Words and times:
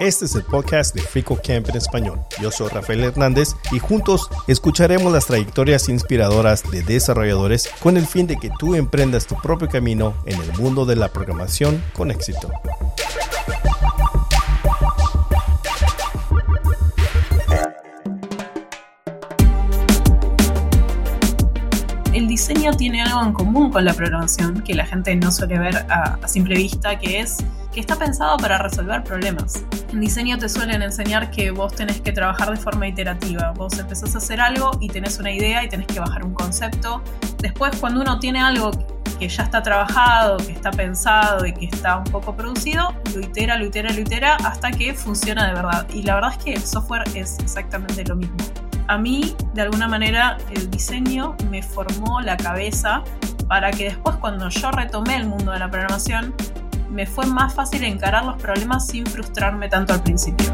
Este 0.00 0.24
es 0.24 0.34
el 0.34 0.44
podcast 0.44 0.94
de 0.94 1.02
Frico 1.02 1.36
Camp 1.36 1.68
en 1.68 1.76
español. 1.76 2.20
Yo 2.40 2.50
soy 2.50 2.68
Rafael 2.68 3.04
Hernández 3.04 3.50
y 3.70 3.78
juntos 3.78 4.30
escucharemos 4.48 5.12
las 5.12 5.26
trayectorias 5.26 5.90
inspiradoras 5.90 6.68
de 6.70 6.82
desarrolladores 6.82 7.68
con 7.82 7.98
el 7.98 8.06
fin 8.06 8.26
de 8.26 8.36
que 8.36 8.50
tú 8.58 8.74
emprendas 8.74 9.26
tu 9.26 9.36
propio 9.36 9.68
camino 9.68 10.14
en 10.24 10.40
el 10.40 10.52
mundo 10.54 10.86
de 10.86 10.96
la 10.96 11.12
programación 11.12 11.84
con 11.94 12.10
éxito. 12.10 12.50
Diseño 22.50 22.72
tiene 22.72 23.00
algo 23.00 23.22
en 23.22 23.32
común 23.32 23.70
con 23.70 23.84
la 23.84 23.94
programación 23.94 24.62
que 24.62 24.74
la 24.74 24.84
gente 24.84 25.14
no 25.14 25.30
suele 25.30 25.56
ver 25.56 25.86
a, 25.88 26.18
a 26.20 26.26
simple 26.28 26.56
vista, 26.56 26.98
que 26.98 27.20
es 27.20 27.36
que 27.72 27.78
está 27.78 27.94
pensado 27.94 28.36
para 28.38 28.58
resolver 28.58 29.04
problemas. 29.04 29.64
En 29.92 30.00
diseño 30.00 30.36
te 30.36 30.48
suelen 30.48 30.82
enseñar 30.82 31.30
que 31.30 31.52
vos 31.52 31.72
tenés 31.76 32.00
que 32.00 32.10
trabajar 32.10 32.50
de 32.50 32.56
forma 32.56 32.88
iterativa. 32.88 33.52
Vos 33.52 33.78
empezás 33.78 34.16
a 34.16 34.18
hacer 34.18 34.40
algo 34.40 34.72
y 34.80 34.88
tenés 34.88 35.20
una 35.20 35.30
idea 35.30 35.62
y 35.62 35.68
tenés 35.68 35.86
que 35.86 36.00
bajar 36.00 36.24
un 36.24 36.34
concepto. 36.34 37.04
Después, 37.38 37.76
cuando 37.78 38.00
uno 38.00 38.18
tiene 38.18 38.40
algo 38.40 38.72
que 39.20 39.28
ya 39.28 39.44
está 39.44 39.62
trabajado, 39.62 40.38
que 40.38 40.50
está 40.50 40.72
pensado 40.72 41.46
y 41.46 41.52
que 41.52 41.66
está 41.66 41.98
un 41.98 42.04
poco 42.04 42.34
producido, 42.34 42.92
lo 43.14 43.20
itera, 43.20 43.58
lo 43.58 43.66
itera, 43.66 43.92
lo 43.92 44.00
itera 44.00 44.34
hasta 44.42 44.72
que 44.72 44.92
funciona 44.92 45.46
de 45.46 45.54
verdad. 45.54 45.86
Y 45.94 46.02
la 46.02 46.16
verdad 46.16 46.32
es 46.36 46.44
que 46.44 46.54
el 46.54 46.62
software 46.62 47.04
es 47.14 47.38
exactamente 47.38 48.02
lo 48.04 48.16
mismo. 48.16 48.69
A 48.90 48.98
mí, 48.98 49.36
de 49.54 49.62
alguna 49.62 49.86
manera, 49.86 50.36
el 50.50 50.68
diseño 50.68 51.36
me 51.48 51.62
formó 51.62 52.20
la 52.22 52.36
cabeza 52.36 53.04
para 53.46 53.70
que 53.70 53.84
después 53.84 54.16
cuando 54.16 54.48
yo 54.48 54.72
retomé 54.72 55.14
el 55.14 55.28
mundo 55.28 55.52
de 55.52 55.60
la 55.60 55.70
programación, 55.70 56.34
me 56.90 57.06
fue 57.06 57.24
más 57.24 57.54
fácil 57.54 57.84
encarar 57.84 58.24
los 58.24 58.42
problemas 58.42 58.88
sin 58.88 59.06
frustrarme 59.06 59.68
tanto 59.68 59.92
al 59.92 60.02
principio. 60.02 60.52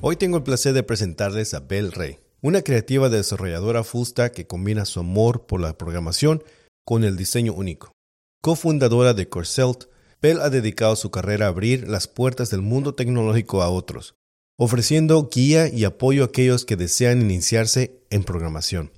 Hoy 0.00 0.16
tengo 0.16 0.38
el 0.38 0.42
placer 0.42 0.72
de 0.72 0.82
presentarles 0.82 1.54
a 1.54 1.60
Bel 1.60 1.92
Rey, 1.92 2.18
una 2.40 2.62
creativa 2.62 3.08
desarrolladora 3.08 3.84
fusta 3.84 4.32
que 4.32 4.48
combina 4.48 4.86
su 4.86 4.98
amor 4.98 5.46
por 5.46 5.60
la 5.60 5.78
programación 5.78 6.42
con 6.84 7.04
el 7.04 7.16
diseño 7.16 7.52
único. 7.52 7.92
Cofundadora 8.40 9.14
de 9.14 9.28
Corselt, 9.28 9.84
Bell 10.22 10.40
ha 10.40 10.50
dedicado 10.50 10.94
su 10.94 11.10
carrera 11.10 11.46
a 11.46 11.48
abrir 11.48 11.88
las 11.88 12.06
puertas 12.06 12.48
del 12.48 12.62
mundo 12.62 12.94
tecnológico 12.94 13.60
a 13.60 13.68
otros, 13.68 14.14
ofreciendo 14.56 15.28
guía 15.28 15.66
y 15.66 15.84
apoyo 15.84 16.22
a 16.22 16.26
aquellos 16.26 16.64
que 16.64 16.76
desean 16.76 17.20
iniciarse 17.20 18.00
en 18.08 18.22
programación. 18.22 18.92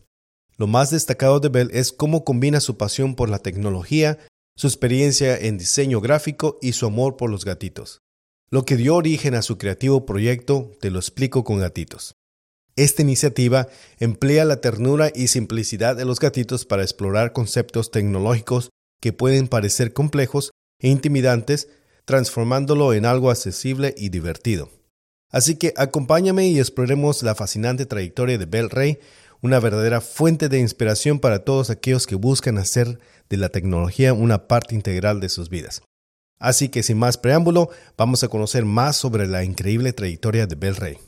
Lo 0.59 0.67
más 0.67 0.91
destacado 0.91 1.41
de 1.41 1.49
Bell 1.49 1.71
es 1.73 1.93
cómo 1.93 2.25
combina 2.25 2.61
su 2.61 2.77
pasión 2.77 3.15
por 3.15 3.31
la 3.31 3.39
tecnología, 3.39 4.19
su 4.55 4.67
experiencia 4.67 5.37
en 5.37 5.57
diseño 5.57 6.03
gráfico 6.03 6.59
y 6.61 6.73
su 6.73 6.85
amor 6.85 7.17
por 7.17 7.31
los 7.31 7.47
gatitos. 7.47 8.03
Lo 8.51 8.67
que 8.67 8.77
dio 8.77 8.95
origen 8.95 9.35
a 9.35 9.43
su 9.43 9.57
creativo 9.57 10.05
proyecto 10.05 10.71
Te 10.79 10.91
lo 10.91 10.99
explico 10.99 11.43
con 11.43 11.59
gatitos. 11.59 12.15
Esta 12.77 13.03
iniciativa 13.03 13.69
emplea 13.99 14.45
la 14.45 14.61
ternura 14.61 15.11
y 15.15 15.29
simplicidad 15.29 15.97
de 15.97 16.05
los 16.05 16.21
gatitos 16.21 16.67
para 16.67 16.83
explorar 16.83 17.33
conceptos 17.33 17.91
tecnológicos 17.91 18.71
que 19.01 19.13
pueden 19.13 19.49
parecer 19.49 19.93
complejos 19.93 20.51
intimidantes, 20.89 21.69
transformándolo 22.05 22.93
en 22.93 23.07
algo 23.07 23.31
accesible 23.31 23.95
y 23.97 24.11
divertido. 24.11 24.71
Así 25.31 25.57
que 25.57 25.75
acompáñame 25.77 26.47
y 26.49 26.59
exploremos 26.59 27.23
la 27.23 27.35
fascinante 27.35 27.87
trayectoria 27.87 28.39
de 28.39 28.47
Bell 28.47 28.71
Rey, 28.71 28.99
una 29.41 29.59
verdadera 29.61 30.01
fuente 30.01 30.49
de 30.49 30.61
inspiración 30.61 31.19
para 31.19 31.45
todos 31.45 31.71
aquellos 31.71 32.07
que 32.07 32.15
buscan 32.15 32.59
hacer 32.59 32.99
de 33.29 33.37
la 33.37 33.49
tecnología 33.49 34.13
una 34.13 34.47
parte 34.47 34.75
integral 34.75 35.21
de 35.21 35.29
sus 35.29 35.49
vidas. 35.49 35.83
Así 36.39 36.69
que 36.69 36.83
sin 36.83 36.99
más 36.99 37.19
preámbulo, 37.19 37.71
vamos 37.97 38.23
a 38.23 38.29
conocer 38.29 38.65
más 38.65 38.97
sobre 38.97 39.27
la 39.27 39.45
increíble 39.45 39.93
trayectoria 39.93 40.47
de 40.47 40.55
Bell 40.55 40.77
Rey. 40.77 40.99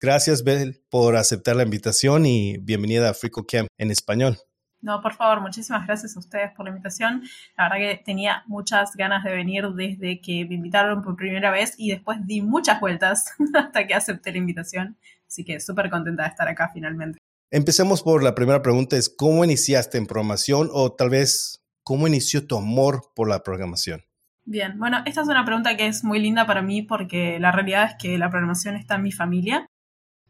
Gracias, 0.00 0.44
Bell, 0.44 0.82
por 0.90 1.16
aceptar 1.16 1.56
la 1.56 1.64
invitación 1.64 2.26
y 2.26 2.58
bienvenida 2.58 3.10
a 3.10 3.14
Frico 3.14 3.44
Camp 3.46 3.68
en 3.78 3.90
español. 3.90 4.38
No, 4.80 5.00
por 5.02 5.14
favor, 5.14 5.40
muchísimas 5.40 5.86
gracias 5.86 6.16
a 6.16 6.20
ustedes 6.20 6.52
por 6.52 6.64
la 6.64 6.70
invitación. 6.70 7.22
La 7.56 7.64
verdad 7.64 7.78
que 7.78 8.02
tenía 8.04 8.44
muchas 8.46 8.94
ganas 8.94 9.24
de 9.24 9.32
venir 9.32 9.68
desde 9.70 10.20
que 10.20 10.44
me 10.46 10.54
invitaron 10.54 11.02
por 11.02 11.16
primera 11.16 11.50
vez 11.50 11.74
y 11.76 11.90
después 11.90 12.18
di 12.24 12.42
muchas 12.42 12.80
vueltas 12.80 13.32
hasta 13.54 13.86
que 13.86 13.94
acepté 13.94 14.30
la 14.32 14.38
invitación. 14.38 14.96
Así 15.26 15.44
que 15.44 15.58
súper 15.60 15.90
contenta 15.90 16.22
de 16.22 16.28
estar 16.28 16.48
acá 16.48 16.70
finalmente. 16.72 17.18
Empecemos 17.50 18.02
por 18.02 18.22
la 18.22 18.34
primera 18.34 18.62
pregunta, 18.62 18.96
es 18.96 19.08
¿cómo 19.08 19.44
iniciaste 19.44 19.98
en 19.98 20.06
programación 20.06 20.68
o 20.72 20.92
tal 20.92 21.10
vez 21.10 21.64
cómo 21.82 22.06
inició 22.06 22.46
tu 22.46 22.56
amor 22.56 23.10
por 23.14 23.28
la 23.28 23.42
programación? 23.42 24.04
Bien, 24.44 24.78
bueno, 24.78 25.02
esta 25.04 25.22
es 25.22 25.28
una 25.28 25.44
pregunta 25.44 25.76
que 25.76 25.86
es 25.86 26.04
muy 26.04 26.18
linda 26.20 26.46
para 26.46 26.62
mí 26.62 26.82
porque 26.82 27.38
la 27.40 27.50
realidad 27.52 27.84
es 27.84 27.96
que 27.98 28.16
la 28.16 28.30
programación 28.30 28.76
está 28.76 28.94
en 28.94 29.02
mi 29.02 29.12
familia. 29.12 29.66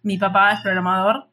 Mi 0.03 0.17
papá 0.19 0.53
es 0.53 0.61
programador, 0.61 1.29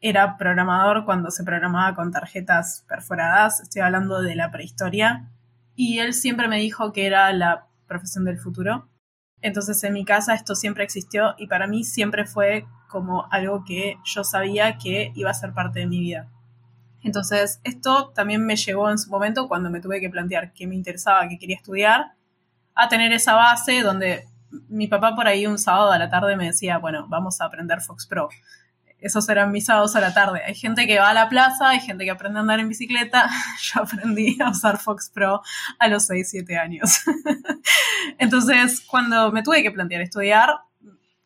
era 0.00 0.36
programador 0.36 1.04
cuando 1.04 1.30
se 1.30 1.44
programaba 1.44 1.94
con 1.94 2.12
tarjetas 2.12 2.84
perforadas, 2.88 3.60
estoy 3.60 3.82
hablando 3.82 4.22
de 4.22 4.34
la 4.36 4.50
prehistoria, 4.50 5.28
y 5.74 5.98
él 5.98 6.14
siempre 6.14 6.48
me 6.48 6.58
dijo 6.58 6.92
que 6.92 7.06
era 7.06 7.32
la 7.32 7.66
profesión 7.86 8.24
del 8.24 8.38
futuro. 8.38 8.88
Entonces 9.40 9.82
en 9.84 9.92
mi 9.92 10.04
casa 10.04 10.34
esto 10.34 10.54
siempre 10.54 10.84
existió 10.84 11.34
y 11.38 11.46
para 11.46 11.66
mí 11.66 11.84
siempre 11.84 12.26
fue 12.26 12.66
como 12.88 13.28
algo 13.30 13.64
que 13.64 13.98
yo 14.04 14.24
sabía 14.24 14.78
que 14.78 15.12
iba 15.14 15.30
a 15.30 15.34
ser 15.34 15.52
parte 15.52 15.80
de 15.80 15.86
mi 15.86 16.00
vida. 16.00 16.28
Entonces, 17.02 17.60
esto 17.62 18.10
también 18.10 18.44
me 18.44 18.56
llevó 18.56 18.90
en 18.90 18.98
su 18.98 19.08
momento, 19.08 19.46
cuando 19.46 19.70
me 19.70 19.80
tuve 19.80 20.00
que 20.00 20.10
plantear 20.10 20.52
qué 20.52 20.66
me 20.66 20.74
interesaba, 20.74 21.28
qué 21.28 21.38
quería 21.38 21.56
estudiar, 21.56 22.12
a 22.74 22.88
tener 22.88 23.12
esa 23.12 23.34
base 23.34 23.82
donde 23.82 24.26
mi 24.68 24.88
papá 24.88 25.14
por 25.14 25.26
ahí 25.26 25.46
un 25.46 25.58
sábado 25.58 25.92
a 25.92 25.98
la 25.98 26.10
tarde 26.10 26.36
me 26.36 26.46
decía, 26.46 26.78
bueno, 26.78 27.06
vamos 27.08 27.40
a 27.40 27.44
aprender 27.44 27.80
Fox 27.80 28.06
Pro. 28.06 28.28
Esos 29.00 29.28
eran 29.28 29.52
mis 29.52 29.66
sábados 29.66 29.94
a 29.94 30.00
la 30.00 30.12
tarde. 30.12 30.42
Hay 30.44 30.54
gente 30.54 30.86
que 30.86 30.98
va 30.98 31.10
a 31.10 31.14
la 31.14 31.28
plaza, 31.28 31.70
hay 31.70 31.80
gente 31.80 32.04
que 32.04 32.10
aprende 32.10 32.38
a 32.38 32.42
andar 32.42 32.58
en 32.58 32.68
bicicleta. 32.68 33.30
Yo 33.62 33.82
aprendí 33.82 34.36
a 34.40 34.50
usar 34.50 34.78
Fox 34.78 35.10
Pro 35.12 35.40
a 35.78 35.88
los 35.88 36.06
6, 36.06 36.28
7 36.30 36.56
años. 36.56 37.00
Entonces, 38.18 38.80
cuando 38.80 39.30
me 39.30 39.42
tuve 39.42 39.62
que 39.62 39.70
plantear 39.70 40.02
estudiar, 40.02 40.50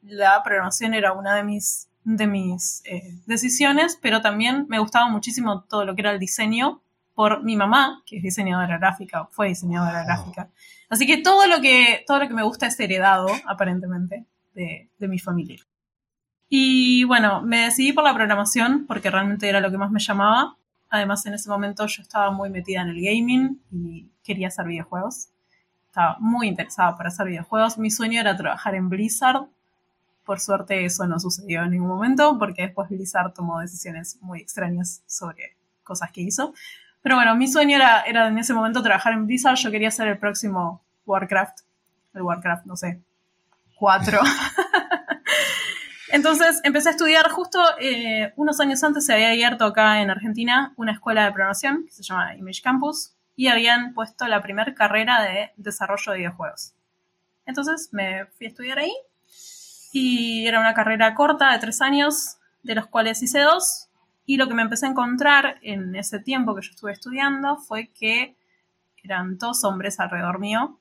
la 0.02 0.42
programación 0.42 0.94
era 0.94 1.12
una 1.12 1.34
de 1.34 1.44
mis, 1.44 1.88
de 2.04 2.26
mis 2.26 2.82
eh, 2.84 3.18
decisiones, 3.26 3.98
pero 4.00 4.20
también 4.20 4.66
me 4.68 4.78
gustaba 4.78 5.08
muchísimo 5.08 5.62
todo 5.62 5.84
lo 5.84 5.94
que 5.94 6.02
era 6.02 6.10
el 6.10 6.18
diseño 6.18 6.82
por 7.14 7.42
mi 7.42 7.56
mamá, 7.56 8.02
que 8.06 8.18
es 8.18 8.22
diseñadora 8.22 8.78
gráfica, 8.78 9.28
fue 9.30 9.48
diseñadora 9.48 10.04
gráfica. 10.04 10.50
Así 10.88 11.06
que 11.06 11.18
todo 11.18 11.46
lo 11.46 11.60
que, 11.60 12.04
todo 12.06 12.18
lo 12.18 12.28
que 12.28 12.34
me 12.34 12.42
gusta 12.42 12.66
es 12.66 12.78
heredado, 12.80 13.28
aparentemente, 13.46 14.26
de, 14.54 14.90
de 14.98 15.08
mi 15.08 15.18
familia. 15.18 15.62
Y 16.54 17.04
bueno, 17.04 17.40
me 17.40 17.64
decidí 17.64 17.94
por 17.94 18.04
la 18.04 18.12
programación 18.12 18.84
porque 18.86 19.10
realmente 19.10 19.48
era 19.48 19.58
lo 19.58 19.70
que 19.70 19.78
más 19.78 19.90
me 19.90 20.00
llamaba. 20.00 20.58
Además, 20.90 21.24
en 21.24 21.32
ese 21.32 21.48
momento 21.48 21.86
yo 21.86 22.02
estaba 22.02 22.30
muy 22.30 22.50
metida 22.50 22.82
en 22.82 22.88
el 22.88 23.00
gaming 23.02 23.58
y 23.70 24.10
quería 24.22 24.48
hacer 24.48 24.66
videojuegos. 24.66 25.30
Estaba 25.86 26.18
muy 26.20 26.48
interesada 26.48 26.94
por 26.94 27.06
hacer 27.06 27.28
videojuegos. 27.28 27.78
Mi 27.78 27.90
sueño 27.90 28.20
era 28.20 28.36
trabajar 28.36 28.74
en 28.74 28.90
Blizzard, 28.90 29.46
por 30.26 30.40
suerte 30.40 30.84
eso 30.84 31.06
no 31.06 31.18
sucedió 31.18 31.62
en 31.62 31.70
ningún 31.70 31.88
momento 31.88 32.38
porque 32.38 32.64
después 32.66 32.90
Blizzard 32.90 33.32
tomó 33.32 33.60
decisiones 33.60 34.18
muy 34.20 34.40
extrañas 34.40 35.02
sobre 35.06 35.56
cosas 35.82 36.12
que 36.12 36.20
hizo. 36.20 36.52
Pero 37.00 37.14
bueno, 37.16 37.34
mi 37.34 37.48
sueño 37.48 37.76
era, 37.76 38.02
era 38.02 38.28
en 38.28 38.36
ese 38.36 38.52
momento 38.52 38.82
trabajar 38.82 39.14
en 39.14 39.26
Blizzard. 39.26 39.56
Yo 39.56 39.70
quería 39.70 39.90
ser 39.90 40.08
el 40.08 40.18
próximo 40.18 40.84
Warcraft. 41.06 41.60
El 42.12 42.20
Warcraft, 42.20 42.66
no 42.66 42.76
sé, 42.76 43.00
4. 43.78 44.20
Entonces 46.12 46.60
empecé 46.62 46.90
a 46.90 46.92
estudiar 46.92 47.30
justo 47.30 47.58
eh, 47.80 48.34
unos 48.36 48.60
años 48.60 48.84
antes 48.84 49.06
se 49.06 49.14
había 49.14 49.30
abierto 49.30 49.64
acá 49.64 50.02
en 50.02 50.10
Argentina 50.10 50.74
una 50.76 50.92
escuela 50.92 51.24
de 51.24 51.32
programación 51.32 51.86
que 51.86 51.90
se 51.92 52.02
llama 52.02 52.36
Image 52.36 52.60
Campus 52.60 53.14
y 53.34 53.48
habían 53.48 53.94
puesto 53.94 54.28
la 54.28 54.42
primera 54.42 54.74
carrera 54.74 55.22
de 55.22 55.52
desarrollo 55.56 56.12
de 56.12 56.18
videojuegos. 56.18 56.74
Entonces 57.46 57.88
me 57.92 58.26
fui 58.26 58.44
a 58.44 58.50
estudiar 58.50 58.78
ahí 58.80 58.92
y 59.90 60.46
era 60.46 60.60
una 60.60 60.74
carrera 60.74 61.14
corta 61.14 61.50
de 61.50 61.58
tres 61.58 61.80
años, 61.80 62.36
de 62.62 62.74
los 62.74 62.88
cuales 62.88 63.22
hice 63.22 63.40
dos. 63.40 63.88
Y 64.26 64.36
lo 64.36 64.48
que 64.48 64.54
me 64.54 64.62
empecé 64.62 64.84
a 64.84 64.90
encontrar 64.90 65.60
en 65.62 65.96
ese 65.96 66.20
tiempo 66.20 66.54
que 66.54 66.60
yo 66.60 66.72
estuve 66.72 66.92
estudiando 66.92 67.56
fue 67.56 67.88
que 67.88 68.36
eran 69.02 69.38
todos 69.38 69.64
hombres 69.64 69.98
alrededor 69.98 70.38
mío. 70.38 70.78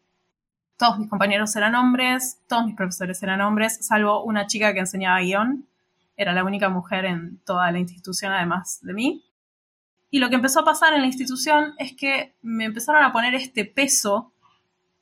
Todos 0.81 0.97
mis 0.97 1.09
compañeros 1.11 1.55
eran 1.55 1.75
hombres, 1.75 2.39
todos 2.47 2.65
mis 2.65 2.75
profesores 2.75 3.21
eran 3.21 3.39
hombres, 3.41 3.85
salvo 3.85 4.23
una 4.23 4.47
chica 4.47 4.73
que 4.73 4.79
enseñaba 4.79 5.19
guion. 5.19 5.67
Era 6.17 6.33
la 6.33 6.43
única 6.43 6.69
mujer 6.69 7.05
en 7.05 7.37
toda 7.45 7.71
la 7.71 7.77
institución, 7.77 8.33
además 8.33 8.79
de 8.81 8.93
mí. 8.95 9.23
Y 10.09 10.17
lo 10.17 10.29
que 10.29 10.37
empezó 10.37 10.61
a 10.61 10.65
pasar 10.65 10.95
en 10.95 11.01
la 11.01 11.05
institución 11.05 11.75
es 11.77 11.95
que 11.95 12.33
me 12.41 12.65
empezaron 12.65 13.03
a 13.03 13.11
poner 13.11 13.35
este 13.35 13.63
peso 13.63 14.33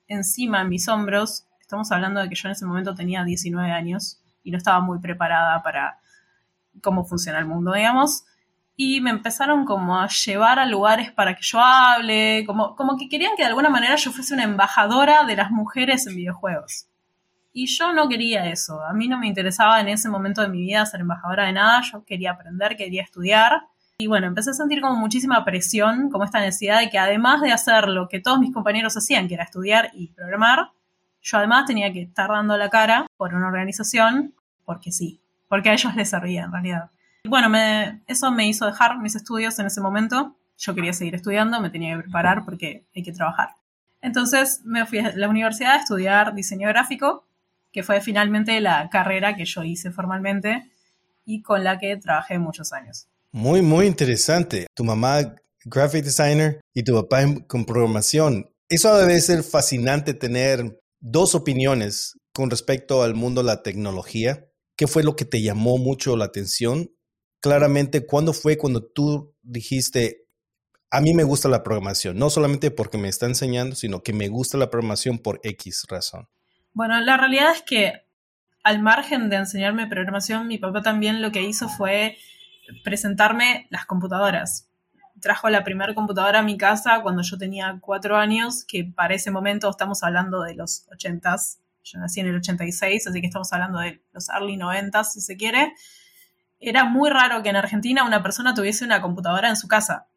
encima 0.10 0.60
en 0.64 0.68
mis 0.68 0.90
hombros 0.90 1.46
Estamos 1.62 1.92
hablando 1.92 2.20
de 2.20 2.28
que 2.28 2.36
yo 2.36 2.50
en 2.50 2.54
ese 2.54 2.66
momento 2.66 2.94
tenía 2.96 3.24
19 3.24 3.72
años 3.72 4.20
y 4.44 4.50
no 4.50 4.58
estaba 4.58 4.82
muy 4.82 4.98
preparada 4.98 5.62
para 5.62 6.00
cómo 6.82 7.06
funciona 7.06 7.38
el 7.38 7.46
mundo, 7.46 7.72
digamos. 7.74 8.25
Y 8.81 9.02
me 9.02 9.10
empezaron 9.10 9.66
como 9.66 10.00
a 10.00 10.08
llevar 10.08 10.58
a 10.58 10.66
lugares 10.66 11.12
para 11.12 11.36
que 11.36 11.42
yo 11.42 11.60
hable, 11.60 12.46
como, 12.46 12.78
como 12.78 12.96
que 12.96 13.10
querían 13.10 13.36
que 13.36 13.44
de 13.44 13.50
alguna 13.50 13.70
manera 13.70 13.98
yo 13.98 14.10
fuese 14.10 14.34
una 14.34 14.46
embajadora 14.46 15.26
de 15.26 15.36
las 15.36 15.52
mujeres 15.52 16.08
en 16.08 16.16
videojuegos. 16.16 16.88
Y 17.52 17.66
yo 17.66 17.92
no 17.92 18.08
quería 18.08 18.46
eso, 18.46 18.81
a 18.81 18.94
mí 18.94 19.10
no 19.10 19.20
me 19.20 19.28
interesaba 19.28 19.81
en 19.81 19.90
ese 19.90 20.08
momento 20.08 20.42
de 20.42 20.48
mi 20.48 20.62
vida 20.62 20.86
ser 20.86 21.02
embajadora 21.02 21.48
de 21.48 21.52
nada, 21.52 21.81
yo 21.81 22.06
quería 22.06 22.31
aprender, 22.31 22.78
quería 22.78 23.04
estudiar. 23.04 23.64
Y 23.98 24.08
bueno, 24.08 24.28
empecé 24.28 24.52
a 24.52 24.54
sentir 24.54 24.80
como 24.80 24.96
muchísima 24.96 25.44
presión, 25.44 26.10
como 26.10 26.24
esta 26.24 26.40
necesidad 26.40 26.80
de 26.80 26.90
que 26.90 27.00
además 27.00 27.42
de 27.42 27.52
hacer 27.52 27.90
lo 27.90 28.08
que 28.08 28.22
todos 28.22 28.40
mis 28.40 28.54
compañeros 28.54 28.96
hacían, 28.96 29.28
que 29.28 29.34
era 29.34 29.44
estudiar 29.44 29.92
y 29.94 30.08
programar, 30.14 30.72
yo 31.22 31.38
además 31.38 31.66
tenía 31.66 31.92
que 31.92 32.04
estar 32.04 32.30
dando 32.30 32.56
la 32.56 32.70
cara 32.70 33.08
por 33.18 33.36
una 33.36 33.48
organización, 33.48 34.36
porque 34.64 34.94
sí, 34.94 35.20
porque 35.50 35.70
a 35.70 35.74
ellos 35.74 35.94
les 35.98 36.10
servía 36.10 36.46
en 36.46 36.54
realidad. 36.54 36.92
Bueno, 37.25 37.56
eso 38.07 38.31
me 38.31 38.48
hizo 38.48 38.66
dejar 38.66 38.98
mis 39.00 39.16
estudios 39.16 39.60
en 39.60 39.68
ese 39.68 39.81
momento. 39.81 40.36
Yo 40.57 40.75
quería 40.75 40.94
seguir 40.94 41.16
estudiando, 41.16 41.62
me 41.62 41.69
tenía 41.69 41.95
que 41.95 42.04
preparar 42.04 42.45
porque 42.45 42.86
hay 42.95 43.04
que 43.04 43.12
trabajar. 43.12 43.50
Entonces 44.01 44.62
me 44.63 44.86
fui 44.86 45.00
a 45.00 45.13
la 45.16 45.27
universidad 45.27 45.74
a 45.74 45.77
estudiar 45.77 46.33
diseño 46.33 46.68
gráfico, 46.69 47.25
que 47.71 47.83
fue 47.83 48.01
finalmente 48.01 48.60
la 48.62 48.89
carrera 48.89 49.36
que 49.36 49.45
yo 49.45 49.63
hice 49.63 49.92
formalmente 49.92 50.71
y 51.25 51.42
con 51.42 51.63
la 51.63 51.77
que 51.77 51.98
trabajé 51.98 52.39
muchos 52.39 52.74
años. 52.74 53.07
Muy, 53.31 53.62
muy 53.62 53.86
interesante. 53.86 54.68
Tu 54.74 54.83
mamá, 54.83 55.36
graphic 55.65 56.04
designer, 56.04 56.62
y 56.74 56.83
tu 56.83 56.94
papá 56.95 57.24
con 57.48 57.65
programación. 57.65 58.50
Eso 58.69 58.98
debe 58.98 59.19
ser 59.22 59.44
fascinante 59.44 60.13
tener 60.13 60.80
dos 61.00 61.36
opiniones 61.36 62.18
con 62.33 62.50
respecto 62.50 63.04
al 63.04 63.13
mundo 63.13 63.42
de 63.42 63.48
la 63.48 63.62
tecnología. 63.62 64.45
¿Qué 64.75 64.88
fue 64.88 65.04
lo 65.04 65.15
que 65.15 65.25
te 65.25 65.42
llamó 65.42 65.77
mucho 65.77 66.15
la 66.15 66.25
atención 66.25 66.89
claramente 67.39 68.06
cuándo 68.06 68.33
fue 68.33 68.57
cuando 68.57 68.83
tú 68.83 69.33
dijiste, 69.41 70.25
a 70.91 71.01
mí 71.01 71.13
me 71.13 71.24
gusta 71.24 71.50
la 71.50 71.63
programación, 71.63 72.18
no 72.18 72.30
solamente 72.30 72.71
porque 72.71 72.97
me 72.97 73.09
está 73.09 73.25
enseñando, 73.25 73.75
sino 73.75 74.01
que 74.01 74.13
me 74.13 74.27
gusta 74.27 74.57
la 74.57 74.69
programación 74.69 75.19
por 75.19 75.39
X 75.44 75.86
razón. 75.89 76.27
Bueno, 76.74 77.00
la 77.01 77.18
realidad 77.18 77.51
es 77.51 77.62
que 77.62 78.06
al 78.63 78.81
margen 78.81 79.30
de 79.30 79.38
enseñarme 79.38 79.88
programación, 79.88 80.47
mi 80.47 80.57
papá 80.57 80.81
también 80.81 81.21
lo 81.21 81.31
que 81.31 81.41
hizo 81.41 81.69
fue 81.69 82.18
presentarme 82.83 83.68
las 83.69 83.86
computadoras. 83.86 84.68
Trajo 85.21 85.50
la 85.50 85.63
primera 85.63 85.94
computadora 85.94 86.39
a 86.39 86.44
mi 86.44 86.57
casa 86.57 87.01
cuando 87.01 87.21
yo 87.21 87.38
tenía 87.38 87.77
cuatro 87.81 88.18
años, 88.18 88.63
que 88.63 88.83
para 88.83 89.13
ese 89.13 89.31
momento 89.31 89.69
estamos 89.69 90.03
hablando 90.03 90.41
de 90.44 90.56
los 90.56 90.86
ochentas. 90.91 91.59
Yo 91.83 92.00
nací 92.00 92.19
en 92.19 92.27
el 92.27 92.36
86, 92.36 93.07
así 93.07 93.21
que 93.21 93.27
estamos 93.27 93.51
hablando 93.53 93.80
de 93.80 94.01
los 94.13 94.30
early 94.30 94.57
noventas, 94.57 95.13
si 95.13 95.21
se 95.21 95.36
quiere 95.36 95.74
era 96.60 96.84
muy 96.84 97.10
raro 97.10 97.42
que 97.42 97.50
en 97.50 97.56
Argentina 97.56 98.04
una 98.04 98.22
persona 98.22 98.54
tuviese 98.54 98.86
una 98.86 99.02
computadora 99.02 99.50
en 99.50 99.56
su 99.56 99.68
casa. 99.68 100.08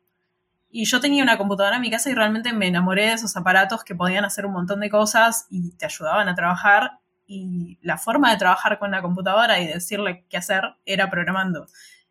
Y 0.71 0.87
yo 0.87 1.01
tenía 1.01 1.23
una 1.23 1.39
computadora 1.39 1.77
en 1.77 1.83
mi 1.83 1.91
casa 1.91 2.11
y 2.11 2.15
realmente 2.15 2.53
me 2.53 2.67
enamoré 2.67 3.07
de 3.07 3.13
esos 3.13 3.37
aparatos 3.37 3.85
que 3.85 3.95
podían 3.95 4.25
hacer 4.25 4.47
un 4.47 4.53
montón 4.53 4.81
de 4.81 4.91
cosas 4.91 5.47
y 5.51 5.73
te 5.77 5.85
ayudaban 5.85 6.29
a 6.29 6.35
trabajar. 6.35 6.99
Y 7.27 7.79
la 7.83 7.99
forma 7.99 8.31
de 8.31 8.39
trabajar 8.39 8.79
con 8.79 8.91
la 8.91 9.03
computadora 9.03 9.61
y 9.61 9.67
decirle 9.67 10.25
qué 10.29 10.39
hacer 10.39 10.77
era 10.87 11.11
programando. 11.11 11.67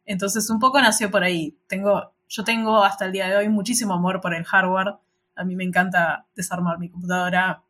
Entonces 0.06 0.50
un 0.50 0.60
poco 0.60 0.80
nació 0.80 1.12
por 1.12 1.24
ahí. 1.24 1.57
Tengo, 1.68 2.13
yo 2.28 2.44
tengo 2.44 2.83
hasta 2.83 3.06
el 3.06 3.12
día 3.12 3.28
de 3.28 3.36
hoy 3.36 3.50
muchísimo 3.50 3.95
amor 3.95 4.22
por 4.22 4.33
el 4.33 4.45
hardware. 4.45 4.95
A 5.36 5.44
mí 5.44 5.56
me 5.56 5.63
encanta 5.63 6.28
desarmar 6.36 6.78
mi 6.78 6.89
computadora, 6.89 7.63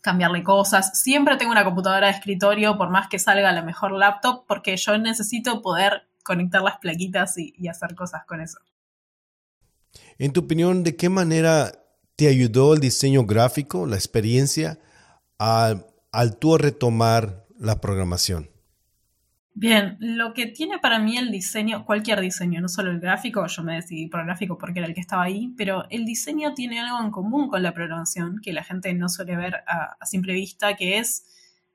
cambiarle 0.00 0.42
cosas. 0.42 1.00
Siempre 1.00 1.36
tengo 1.36 1.52
una 1.52 1.64
computadora 1.64 2.06
de 2.08 2.12
escritorio, 2.12 2.76
por 2.76 2.90
más 2.90 3.08
que 3.08 3.18
salga 3.18 3.52
la 3.52 3.62
mejor 3.62 3.92
laptop, 3.92 4.44
porque 4.46 4.76
yo 4.76 4.98
necesito 4.98 5.62
poder 5.62 6.08
conectar 6.22 6.62
las 6.62 6.78
plaquitas 6.78 7.36
y, 7.38 7.68
hacer 7.68 7.94
cosas 7.94 8.24
con 8.26 8.40
eso. 8.40 8.58
En 10.18 10.32
tu 10.32 10.40
opinión, 10.40 10.84
¿de 10.84 10.96
qué 10.96 11.08
manera 11.08 11.72
te 12.16 12.28
ayudó 12.28 12.74
el 12.74 12.80
diseño 12.80 13.24
gráfico, 13.24 13.86
la 13.86 13.96
experiencia, 13.96 14.78
al, 15.38 15.86
al 16.12 16.36
tú 16.36 16.56
retomar 16.58 17.46
la 17.58 17.80
programación? 17.80 18.49
Bien, 19.52 19.96
lo 19.98 20.32
que 20.32 20.46
tiene 20.46 20.78
para 20.78 21.00
mí 21.00 21.18
el 21.18 21.30
diseño, 21.30 21.84
cualquier 21.84 22.20
diseño, 22.20 22.60
no 22.60 22.68
solo 22.68 22.90
el 22.90 23.00
gráfico, 23.00 23.46
yo 23.46 23.62
me 23.62 23.74
decidí 23.74 24.06
por 24.06 24.20
el 24.20 24.26
gráfico 24.26 24.56
porque 24.56 24.78
era 24.78 24.88
el 24.88 24.94
que 24.94 25.00
estaba 25.00 25.24
ahí, 25.24 25.52
pero 25.56 25.86
el 25.90 26.04
diseño 26.06 26.54
tiene 26.54 26.80
algo 26.80 27.00
en 27.04 27.10
común 27.10 27.48
con 27.48 27.62
la 27.62 27.74
programación 27.74 28.40
que 28.42 28.52
la 28.52 28.62
gente 28.62 28.94
no 28.94 29.08
suele 29.08 29.36
ver 29.36 29.56
a, 29.66 29.96
a 30.00 30.06
simple 30.06 30.34
vista, 30.34 30.76
que 30.76 30.98
es 30.98 31.26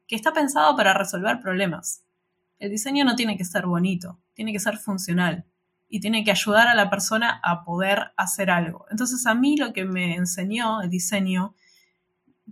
que 0.07 0.15
está 0.15 0.33
pensado 0.33 0.75
para 0.75 0.93
resolver 0.93 1.39
problemas. 1.41 2.03
El 2.59 2.71
diseño 2.71 3.03
no 3.03 3.15
tiene 3.15 3.37
que 3.37 3.43
ser 3.45 3.65
bonito, 3.65 4.19
tiene 4.33 4.53
que 4.53 4.59
ser 4.59 4.77
funcional 4.77 5.45
y 5.89 5.99
tiene 5.99 6.23
que 6.23 6.31
ayudar 6.31 6.67
a 6.67 6.75
la 6.75 6.89
persona 6.89 7.41
a 7.43 7.63
poder 7.65 8.13
hacer 8.15 8.49
algo. 8.49 8.85
Entonces 8.89 9.25
a 9.25 9.35
mí 9.35 9.57
lo 9.57 9.73
que 9.73 9.83
me 9.85 10.15
enseñó 10.15 10.81
el 10.81 10.89
diseño, 10.89 11.55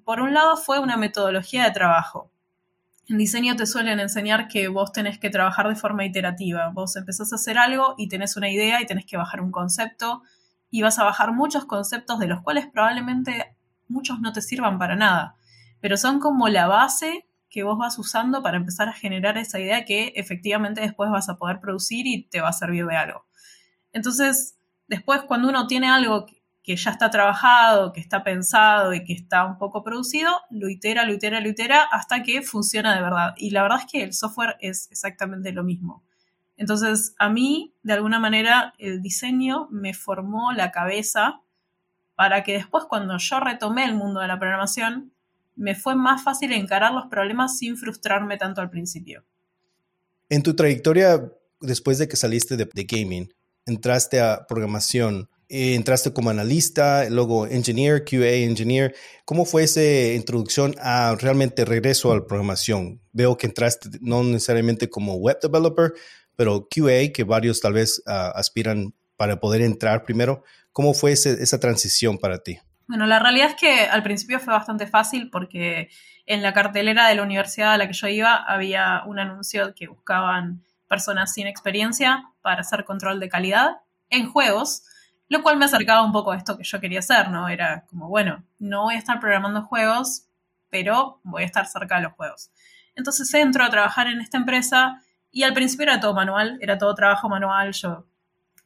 por 0.04 0.20
un 0.20 0.34
lado 0.34 0.58
fue 0.58 0.80
una 0.80 0.98
metodología 0.98 1.64
de 1.64 1.72
trabajo 1.72 2.33
en 3.08 3.18
diseño 3.18 3.56
te 3.56 3.66
suelen 3.66 4.00
enseñar 4.00 4.48
que 4.48 4.68
vos 4.68 4.92
tenés 4.92 5.20
que 5.20 5.30
trabajar 5.30 5.68
de 5.68 5.76
forma 5.76 6.06
iterativa. 6.06 6.70
Vos 6.70 6.96
empezás 6.96 7.34
a 7.34 7.36
hacer 7.36 7.58
algo 7.58 7.96
y 7.98 8.08
tenés 8.08 8.38
una 8.38 8.50
idea 8.50 8.82
y 8.82 8.86
tenés 8.86 9.06
que 9.06 9.18
bajar 9.18 9.42
un 9.42 9.52
concepto 9.52 10.24
y 10.70 10.82
vas 10.82 11.00
a 11.00 11.04
bajar 11.04 11.34
muchos 11.34 11.66
conceptos 11.66 12.20
de 12.20 12.28
los 12.28 12.42
cuales 12.42 12.68
probablemente 12.68 13.56
muchos 13.88 14.20
no 14.20 14.32
te 14.32 14.42
sirvan 14.42 14.80
para 14.80 14.96
nada, 14.96 15.36
pero 15.82 15.98
son 15.98 16.20
como 16.20 16.48
la 16.48 16.68
base 16.68 17.28
que 17.50 17.64
vos 17.64 17.78
vas 17.78 18.00
usando 18.00 18.42
para 18.42 18.58
empezar 18.58 18.90
a 18.90 18.94
generar 18.94 19.38
esa 19.38 19.60
idea 19.60 19.86
que 19.86 20.14
efectivamente 20.16 20.82
después 20.82 21.12
vas 21.12 21.30
a 21.30 21.36
poder 21.38 21.60
producir 21.60 22.08
y 22.08 22.24
te 22.24 22.42
va 22.42 22.50
a 22.50 22.54
servir 22.54 22.86
de 22.88 22.96
algo. 22.96 23.28
Entonces, 23.92 24.58
después 24.88 25.22
cuando 25.28 25.50
uno 25.50 25.68
tiene 25.68 25.88
algo 25.88 26.26
que 26.64 26.76
ya 26.76 26.92
está 26.92 27.10
trabajado, 27.10 27.92
que 27.92 28.00
está 28.00 28.24
pensado 28.24 28.94
y 28.94 29.04
que 29.04 29.14
está 29.14 29.46
un 29.46 29.58
poco 29.58 29.84
producido, 29.84 30.32
lo 30.50 30.70
itera, 30.70 31.06
lo 31.06 31.14
itera, 31.14 31.42
lo 31.42 31.50
itera 31.50 31.84
hasta 31.84 32.24
que 32.24 32.42
funciona 32.42 32.96
de 32.96 33.02
verdad. 33.02 33.34
Y 33.38 33.50
la 33.50 33.64
verdad 33.64 33.80
es 33.80 33.92
que 33.92 34.04
el 34.04 34.14
software 34.14 34.56
es 34.62 34.90
exactamente 34.90 35.52
lo 35.52 35.64
mismo. 35.64 36.04
Entonces, 36.56 37.16
a 37.20 37.30
mí, 37.30 37.74
de 37.84 37.94
alguna 37.94 38.20
manera, 38.20 38.74
el 38.78 39.02
diseño 39.02 39.68
me 39.72 39.94
formó 39.94 40.54
la 40.54 40.72
cabeza 40.72 41.42
para 42.16 42.44
que 42.44 42.54
después, 42.54 42.86
cuando 42.86 43.18
yo 43.18 43.40
retomé 43.40 43.86
el 43.86 43.96
mundo 43.96 44.22
de 44.22 44.28
la 44.28 44.40
programación, 44.40 45.12
me 45.56 45.76
fue 45.76 45.96
más 45.96 46.24
fácil 46.24 46.52
encarar 46.52 46.94
los 46.94 47.08
problemas 47.08 47.58
sin 47.58 47.78
frustrarme 47.78 48.38
tanto 48.38 48.62
al 48.62 48.70
principio. 48.70 49.24
En 50.30 50.44
tu 50.44 50.56
trayectoria, 50.56 51.32
después 51.60 51.98
de 51.98 52.08
que 52.08 52.16
saliste 52.16 52.56
de, 52.56 52.68
gaming, 52.88 53.34
entraste 53.66 54.22
a 54.22 54.46
programación, 54.48 55.30
entraste 55.54 56.12
como 56.12 56.32
analista, 56.32 57.08
luego 57.12 57.46
engineer, 57.46 58.04
QA 58.04 58.44
engineer. 58.44 58.96
¿Cómo 59.24 59.46
fue 59.46 59.64
esa 59.64 59.84
introducción 59.84 60.74
a 60.80 61.16
realmente 61.20 61.64
regreso 61.64 62.12
a 62.12 62.16
la 62.16 62.26
programación? 62.26 63.02
Veo 63.12 63.38
que 63.38 63.46
entraste 63.46 63.90
no 64.02 64.24
necesariamente 64.24 64.90
como 64.90 65.16
web 65.16 65.38
developer, 65.40 65.94
pero 66.36 66.68
QA, 66.68 67.14
que 67.14 67.24
varios 67.24 67.62
tal 67.62 67.74
vez 67.74 68.02
ah, 68.08 68.32
aspiran 68.36 68.96
para 69.16 69.40
poder 69.40 69.62
entrar 69.62 70.04
primero. 70.04 70.44
¿Cómo 70.72 70.96
fue 70.96 71.12
esa 71.12 71.60
transición 71.60 72.18
para 72.18 72.40
ti? 72.40 72.58
Bueno, 72.88 73.06
la 73.06 73.20
realidad 73.20 73.52
es 73.52 73.56
que 73.56 73.82
al 73.82 74.02
principio 74.02 74.40
fue 74.40 74.54
bastante 74.54 74.88
fácil 74.88 75.30
porque 75.30 75.90
en 76.26 76.42
la 76.42 76.54
cartelera 76.54 77.08
de 77.08 77.16
la 77.16 77.22
universidad 77.22 77.74
a 77.74 77.78
la 77.78 77.88
que 77.88 77.94
yo 77.94 78.08
iba 78.08 78.36
había 78.36 79.04
un 79.06 79.20
anuncio 79.20 79.76
que 79.76 79.88
buscaban 79.88 80.64
personas 80.88 81.32
sin 81.32 81.46
experiencia 81.46 82.24
para 82.42 82.62
hacer 82.62 82.86
control 82.86 83.20
de 83.20 83.30
calidad 83.30 83.78
en 84.10 84.32
juegos 84.32 84.84
lo 85.34 85.42
cual 85.42 85.58
me 85.58 85.66
acercaba 85.66 86.04
un 86.04 86.12
poco 86.12 86.32
a 86.32 86.38
esto 86.38 86.58
que 86.58 86.64
yo 86.64 86.80
quería 86.80 87.00
hacer, 87.00 87.30
¿no? 87.30 87.50
Era 87.50 87.86
como, 87.88 88.08
bueno, 88.08 88.44
no 88.60 88.84
voy 88.84 88.96
a 88.96 89.00
estar 89.00 89.20
programando 89.20 89.64
juegos, 89.64 90.28
pero 90.70 91.20
voy 91.24 91.42
a 91.42 91.46
estar 91.48 91.66
cerca 91.66 91.96
de 91.96 92.04
los 92.04 92.14
juegos. 92.14 92.52
Entonces 92.96 93.34
entro 93.34 93.64
a 93.64 93.70
trabajar 93.70 94.06
en 94.08 94.22
esta 94.22 94.38
empresa 94.38 95.02
y 95.32 95.42
al 95.42 95.54
principio 95.54 95.86
era 95.86 96.00
todo 96.00 96.14
manual, 96.14 96.60
era 96.62 96.78
todo 96.78 96.94
trabajo 96.94 97.30
manual, 97.30 97.74
yo 97.74 98.06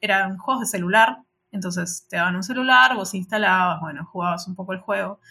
eran 0.01 0.37
juegos 0.37 0.61
de 0.61 0.67
celular, 0.67 1.19
entonces 1.51 2.05
te 2.09 2.17
daban 2.17 2.35
un 2.35 2.43
celular, 2.43 2.95
vos 2.95 3.13
instalabas, 3.13 3.79
bueno, 3.79 4.05
jugabas 4.05 4.45
un 4.47 4.55
poco 4.55 4.73
el 4.73 4.79
juego. 4.79 5.21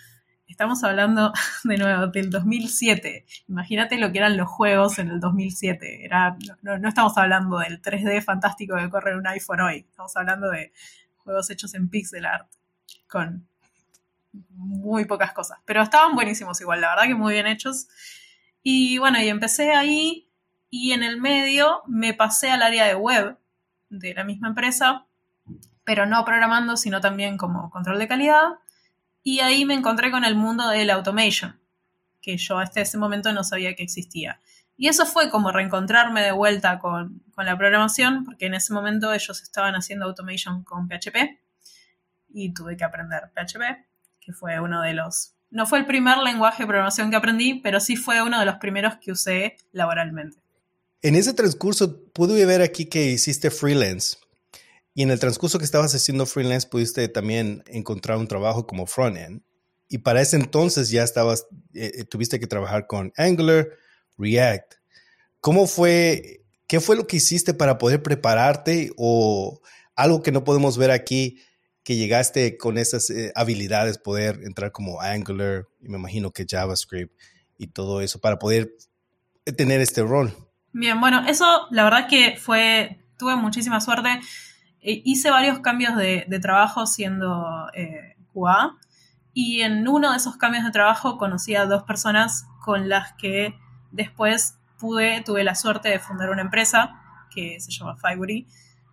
Estamos 0.49 0.83
hablando 0.85 1.33
de 1.65 1.77
nuevo 1.77 2.07
del 2.07 2.31
2007. 2.31 3.27
Imagínate 3.49 3.99
lo 3.99 4.11
que 4.11 4.19
eran 4.19 4.39
los 4.39 4.49
juegos 4.49 4.99
en 4.99 5.11
el 5.11 5.21
2007. 5.21 6.03
Era, 6.03 6.39
no, 6.63 6.79
no 6.79 6.89
estamos 6.89 7.19
hablando 7.19 7.59
del 7.59 7.83
3D 7.83 8.23
fantástico 8.23 8.77
que 8.77 8.89
corre 8.89 9.19
un 9.19 9.27
iPhone 9.27 9.61
hoy. 9.61 9.87
Estamos 9.91 10.17
hablando 10.17 10.49
de 10.49 10.73
juegos 11.27 11.51
hechos 11.51 11.75
en 11.75 11.91
pixel 11.91 12.25
art, 12.25 12.49
con 13.09 13.47
muy 14.51 15.05
pocas 15.07 15.33
cosas, 15.33 15.59
pero 15.65 15.83
estaban 15.83 16.15
buenísimos 16.15 16.61
igual, 16.61 16.81
la 16.81 16.91
verdad 16.91 17.09
que 17.09 17.15
muy 17.15 17.35
bien 17.35 17.49
hechos. 17.49 17.89
Y 18.63 18.99
bueno, 18.99 19.21
y 19.21 19.29
empecé 19.29 19.73
ahí 19.73 20.31
y 20.71 20.93
en 20.93 21.03
el 21.03 21.21
medio 21.21 21.83
me 21.87 22.15
pasé 22.15 22.51
al 22.51 22.63
área 22.63 22.87
de 22.87 22.95
web 22.95 23.37
de 23.91 24.15
la 24.15 24.25
misma 24.25 24.49
empresa, 24.49 25.07
pero 25.85 26.07
no 26.07 26.25
programando, 26.25 26.77
sino 26.77 27.01
también 27.01 27.37
como 27.37 27.71
control 27.71 27.99
de 27.99 28.09
calidad. 28.09 28.45
Y 29.23 29.41
ahí 29.41 29.65
me 29.65 29.75
encontré 29.75 30.13
con 30.13 30.25
el 30.25 30.37
mundo 30.37 30.69
del 30.69 30.91
automation, 30.91 31.59
que 32.21 32.37
yo 32.37 32.59
hasta 32.59 32.81
ese 32.81 32.99
momento 32.99 33.33
no 33.33 33.43
sabía 33.43 33.75
que 33.75 33.83
existía. 33.83 34.41
Y 34.77 34.89
eso 34.89 35.07
fue 35.07 35.31
como 35.31 35.53
reencontrarme 35.53 36.23
de 36.23 36.33
vuelta 36.33 36.79
con, 36.79 37.23
con, 37.35 37.47
la 37.47 37.57
programación, 37.57 38.25
porque 38.25 38.47
en 38.47 38.55
ese 38.55 38.75
momento 38.75 39.13
ellos 39.13 39.43
estaban 39.43 39.75
haciendo 39.75 40.05
automation 40.05 40.65
con 40.65 40.89
PHP 40.89 41.39
y 42.29 42.53
tuve 42.53 42.77
que 42.77 42.85
aprender 42.85 43.31
PHP, 43.35 43.63
que 44.21 44.33
fue 44.33 44.61
uno 44.61 44.83
de 44.83 44.93
los... 44.93 45.33
No 45.51 45.65
fue 45.67 45.79
el 45.79 45.87
primer 45.87 46.19
lenguaje 46.19 46.65
de 46.65 46.67
programación 46.67 47.11
que 47.11 47.17
aprendí, 47.17 47.61
pero 47.63 47.81
sí 47.81 47.97
fue 47.97 48.23
uno 48.23 48.39
de 48.39 48.45
los 48.45 48.57
primeros 48.57 48.97
que 48.97 49.13
usé 49.13 49.57
laboralmente. 49.73 50.39
En 51.01 51.15
ese 51.15 51.33
transcurso 51.33 52.05
pude 52.13 52.45
ver 52.45 52.61
aquí 52.63 52.87
que 52.87 53.07
hiciste 53.13 53.51
freelance. 53.51 54.19
Y 54.93 55.03
en 55.03 55.11
el 55.11 55.21
transcurso 55.21 55.59
que 55.59 55.65
estabas 55.65 55.95
haciendo 55.95 56.27
freelance 56.27 56.69
pudiste 56.69 57.09
también 57.09 57.63
encontrar 57.67 58.19
un 58.19 58.29
trabajo 58.29 58.67
como 58.67 58.87
frontend. 58.87 59.43
Y 59.89 59.99
para 59.99 60.21
ese 60.21 60.37
entonces 60.37 60.91
ya 60.91 61.05
estabas, 61.05 61.47
eh, 61.75 61.93
eh, 61.95 62.05
tuviste 62.05 62.41
que 62.41 62.47
trabajar 62.47 62.87
con 62.87 63.13
Angular, 63.17 63.69
React. 64.19 64.75
¿Cómo 65.41 65.67
fue, 65.67 66.45
qué 66.67 66.81
fue 66.81 66.97
lo 66.97 67.07
que 67.07 67.17
hiciste 67.17 67.55
para 67.55 67.79
poder 67.79 68.03
prepararte 68.03 68.93
o 68.97 69.61
algo 69.95 70.23
que 70.23 70.33
no 70.33 70.45
podemos 70.45 70.77
ver 70.79 70.91
aquí, 70.91 71.41
que 71.83 71.97
llegaste 71.97 72.57
con 72.59 72.79
esas 72.79 73.11
eh, 73.11 73.33
habilidades, 73.37 73.99
poder 73.99 74.41
entrar 74.45 74.73
como 74.73 75.01
Angular 75.01 75.67
y 75.81 75.89
me 75.89 75.99
imagino 75.99 76.33
que 76.33 76.47
JavaScript 76.49 77.15
y 77.59 77.69
todo 77.69 78.01
eso 78.01 78.21
para 78.21 78.39
poder 78.39 78.73
tener 79.57 79.81
este 79.81 80.03
rol? 80.03 80.35
Bien, 80.73 81.01
bueno, 81.01 81.27
eso 81.27 81.69
la 81.71 81.85
verdad 81.85 82.09
que 82.09 82.37
fue, 82.37 83.01
tuve 83.19 83.37
muchísima 83.37 83.81
suerte. 83.81 84.21
E 84.81 85.03
hice 85.05 85.31
varios 85.31 85.61
cambios 85.61 85.97
de, 85.97 86.27
trabajo 86.43 86.87
siendo 86.87 87.69
eh, 87.75 88.17
QA 88.33 88.77
y 89.33 89.63
en 89.63 89.87
uno 89.89 90.11
de 90.11 90.17
esos 90.17 90.37
cambios 90.37 90.65
de 90.65 90.71
trabajo 90.71 91.19
conocí 91.19 91.55
a 91.55 91.67
dos 91.67 91.85
personas 91.85 92.47
con 92.65 92.89
las 92.89 93.13
que 93.15 93.55
después 93.97 94.59
pude, 94.79 95.23
tuve 95.23 95.43
la 95.43 95.55
suerte 95.55 95.89
de 95.89 95.99
fundar 95.99 96.31
una 96.31 96.43
empresa 96.43 97.01
que 97.31 97.59
se 97.61 97.73
llama 97.73 97.97
Fibury. 97.97 98.47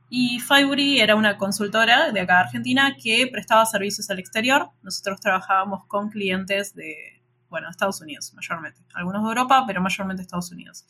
Y 0.10 0.40
Fibury 0.40 1.00
era 1.00 1.16
una 1.16 1.38
consultora 1.38 2.12
de 2.12 2.22
acá 2.22 2.36
de 2.36 2.40
Argentina 2.42 2.96
que 3.02 3.28
prestaba 3.32 3.66
servicios 3.66 4.10
al 4.10 4.20
exterior. 4.20 4.70
Nosotros 4.82 5.20
trabajábamos 5.20 5.86
con 5.88 6.10
clientes 6.10 6.76
de, 6.76 7.22
bueno, 7.50 7.70
Estados 7.70 8.00
Unidos 8.02 8.32
mayormente. 8.34 8.82
Algunos 8.94 9.24
de 9.24 9.30
Europa, 9.30 9.64
pero 9.66 9.82
mayormente 9.82 10.22
Estados 10.22 10.52
Unidos. 10.52 10.86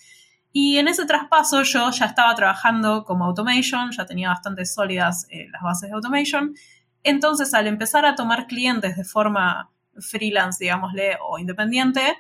Y 0.52 0.78
en 0.78 0.88
ese 0.88 1.06
traspaso 1.06 1.64
yo 1.64 1.90
ya 1.90 2.06
estaba 2.06 2.36
trabajando 2.36 3.06
como 3.06 3.26
automation, 3.26 3.92
ya 3.92 4.06
tenía 4.06 4.30
bastante 4.30 4.66
sólidas 4.66 5.26
eh, 5.30 5.48
las 5.52 5.62
bases 5.62 5.90
de 5.90 5.96
automation. 5.96 6.54
Entonces, 7.02 7.54
al 7.54 7.68
empezar 7.68 8.06
a 8.06 8.16
tomar 8.16 8.46
clientes 8.46 8.96
de 8.96 9.04
forma 9.04 9.72
freelance, 10.00 10.64
digámosle, 10.64 11.18
o 11.28 11.40
independiente, 11.40 12.18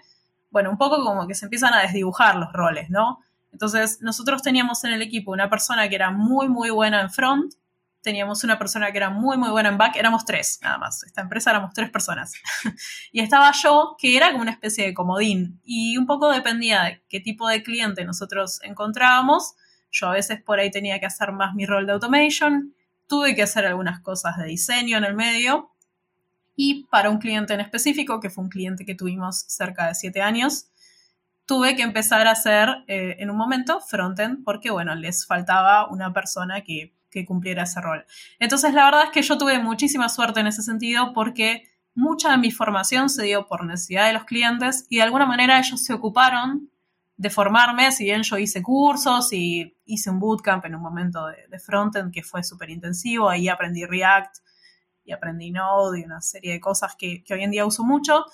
bueno, 0.53 0.69
un 0.69 0.77
poco 0.77 1.03
como 1.03 1.25
que 1.27 1.33
se 1.33 1.47
empiezan 1.47 1.73
a 1.73 1.81
desdibujar 1.81 2.35
los 2.35 2.53
roles, 2.53 2.91
¿no? 2.91 3.19
Entonces, 3.51 3.99
nosotros 4.01 4.43
teníamos 4.43 4.83
en 4.83 4.93
el 4.93 5.01
equipo 5.01 5.31
una 5.31 5.49
persona 5.49 5.89
que 5.89 5.95
era 5.95 6.11
muy, 6.11 6.47
muy 6.47 6.69
buena 6.69 7.01
en 7.01 7.09
front, 7.09 7.55
teníamos 8.01 8.43
una 8.43 8.59
persona 8.59 8.91
que 8.91 8.97
era 8.99 9.09
muy, 9.09 9.35
muy 9.35 9.49
buena 9.49 9.69
en 9.69 9.79
back, 9.79 9.95
éramos 9.95 10.25
tres, 10.25 10.59
nada 10.61 10.77
más. 10.77 11.01
Esta 11.03 11.21
empresa 11.21 11.49
éramos 11.49 11.73
tres 11.73 11.89
personas. 11.89 12.33
y 13.11 13.21
estaba 13.21 13.51
yo, 13.63 13.95
que 13.97 14.15
era 14.15 14.29
como 14.29 14.43
una 14.43 14.51
especie 14.51 14.85
de 14.85 14.93
comodín. 14.93 15.59
Y 15.63 15.97
un 15.97 16.05
poco 16.05 16.31
dependía 16.31 16.83
de 16.83 17.03
qué 17.09 17.19
tipo 17.19 17.47
de 17.47 17.63
cliente 17.63 18.05
nosotros 18.05 18.59
encontrábamos. 18.61 19.55
Yo 19.91 20.07
a 20.07 20.13
veces 20.13 20.39
por 20.39 20.59
ahí 20.59 20.69
tenía 20.69 20.99
que 20.99 21.07
hacer 21.07 21.31
más 21.31 21.55
mi 21.55 21.65
rol 21.65 21.87
de 21.87 21.93
automation, 21.93 22.75
tuve 23.07 23.33
que 23.33 23.41
hacer 23.41 23.65
algunas 23.65 24.01
cosas 24.01 24.37
de 24.37 24.45
diseño 24.45 24.99
en 24.99 25.05
el 25.05 25.15
medio, 25.15 25.72
y 26.55 26.85
para 26.85 27.09
un 27.09 27.17
cliente 27.17 27.53
en 27.53 27.61
específico, 27.61 28.19
que 28.19 28.29
fue 28.29 28.43
un 28.43 28.49
cliente 28.49 28.85
que 28.85 28.95
tuvimos 28.95 29.45
cerca 29.47 29.87
de 29.87 29.95
siete 29.95 30.21
años, 30.21 30.67
tuve 31.45 31.75
que 31.75 31.83
empezar 31.83 32.27
a 32.27 32.31
hacer 32.31 32.69
eh, 32.87 33.17
en 33.19 33.29
un 33.29 33.37
momento 33.37 33.79
frontend 33.81 34.43
porque, 34.43 34.71
bueno, 34.71 34.95
les 34.95 35.25
faltaba 35.25 35.89
una 35.89 36.13
persona 36.13 36.61
que, 36.61 36.93
que 37.09 37.25
cumpliera 37.25 37.63
ese 37.63 37.81
rol. 37.81 38.05
Entonces, 38.39 38.73
la 38.73 38.85
verdad 38.85 39.03
es 39.05 39.11
que 39.11 39.21
yo 39.21 39.37
tuve 39.37 39.59
muchísima 39.59 40.09
suerte 40.09 40.39
en 40.39 40.47
ese 40.47 40.61
sentido 40.61 41.13
porque 41.13 41.69
mucha 41.95 42.31
de 42.31 42.37
mi 42.37 42.51
formación 42.51 43.09
se 43.09 43.23
dio 43.23 43.47
por 43.47 43.65
necesidad 43.65 44.07
de 44.07 44.13
los 44.13 44.25
clientes 44.25 44.85
y 44.89 44.97
de 44.97 45.03
alguna 45.03 45.25
manera 45.25 45.59
ellos 45.59 45.83
se 45.83 45.93
ocuparon 45.93 46.69
de 47.15 47.29
formarme, 47.29 47.91
si 47.91 48.05
bien 48.05 48.23
yo 48.23 48.37
hice 48.37 48.63
cursos 48.63 49.31
y 49.31 49.77
hice 49.85 50.09
un 50.09 50.19
bootcamp 50.19 50.65
en 50.65 50.75
un 50.75 50.81
momento 50.81 51.27
de, 51.27 51.47
de 51.47 51.59
frontend 51.59 52.11
que 52.11 52.23
fue 52.23 52.43
súper 52.43 52.71
intensivo, 52.71 53.29
ahí 53.29 53.47
aprendí 53.47 53.85
React, 53.85 54.37
y 55.05 55.11
aprendí 55.11 55.51
Node 55.51 55.99
y 55.99 56.03
una 56.03 56.21
serie 56.21 56.53
de 56.53 56.59
cosas 56.59 56.95
que, 56.97 57.23
hoy 57.29 57.43
en 57.43 57.51
día 57.51 57.65
uso 57.65 57.83
mucho, 57.83 58.25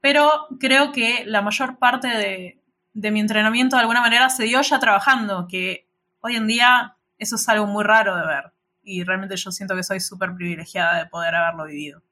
pero 0.00 0.30
creo 0.60 0.92
que 0.92 1.24
la 1.26 1.42
mayor 1.42 1.78
parte 1.78 2.08
de, 2.08 2.62
de 2.92 3.10
mi 3.10 3.20
entrenamiento 3.20 3.76
de 3.76 3.82
alguna 3.82 4.00
manera 4.00 4.30
se 4.30 4.44
dio 4.44 4.60
ya 4.62 4.78
trabajando, 4.78 5.46
que 5.48 5.88
hoy 6.20 6.36
en 6.36 6.46
día 6.46 6.96
eso 7.18 7.36
es 7.36 7.48
algo 7.48 7.66
muy 7.66 7.84
raro 7.84 8.16
de 8.16 8.26
ver 8.26 8.52
y 8.82 9.02
realmente 9.02 9.36
yo 9.36 9.50
siento 9.50 9.74
que 9.74 9.82
soy 9.82 10.00
súper 10.00 10.34
privilegiada 10.34 10.98
de 10.98 11.06
poder 11.06 11.34
haberlo 11.34 11.66
vivido. 11.66 12.02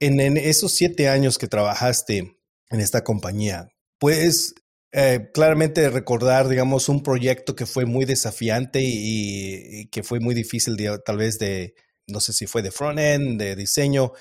En, 0.00 0.36
esos 0.36 0.72
siete 0.72 1.08
años 1.08 1.38
que 1.38 1.48
trabajaste 1.48 2.36
en 2.70 2.80
esta 2.80 3.04
compañía, 3.04 3.68
¿puedes 3.98 4.54
eh, 4.92 5.30
claramente 5.32 5.88
recordar, 5.90 6.48
digamos, 6.48 6.88
un 6.88 7.02
proyecto 7.02 7.54
que 7.54 7.66
fue 7.66 7.84
muy 7.84 8.04
desafiante 8.04 8.80
y 8.82 9.86
que 9.90 10.02
fue 10.02 10.18
muy 10.18 10.34
difícil 10.34 10.76
tal 11.04 11.16
vez 11.16 11.38
de, 11.38 11.74
no 12.08 12.20
sé 12.20 12.32
si 12.32 12.46
fue 12.46 12.62
de 12.62 12.70
front-end, 12.70 13.40
de 13.40 13.54
diseño, 13.56 14.12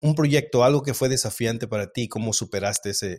un 0.00 0.14
proyecto, 0.14 0.64
algo 0.64 0.82
que 0.82 0.94
fue 0.94 1.08
desafiante 1.08 1.66
para 1.66 1.92
ti, 1.92 2.08
¿cómo 2.08 2.32
superaste 2.32 2.90
ese, 2.90 3.18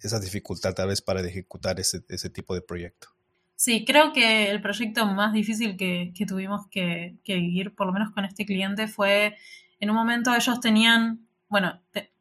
esa 0.00 0.20
dificultad 0.20 0.74
tal 0.74 0.88
vez 0.88 1.02
para 1.02 1.20
ejecutar 1.20 1.78
ese, 1.80 2.30
tipo 2.30 2.54
de 2.54 2.62
proyecto? 2.62 3.08
Sí, 3.56 3.84
creo 3.84 4.12
que 4.12 4.50
el 4.50 4.60
proyecto 4.60 5.04
más 5.06 5.32
difícil 5.32 5.76
que, 5.76 6.12
tuvimos 6.26 6.66
que, 6.70 7.18
vivir, 7.26 7.74
por 7.74 7.86
lo 7.86 7.92
menos 7.92 8.10
con 8.12 8.24
este 8.24 8.46
cliente, 8.46 8.88
fue 8.88 9.36
en 9.80 9.90
un 9.90 9.96
momento 9.96 10.34
ellos 10.34 10.60
tenían, 10.60 11.26
bueno, 11.48 11.80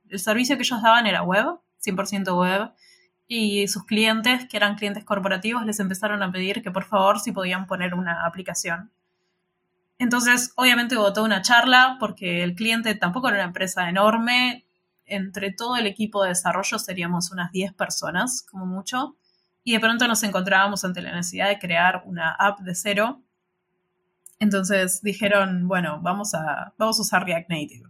el 0.10 0.20
servicio 0.20 0.58
que 0.58 0.64
ellos 0.64 0.82
daban 0.82 1.06
era 1.08 1.24
web, 1.24 1.46
100% 1.86 2.38
web, 2.38 2.72
y 3.28 3.68
sus 3.68 3.86
clientes, 3.86 4.48
que 4.50 4.58
eran 4.58 4.76
clientes 4.76 5.04
corporativos, 5.04 5.66
les 5.66 5.80
empezaron 5.80 6.24
a 6.24 6.32
pedir 6.32 6.62
que 6.62 6.72
por 6.72 6.86
favor 6.86 7.20
si 7.20 7.32
podían 7.32 7.68
poner 7.68 7.94
una 7.94 8.26
aplicación 8.26 8.92
entonces, 10.00 10.54
obviamente 10.56 10.96
hubo 10.98 11.24
una 11.24 11.42
charla 11.42 11.98
porque 12.00 12.44
el 12.44 12.56
cliente 12.56 12.94
tampoco 12.96 13.30
era 13.30 13.38
una 13.38 13.46
empresa 13.46 13.89
enorme. 13.89 14.66
Entre 15.06 15.51
todo 15.51 15.77
el 15.77 15.88
equipo 15.88 16.24
de 16.24 16.30
desarrollo 16.30 16.77
seríamos 16.77 17.32
unas 17.32 17.51
10 17.51 17.74
personas, 17.74 18.46
como 18.50 18.66
mucho. 18.66 19.16
Y 19.63 19.74
de 19.74 19.80
pronto 19.80 20.08
nos 20.08 20.22
encontrábamos 20.24 20.86
ante 20.86 21.01
la 21.01 21.16
necesidad 21.16 21.48
de 21.50 21.60
crear 21.60 22.04
una 22.06 22.32
app 22.34 22.60
de 22.60 22.75
cero. 22.75 23.22
Entonces 24.39 25.01
dijeron, 25.01 25.68
bueno, 25.68 26.00
vamos 26.01 26.36
a, 26.36 26.74
vamos 26.77 27.00
a 27.00 27.01
usar 27.01 27.25
React 27.25 27.50
Native. 27.50 27.89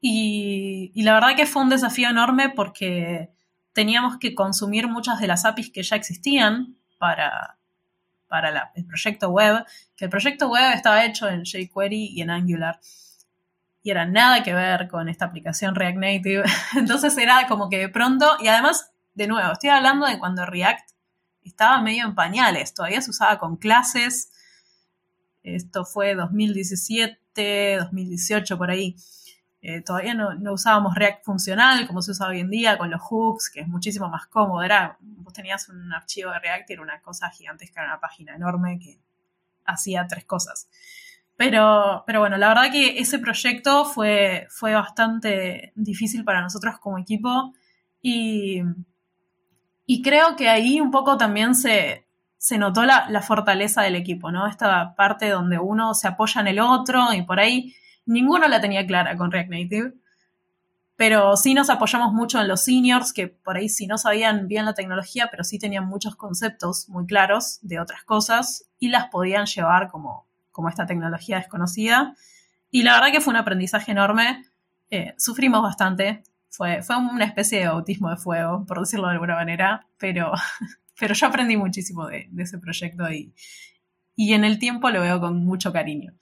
Y 0.00 1.02
la 1.02 1.14
verdad 1.14 1.36
que 1.36 1.46
fue 1.46 1.62
un 1.62 1.70
desafío 1.70 2.10
enorme 2.10 2.50
porque 2.50 3.30
teníamos 3.72 4.18
que 4.18 4.34
consumir 4.34 4.88
muchas 4.88 5.20
de 5.20 5.26
las 5.26 5.46
APIs 5.46 5.70
que 5.70 5.82
ya 5.82 5.96
existían 5.96 6.76
para, 6.98 7.56
para 8.34 8.72
el 8.74 8.84
proyecto 8.84 9.28
web, 9.30 9.64
que 9.94 10.06
el 10.06 10.10
proyecto 10.10 10.48
web 10.48 10.74
estaba 10.74 11.04
hecho 11.04 11.28
en 11.28 11.44
jQuery 11.44 12.06
y 12.16 12.20
en 12.20 12.30
Angular. 12.30 12.80
Y 13.80 13.92
era 13.92 14.06
nada 14.06 14.42
que 14.42 14.52
ver 14.52 14.88
con 14.88 15.08
esta 15.08 15.26
aplicación 15.26 15.76
React 15.76 15.98
Native. 15.98 16.42
Entonces 16.76 17.16
era 17.16 17.46
como 17.46 17.68
que 17.68 17.78
de 17.78 17.88
pronto, 17.88 18.36
y 18.40 18.48
además, 18.48 18.90
de 19.14 19.28
nuevo, 19.28 19.52
estoy 19.52 19.70
hablando 19.70 20.08
de 20.08 20.18
cuando 20.18 20.44
React 20.44 20.90
estaba 21.44 21.80
medio 21.80 22.06
en 22.06 22.16
pañales, 22.16 22.74
todavía 22.74 23.00
se 23.02 23.10
usaba 23.10 23.38
con 23.38 23.56
clases. 23.56 24.32
Esto 25.44 25.84
fue 25.84 26.16
2017, 26.16 27.76
2018 27.78 28.58
por 28.58 28.72
ahí. 28.72 28.96
Eh, 29.66 29.80
todavía 29.80 30.12
no, 30.12 30.52
usábamos 30.52 30.94
React 30.94 31.24
funcional 31.24 31.86
como 31.86 32.02
se 32.02 32.10
usa 32.10 32.28
hoy 32.28 32.40
en 32.40 32.50
día 32.50 32.76
con 32.76 32.90
los 32.90 33.00
hooks, 33.00 33.48
que 33.48 33.60
es 33.60 33.66
muchísimo 33.66 34.10
más 34.10 34.26
cómodo. 34.26 34.62
Era, 34.62 34.98
vos 35.00 35.32
tenías 35.32 35.70
un 35.70 35.90
archivo 35.90 36.30
de 36.32 36.38
React 36.38 36.68
y 36.68 36.72
era 36.74 36.82
una 36.82 37.00
cosa 37.00 37.30
gigantesca, 37.30 37.80
era 37.80 37.92
una 37.92 38.00
página 38.00 38.36
enorme 38.36 38.78
que 38.78 39.00
hacía 39.64 40.06
tres 40.06 40.26
cosas. 40.26 40.68
Pero, 41.38 42.04
pero 42.06 42.20
bueno, 42.20 42.36
la 42.36 42.48
verdad 42.48 42.70
que 42.70 42.98
ese 42.98 43.18
proyecto 43.18 43.86
fue, 43.86 44.46
fue 44.50 44.74
bastante 44.74 45.72
difícil 45.76 46.24
para 46.24 46.42
nosotros 46.42 46.78
como 46.78 46.98
equipo 46.98 47.54
y, 48.02 48.60
y 49.86 50.02
creo 50.02 50.36
que 50.36 50.50
ahí 50.50 50.78
un 50.78 50.90
poco 50.90 51.16
también 51.16 51.54
se, 51.54 52.06
se 52.36 52.58
notó 52.58 52.84
la, 52.84 53.08
la, 53.08 53.22
fortaleza 53.22 53.80
del 53.80 53.96
equipo, 53.96 54.30
¿no? 54.30 54.46
Esta 54.46 54.94
parte 54.94 55.30
donde 55.30 55.58
uno 55.58 55.94
se 55.94 56.06
apoya 56.06 56.42
en 56.42 56.48
el 56.48 56.60
otro 56.60 57.14
y 57.14 57.22
por 57.22 57.40
ahí 57.40 57.74
Ninguno 58.06 58.48
la 58.48 58.60
tenía 58.60 58.86
clara 58.86 59.16
con 59.16 59.30
React 59.30 59.50
Native, 59.50 59.94
pero 60.96 61.36
sí 61.36 61.54
nos 61.54 61.70
apoyamos 61.70 62.12
mucho 62.12 62.40
en 62.40 62.48
los 62.48 62.62
seniors, 62.62 63.12
que 63.12 63.28
por 63.28 63.56
ahí 63.56 63.68
sí 63.68 63.86
no 63.86 63.98
sabían 63.98 64.46
bien 64.46 64.64
la 64.64 64.74
tecnología, 64.74 65.28
pero 65.30 65.42
sí 65.42 65.58
tenían 65.58 65.86
muchos 65.86 66.14
conceptos 66.14 66.88
muy 66.88 67.06
claros 67.06 67.58
de 67.62 67.80
otras 67.80 68.04
cosas 68.04 68.66
y 68.78 68.88
las 68.88 69.08
podían 69.08 69.46
llevar 69.46 69.88
como, 69.90 70.26
como 70.52 70.68
esta 70.68 70.86
tecnología 70.86 71.38
desconocida. 71.38 72.14
Y 72.70 72.82
la 72.82 72.94
verdad 72.94 73.10
que 73.10 73.20
fue 73.20 73.32
un 73.32 73.38
aprendizaje 73.38 73.92
enorme. 73.92 74.44
Eh, 74.90 75.14
sufrimos 75.18 75.62
bastante. 75.62 76.22
Fue, 76.48 76.82
fue 76.82 76.96
una 76.96 77.24
especie 77.24 77.58
de 77.58 77.66
bautismo 77.66 78.10
de 78.10 78.16
fuego, 78.16 78.64
por 78.64 78.78
decirlo 78.78 79.08
de 79.08 79.14
alguna 79.14 79.34
manera, 79.34 79.88
pero, 79.98 80.32
pero 81.00 81.14
yo 81.14 81.26
aprendí 81.26 81.56
muchísimo 81.56 82.06
de, 82.06 82.30
ese 82.38 82.58
proyecto 82.58 83.10
y, 83.10 83.34
y 84.14 84.34
en 84.34 84.44
el 84.44 84.60
tiempo 84.60 84.90
lo 84.90 85.00
veo 85.00 85.20
con 85.20 85.44
mucho 85.44 85.72
cariño. 85.72 86.12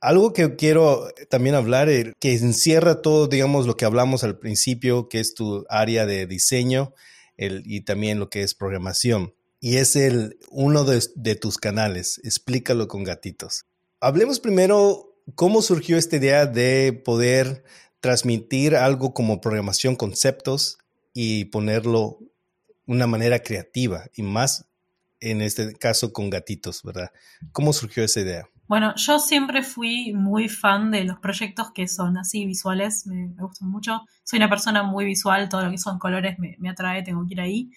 Algo 0.00 0.32
que 0.32 0.56
quiero 0.56 1.08
también 1.30 1.54
hablar, 1.54 1.88
eh, 1.88 2.12
que 2.20 2.34
encierra 2.34 3.02
todo, 3.02 3.26
digamos, 3.26 3.66
lo 3.66 3.76
que 3.76 3.84
hablamos 3.84 4.24
al 4.24 4.38
principio, 4.38 5.08
que 5.08 5.20
es 5.20 5.34
tu 5.34 5.64
área 5.68 6.06
de 6.06 6.26
diseño 6.26 6.94
y 7.38 7.82
también 7.82 8.18
lo 8.18 8.30
que 8.30 8.42
es 8.42 8.54
programación. 8.54 9.34
Y 9.60 9.76
es 9.76 9.96
el, 9.96 10.38
uno 10.50 10.84
de, 10.84 11.02
de 11.14 11.34
tus 11.34 11.58
canales. 11.58 12.20
Explícalo 12.24 12.88
con 12.88 13.04
gatitos. 13.04 13.66
Hablemos 14.00 14.40
primero 14.40 15.16
cómo 15.34 15.62
surgió 15.62 15.96
esta 15.96 16.16
idea 16.16 16.46
de 16.46 16.92
poder 16.92 17.64
transmitir 18.00 18.76
algo 18.76 19.12
como 19.14 19.40
programación, 19.40 19.96
conceptos 19.96 20.78
y 21.12 21.46
ponerlo 21.46 22.18
de 22.20 22.26
una 22.86 23.06
manera 23.06 23.42
creativa 23.42 24.06
y 24.14 24.22
más 24.22 24.66
en 25.20 25.40
este 25.40 25.74
caso 25.74 26.12
con 26.12 26.30
gatitos, 26.30 26.82
¿verdad? 26.82 27.10
¿Cómo 27.52 27.72
surgió 27.72 28.04
esa 28.04 28.20
idea? 28.20 28.48
Bueno, 28.68 28.94
yo 28.96 29.20
siempre 29.20 29.62
fui 29.62 30.12
muy 30.12 30.48
fan 30.48 30.90
de 30.90 31.04
los 31.04 31.20
proyectos 31.20 31.70
que 31.70 31.86
son 31.86 32.18
así 32.18 32.46
visuales, 32.46 33.06
me, 33.06 33.28
gustan 33.38 33.68
mucho. 33.68 34.02
Soy 34.24 34.38
una 34.38 34.48
persona 34.48 34.82
muy 34.82 35.04
visual, 35.04 35.48
todo 35.48 35.64
lo 35.64 35.70
que 35.70 35.78
son 35.78 36.00
colores 36.00 36.38
me, 36.40 36.56
me, 36.58 36.70
atrae, 36.70 37.02
tengo 37.02 37.24
que 37.26 37.34
ir 37.34 37.40
ahí. 37.40 37.70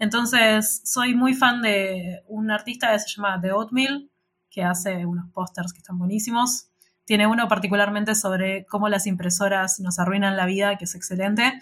Entonces, 0.00 0.82
soy 0.84 1.14
muy 1.14 1.34
fan 1.34 1.62
de 1.62 2.22
un 2.26 2.50
artista 2.50 2.92
que 2.92 2.98
se 2.98 3.14
llama 3.14 3.40
The 3.40 3.52
Oatmeal, 3.52 4.10
que 4.50 4.64
hace 4.64 5.06
unos 5.06 5.30
pósters 5.32 5.72
que 5.72 5.78
están 5.78 5.98
buenísimos. 5.98 6.68
Tiene 7.04 7.28
uno 7.28 7.46
particularmente 7.46 8.16
sobre 8.16 8.66
cómo 8.66 8.88
las 8.88 9.06
impresoras 9.06 9.78
nos 9.78 10.00
arruinan 10.00 10.36
la 10.36 10.46
vida, 10.46 10.76
que 10.78 10.84
es 10.86 10.96
excelente. 10.96 11.60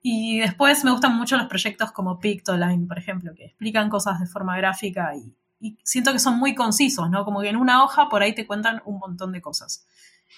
Y 0.00 0.38
después 0.38 0.84
me 0.84 0.92
gustan 0.92 1.16
mucho 1.16 1.36
los 1.36 1.48
proyectos 1.48 1.90
como 1.90 2.20
Pictoline, 2.20 2.86
por 2.86 2.98
ejemplo, 2.98 3.32
que 3.34 3.46
explican 3.46 3.88
cosas 3.88 4.20
de 4.20 4.26
forma 4.26 4.56
gráfica 4.56 5.12
y, 5.16 5.34
siento 5.82 6.12
que 6.12 6.18
son 6.18 6.38
muy 6.38 6.54
concisos, 6.54 7.10
¿no? 7.10 7.24
Como 7.24 7.40
que 7.40 7.48
en 7.48 7.56
una 7.56 7.82
hoja 7.82 8.08
por 8.08 8.22
ahí 8.22 8.34
te 8.34 8.46
cuentan 8.46 8.82
un 8.84 8.98
montón 8.98 9.32
de 9.32 9.40
cosas. 9.40 9.86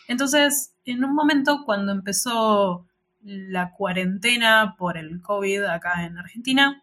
Entonces, 0.07 0.73
en 0.85 1.05
un 1.05 1.15
momento 1.15 1.65
cuando 1.65 1.93
empezó 1.93 2.87
la 3.23 3.73
cuarentena 3.73 4.77
por 4.79 4.97
el 4.97 5.21
COVID 5.21 5.65
acá 5.65 6.05
en 6.05 6.19
Argentina, 6.19 6.83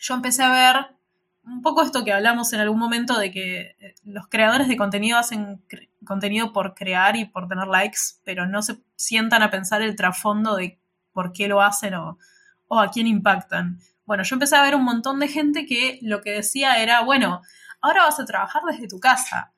yo 0.00 0.14
empecé 0.14 0.42
a 0.42 0.52
ver 0.52 0.98
un 1.44 1.62
poco 1.62 1.82
esto 1.82 2.04
que 2.04 2.12
hablamos 2.12 2.52
en 2.52 2.60
algún 2.60 2.78
momento 2.78 3.18
de 3.18 3.30
que 3.30 3.60
eh, 3.80 3.94
los 4.04 4.28
creadores 4.28 4.68
de 4.68 4.76
contenido 4.76 5.18
hacen 5.18 5.62
contenido 6.04 6.52
por 6.52 6.74
crear 6.74 7.16
y 7.16 7.24
por 7.24 7.48
tener 7.48 7.66
likes, 7.66 7.98
pero 8.24 8.46
no 8.46 8.62
se 8.62 8.78
sientan 8.96 9.42
a 9.42 9.50
pensar 9.50 9.82
el 9.82 9.96
trasfondo 9.96 10.56
de 10.56 10.78
por 11.12 11.32
qué 11.32 11.48
lo 11.48 11.60
hacen 11.60 11.94
o, 11.94 12.18
o 12.68 12.78
a 12.78 12.90
quién 12.90 13.06
impactan. 13.06 13.78
Bueno, 14.08 14.22
yo 14.22 14.36
empecé 14.36 14.56
a 14.56 14.62
ver 14.62 14.74
un 14.74 14.84
montón 14.84 15.20
de 15.20 15.28
gente 15.28 15.66
que 15.66 15.98
lo 16.00 16.22
que 16.22 16.30
decía 16.30 16.82
era, 16.82 17.02
bueno, 17.02 17.42
ahora 17.82 18.04
vas 18.04 18.18
a 18.18 18.24
trabajar 18.24 18.62
desde 18.66 18.88
tu 18.88 18.98
casa. 18.98 19.52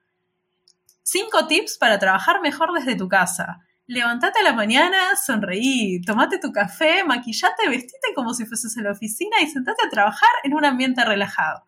Cinco 1.04 1.47
tips 1.47 1.78
para 1.78 2.00
trabajar 2.00 2.40
mejor 2.40 2.73
desde 2.73 2.97
tu 2.97 3.07
casa. 3.07 3.61
Levantate 3.87 4.40
a 4.40 4.42
la 4.42 4.52
mañana, 4.52 5.14
sonreí, 5.14 6.02
tomate 6.02 6.40
tu 6.40 6.50
café, 6.50 7.04
maquillate, 7.04 7.69
vestite 7.69 8.12
como 8.12 8.35
si 8.35 8.45
fueses 8.45 8.76
en 8.76 8.83
la 8.83 8.90
oficina 8.90 9.40
y 9.40 9.47
sentate 9.47 9.87
a 9.87 9.88
trabajar 9.88 10.30
en 10.42 10.54
un 10.54 10.64
ambiente 10.64 11.04
relajado. 11.04 11.62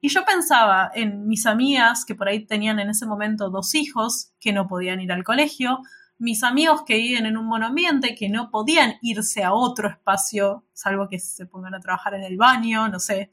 Y 0.00 0.08
yo 0.08 0.24
pensaba 0.24 0.90
en 0.94 1.28
mis 1.28 1.46
amigas 1.46 2.04
que 2.04 2.16
por 2.16 2.26
ahí 2.26 2.44
tenían 2.44 2.80
en 2.80 2.90
ese 2.90 3.06
momento 3.06 3.50
dos 3.50 3.72
hijos 3.76 4.32
que 4.40 4.52
no 4.52 4.66
podían 4.66 5.00
ir 5.00 5.12
al 5.12 5.22
colegio, 5.22 5.78
mis 6.18 6.42
amigos 6.42 6.82
que 6.84 6.96
viven 6.96 7.26
en 7.26 7.36
un 7.36 7.46
monoambiente, 7.46 8.14
que 8.14 8.28
no 8.28 8.50
podían 8.50 8.94
irse 9.02 9.44
a 9.44 9.52
otro 9.52 9.88
espacio, 9.88 10.64
salvo 10.72 11.08
que 11.08 11.18
se 11.18 11.46
pongan 11.46 11.74
a 11.74 11.80
trabajar 11.80 12.14
en 12.14 12.22
el 12.22 12.36
baño, 12.36 12.88
no 12.88 12.98
sé. 12.98 13.30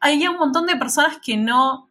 Había 0.00 0.30
un 0.30 0.38
montón 0.38 0.66
de 0.66 0.76
personas 0.76 1.18
que 1.22 1.36
no, 1.36 1.88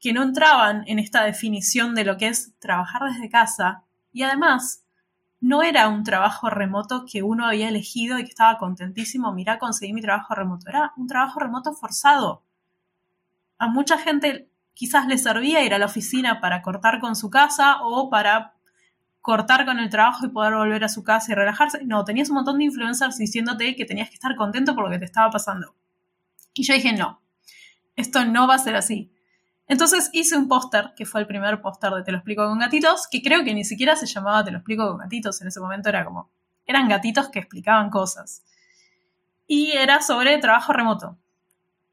que 0.00 0.12
no 0.12 0.22
entraban 0.22 0.84
en 0.86 0.98
esta 0.98 1.22
definición 1.24 1.94
de 1.94 2.04
lo 2.04 2.16
que 2.16 2.28
es 2.28 2.58
trabajar 2.58 3.02
desde 3.12 3.28
casa. 3.28 3.84
Y 4.12 4.22
además, 4.22 4.84
no 5.40 5.62
era 5.62 5.88
un 5.88 6.02
trabajo 6.02 6.50
remoto 6.50 7.04
que 7.04 7.22
uno 7.22 7.46
había 7.46 7.68
elegido 7.68 8.18
y 8.18 8.24
que 8.24 8.30
estaba 8.30 8.58
contentísimo, 8.58 9.32
mira, 9.32 9.58
conseguí 9.58 9.92
mi 9.92 10.00
trabajo 10.00 10.34
remoto. 10.34 10.68
Era 10.68 10.92
un 10.96 11.06
trabajo 11.06 11.40
remoto 11.40 11.72
forzado. 11.72 12.42
A 13.58 13.68
mucha 13.68 13.98
gente 13.98 14.48
quizás 14.74 15.06
le 15.06 15.18
servía 15.18 15.64
ir 15.64 15.74
a 15.74 15.78
la 15.78 15.86
oficina 15.86 16.40
para 16.40 16.62
cortar 16.62 17.00
con 17.00 17.14
su 17.14 17.30
casa 17.30 17.78
o 17.82 18.10
para 18.10 18.54
cortar 19.22 19.64
con 19.64 19.78
el 19.78 19.88
trabajo 19.88 20.26
y 20.26 20.28
poder 20.28 20.54
volver 20.54 20.84
a 20.84 20.88
su 20.88 21.02
casa 21.02 21.32
y 21.32 21.34
relajarse. 21.34 21.84
No, 21.84 22.04
tenías 22.04 22.28
un 22.28 22.34
montón 22.34 22.58
de 22.58 22.64
influencers 22.64 23.16
diciéndote 23.16 23.74
que 23.76 23.86
tenías 23.86 24.08
que 24.08 24.16
estar 24.16 24.34
contento 24.36 24.74
por 24.74 24.84
lo 24.84 24.90
que 24.90 24.98
te 24.98 25.04
estaba 25.04 25.30
pasando. 25.30 25.74
Y 26.52 26.64
yo 26.64 26.74
dije, 26.74 26.92
no, 26.92 27.22
esto 27.96 28.24
no 28.24 28.46
va 28.46 28.56
a 28.56 28.58
ser 28.58 28.76
así. 28.76 29.12
Entonces 29.68 30.10
hice 30.12 30.36
un 30.36 30.48
póster, 30.48 30.92
que 30.96 31.06
fue 31.06 31.20
el 31.20 31.26
primer 31.26 31.62
póster 31.62 31.92
de 31.92 32.02
Te 32.02 32.10
lo 32.10 32.18
explico 32.18 32.46
con 32.46 32.58
gatitos, 32.58 33.06
que 33.10 33.22
creo 33.22 33.44
que 33.44 33.54
ni 33.54 33.64
siquiera 33.64 33.96
se 33.96 34.06
llamaba 34.06 34.44
Te 34.44 34.50
lo 34.50 34.58
explico 34.58 34.86
con 34.88 34.98
gatitos, 34.98 35.40
en 35.40 35.48
ese 35.48 35.60
momento 35.60 35.88
era 35.88 36.04
como, 36.04 36.30
eran 36.66 36.88
gatitos 36.88 37.28
que 37.28 37.38
explicaban 37.38 37.90
cosas. 37.90 38.42
Y 39.46 39.70
era 39.70 40.02
sobre 40.02 40.36
trabajo 40.38 40.72
remoto. 40.72 41.16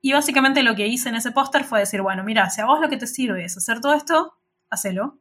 Y 0.01 0.13
básicamente 0.13 0.63
lo 0.63 0.75
que 0.75 0.87
hice 0.87 1.09
en 1.09 1.15
ese 1.15 1.31
póster 1.31 1.63
fue 1.63 1.79
decir, 1.79 2.01
bueno, 2.01 2.23
mira, 2.23 2.49
si 2.49 2.61
a 2.61 2.65
vos 2.65 2.79
lo 2.79 2.89
que 2.89 2.97
te 2.97 3.05
sirve 3.05 3.45
es 3.45 3.55
hacer 3.55 3.81
todo 3.81 3.93
esto, 3.93 4.33
hacelo. 4.69 5.19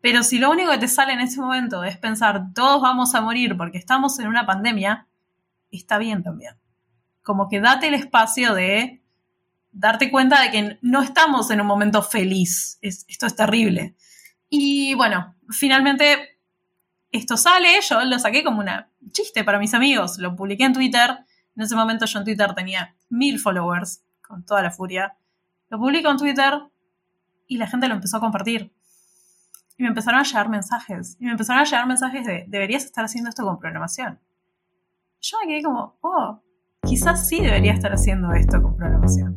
Pero 0.00 0.22
si 0.22 0.38
lo 0.38 0.50
único 0.50 0.70
que 0.70 0.78
te 0.78 0.88
sale 0.88 1.12
en 1.12 1.20
ese 1.20 1.40
momento 1.40 1.82
es 1.84 1.96
pensar 1.96 2.52
todos 2.54 2.80
vamos 2.80 3.14
a 3.14 3.20
morir 3.20 3.56
porque 3.56 3.78
estamos 3.78 4.18
en 4.18 4.28
una 4.28 4.46
pandemia, 4.46 5.06
está 5.70 5.98
bien 5.98 6.22
también. 6.22 6.54
Como 7.22 7.48
que 7.48 7.60
date 7.60 7.88
el 7.88 7.94
espacio 7.94 8.54
de 8.54 9.02
darte 9.72 10.10
cuenta 10.10 10.40
de 10.42 10.50
que 10.50 10.78
no 10.82 11.02
estamos 11.02 11.50
en 11.50 11.60
un 11.60 11.66
momento 11.66 12.02
feliz. 12.02 12.78
esto 12.80 13.26
es 13.26 13.36
terrible. 13.36 13.96
Y 14.48 14.94
bueno, 14.94 15.34
finalmente 15.50 16.38
esto 17.10 17.36
sale, 17.36 17.68
yo 17.88 18.04
lo 18.04 18.18
saqué 18.18 18.44
como 18.44 18.60
una 18.60 18.90
chiste 19.10 19.44
para 19.44 19.58
mis 19.58 19.74
amigos, 19.74 20.18
lo 20.18 20.36
publiqué 20.36 20.64
en 20.64 20.72
Twitter. 20.72 21.18
En 21.56 21.62
ese 21.62 21.74
momento 21.74 22.06
yo 22.06 22.18
en 22.18 22.24
Twitter 22.24 22.54
tenía 22.54 22.94
mil 23.08 23.38
followers, 23.38 24.02
con 24.22 24.44
toda 24.44 24.62
la 24.62 24.70
furia. 24.70 25.16
Lo 25.70 25.78
publico 25.78 26.10
en 26.10 26.16
Twitter 26.16 26.60
y 27.46 27.56
la 27.56 27.66
gente 27.66 27.88
lo 27.88 27.94
empezó 27.94 28.18
a 28.18 28.20
compartir. 28.20 28.72
Y 29.80 29.84
me 29.84 29.90
empezaron 29.90 30.18
a 30.18 30.24
llegar 30.24 30.48
mensajes. 30.48 31.16
Y 31.20 31.26
me 31.26 31.30
empezaron 31.30 31.62
a 31.62 31.64
llegar 31.64 31.86
mensajes 31.86 32.26
de, 32.26 32.44
deberías 32.48 32.84
estar 32.84 33.04
haciendo 33.04 33.30
esto 33.30 33.44
con 33.44 33.60
programación. 33.60 34.18
Yo 35.20 35.38
me 35.40 35.46
quedé 35.46 35.62
como, 35.62 35.96
oh, 36.00 36.42
quizás 36.82 37.28
sí 37.28 37.40
debería 37.40 37.74
estar 37.74 37.92
haciendo 37.92 38.32
esto 38.32 38.60
con 38.60 38.76
programación. 38.76 39.36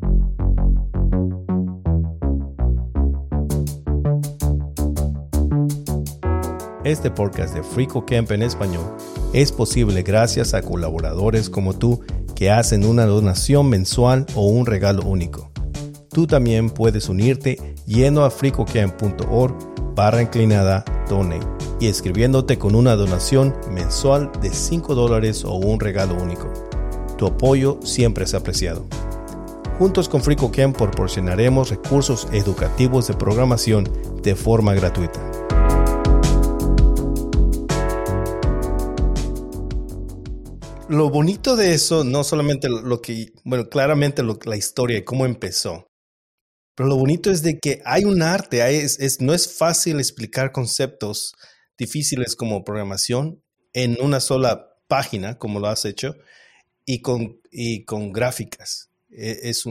Este 6.84 7.12
podcast 7.12 7.54
de 7.54 7.62
Frico 7.62 8.04
Camp 8.08 8.32
en 8.32 8.41
español 8.41 8.97
es 9.34 9.51
posible 9.51 10.01
gracias 10.01 10.56
a 10.56 10.63
colaboradores 10.63 11.51
como 11.51 11.77
tú 11.77 12.04
que 12.36 12.49
hacen 12.49 12.84
una 12.84 13.06
donación 13.06 13.69
mensual 13.69 14.25
o 14.34 14.47
un 14.47 14.65
regalo 14.65 15.04
único. 15.04 15.51
Tú 16.10 16.25
también 16.25 16.71
puedes 16.71 17.10
unirte 17.10 17.75
yendo 17.86 18.25
a 18.25 18.32
fricocamp.org 18.32 19.80
barra 19.95 20.21
inclinada 20.21 20.86
donate 21.10 21.45
y 21.80 21.88
escribiéndote 21.88 22.58
con 22.58 22.75
una 22.75 22.95
donación 22.95 23.56
mensual 23.69 24.32
de 24.41 24.51
5 24.51 24.95
dólares 24.95 25.43
o 25.43 25.56
un 25.56 25.80
regalo 25.80 26.15
único. 26.15 26.51
Tu 27.17 27.27
apoyo 27.27 27.80
siempre 27.84 28.25
es 28.25 28.34
apreciado. 28.34 28.86
Juntos 29.77 30.08
con 30.08 30.21
FricoCamp 30.21 30.77
proporcionaremos 30.77 31.69
recursos 31.69 32.27
educativos 32.32 33.08
de 33.08 33.15
programación 33.15 33.89
de 34.21 34.36
forma 34.36 34.73
gratuita. 34.73 35.19
Lo 40.88 41.10
bonito 41.10 41.56
de 41.56 41.73
eso, 41.73 42.04
no 42.04 42.23
solamente 42.23 42.67
lo 42.69 43.01
que, 43.01 43.32
bueno, 43.45 43.69
claramente 43.69 44.23
la 44.23 44.58
historia 44.58 44.97
y 44.97 45.04
cómo 45.04 45.25
empezó, 45.25 45.90
pero 46.75 46.89
lo 46.89 46.95
bonito 46.97 47.31
es 47.31 47.41
de 47.41 47.60
que 47.60 47.81
hay 47.86 48.05
un 48.05 48.21
arte, 48.21 48.84
es, 48.84 49.21
no 49.21 49.34
es 49.34 49.57
fácil 49.57 49.99
explicar 49.99 50.51
conceptos 50.51 51.34
difíciles 51.77 52.36
como 52.36 52.63
programación 52.63 53.41
en 53.73 53.97
una 54.01 54.19
sola 54.19 54.75
página, 54.88 55.38
como 55.38 55.60
lo 55.60 55.67
has 55.67 55.86
hecho, 55.86 56.15
y 56.86 57.01
con, 57.01 58.12
gráficas. 58.12 58.89
E, 59.10 59.49
es 59.49 59.65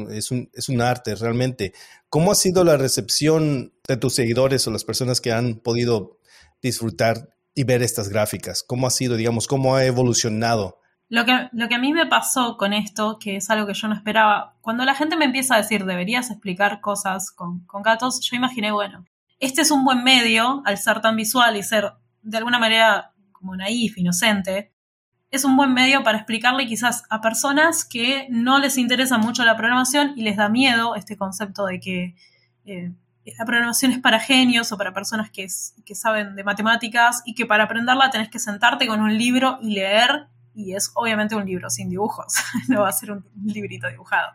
un 0.68 0.80
arte 0.80 1.14
realmente. 1.14 1.72
¿Cómo 2.08 2.32
ha 2.32 2.34
sido 2.34 2.64
la 2.64 2.76
recepción 2.76 3.72
de 3.86 3.96
tus 3.96 4.14
seguidores 4.14 4.66
o 4.66 4.70
las 4.70 4.84
personas 4.84 5.20
que 5.20 5.32
han 5.32 5.60
podido 5.60 6.18
disfrutar 6.60 7.30
y 7.54 7.64
ver 7.64 7.82
estas 7.82 8.08
gráficas? 8.08 8.62
¿Cómo 8.62 8.86
ha 8.86 8.90
sido, 8.90 9.16
digamos, 9.16 9.46
cómo 9.46 9.76
ha 9.76 9.84
evolucionado 9.86 10.79
lo 11.10 11.24
que, 11.24 11.74
a 11.74 11.78
mí 11.78 11.92
me 11.92 12.06
pasó 12.06 12.56
con 12.56 12.72
esto, 12.72 13.18
que 13.18 13.36
es 13.36 13.50
algo 13.50 13.66
que 13.66 13.74
yo 13.74 13.88
no 13.88 13.94
esperaba, 13.94 14.54
cuando 14.60 14.84
la 14.84 14.94
gente 14.94 15.16
me 15.16 15.24
empieza 15.24 15.56
a 15.56 15.58
decir, 15.58 15.84
deberías 15.84 16.30
explicar 16.30 16.80
cosas 16.80 17.32
con, 17.32 17.66
con 17.66 17.82
gatos, 17.82 18.20
yo 18.20 18.36
imaginé, 18.36 18.70
bueno, 18.70 19.04
este 19.40 19.62
es 19.62 19.72
un 19.72 19.84
buen 19.84 20.04
medio, 20.04 20.62
al 20.64 20.78
ser 20.78 21.00
tan 21.00 21.16
visual 21.16 21.56
y 21.56 21.64
ser 21.64 21.92
de 22.22 22.38
alguna 22.38 22.60
manera 22.60 23.12
como 23.32 23.56
naif, 23.56 23.98
inocente, 23.98 24.72
es 25.32 25.44
un 25.44 25.56
buen 25.56 25.74
medio 25.74 26.04
para 26.04 26.18
explicarle 26.18 26.66
quizás 26.66 27.04
a 27.10 27.20
personas 27.20 27.84
que 27.84 28.28
no 28.30 28.60
les 28.60 28.78
interesa 28.78 29.18
mucho 29.18 29.44
la 29.44 29.56
programación 29.56 30.12
y 30.16 30.22
les 30.22 30.36
da 30.36 30.48
miedo 30.48 30.94
este 30.94 31.16
concepto 31.16 31.66
de 31.66 31.80
que 31.80 32.14
eh, 32.66 32.92
la 33.38 33.44
programación 33.44 33.92
es 33.92 33.98
para 33.98 34.20
genios 34.20 34.70
o 34.72 34.78
para 34.78 34.92
personas 34.92 35.30
que, 35.30 35.46
que, 35.84 35.94
saben 35.94 36.36
de 36.36 36.44
matemáticas 36.44 37.22
y 37.24 37.34
que 37.34 37.46
para 37.46 37.64
aprenderla 37.64 38.10
tenés 38.10 38.28
que 38.28 38.38
sentarte 38.38 38.86
con 38.86 39.00
un 39.00 39.16
libro 39.16 39.58
y 39.60 39.74
leer 39.74 40.28
y 40.54 40.74
es 40.74 40.90
obviamente 40.94 41.34
un 41.34 41.46
libro 41.46 41.70
sin 41.70 41.88
dibujos, 41.88 42.34
no 42.68 42.82
va 42.82 42.88
a 42.88 42.92
ser 42.92 43.12
un 43.12 43.24
librito 43.44 43.88
dibujado. 43.88 44.32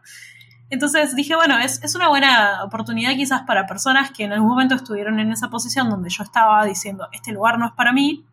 Entonces 0.69 1.15
dije, 1.15 1.35
bueno, 1.35 1.59
es, 1.59 1.83
es, 1.83 1.93
una 1.95 2.09
buena 2.09 2.63
oportunidad 2.63 3.11
quizás 3.13 3.43
para 3.43 3.67
personas 3.67 4.11
que 4.11 4.23
en 4.23 4.33
algún 4.33 4.49
momento 4.49 4.73
estuvieron 4.73 5.19
en 5.19 5.31
esa 5.31 5.49
posición 5.49 5.89
donde 5.89 6.09
yo 6.09 6.23
estaba 6.23 6.65
diciendo, 6.65 7.07
este 7.11 7.31
lugar 7.31 7.59
no 7.59 7.67
es 7.67 7.73
para 7.73 7.93
mí, 7.93 8.25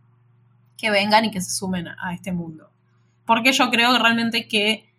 que 0.78 0.90
vengan 0.90 1.24
y 1.26 1.30
que 1.30 1.40
se 1.40 1.50
sumen 1.50 1.88
a 1.88 2.14
este 2.14 2.32
mundo. 2.32 2.70
Porque 3.26 3.52
yo 3.52 3.70
creo 3.70 3.96
realmente 3.98 4.48
que 4.48 4.92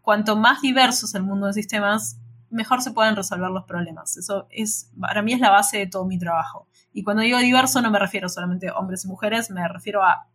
cuanto 0.00 0.36
más 0.36 0.62
diverso 0.62 1.06
es 1.06 1.14
el 1.14 1.24
mundo 1.24 1.48
de 1.48 1.52
sistemas, 1.52 2.18
mejor 2.48 2.80
se 2.80 2.92
pueden 2.92 3.16
resolver 3.16 3.50
los 3.50 3.64
problemas. 3.64 4.16
Eso 4.16 4.46
es, 4.50 4.90
para 4.98 5.22
mí 5.22 5.32
es 5.32 5.40
la 5.40 5.50
base 5.50 5.78
de 5.78 5.86
todo 5.88 6.06
mi 6.06 6.18
trabajo. 6.18 6.66
Y 6.92 7.02
cuando 7.02 7.22
digo 7.22 7.38
diverso 7.38 7.82
no 7.82 7.90
me 7.90 7.98
refiero 7.98 8.28
solamente 8.28 8.68
a 8.68 8.76
hombres 8.76 9.04
y 9.04 9.08
mujeres, 9.08 9.50
me 9.50 9.66
refiero 9.68 10.02
a 10.02 10.26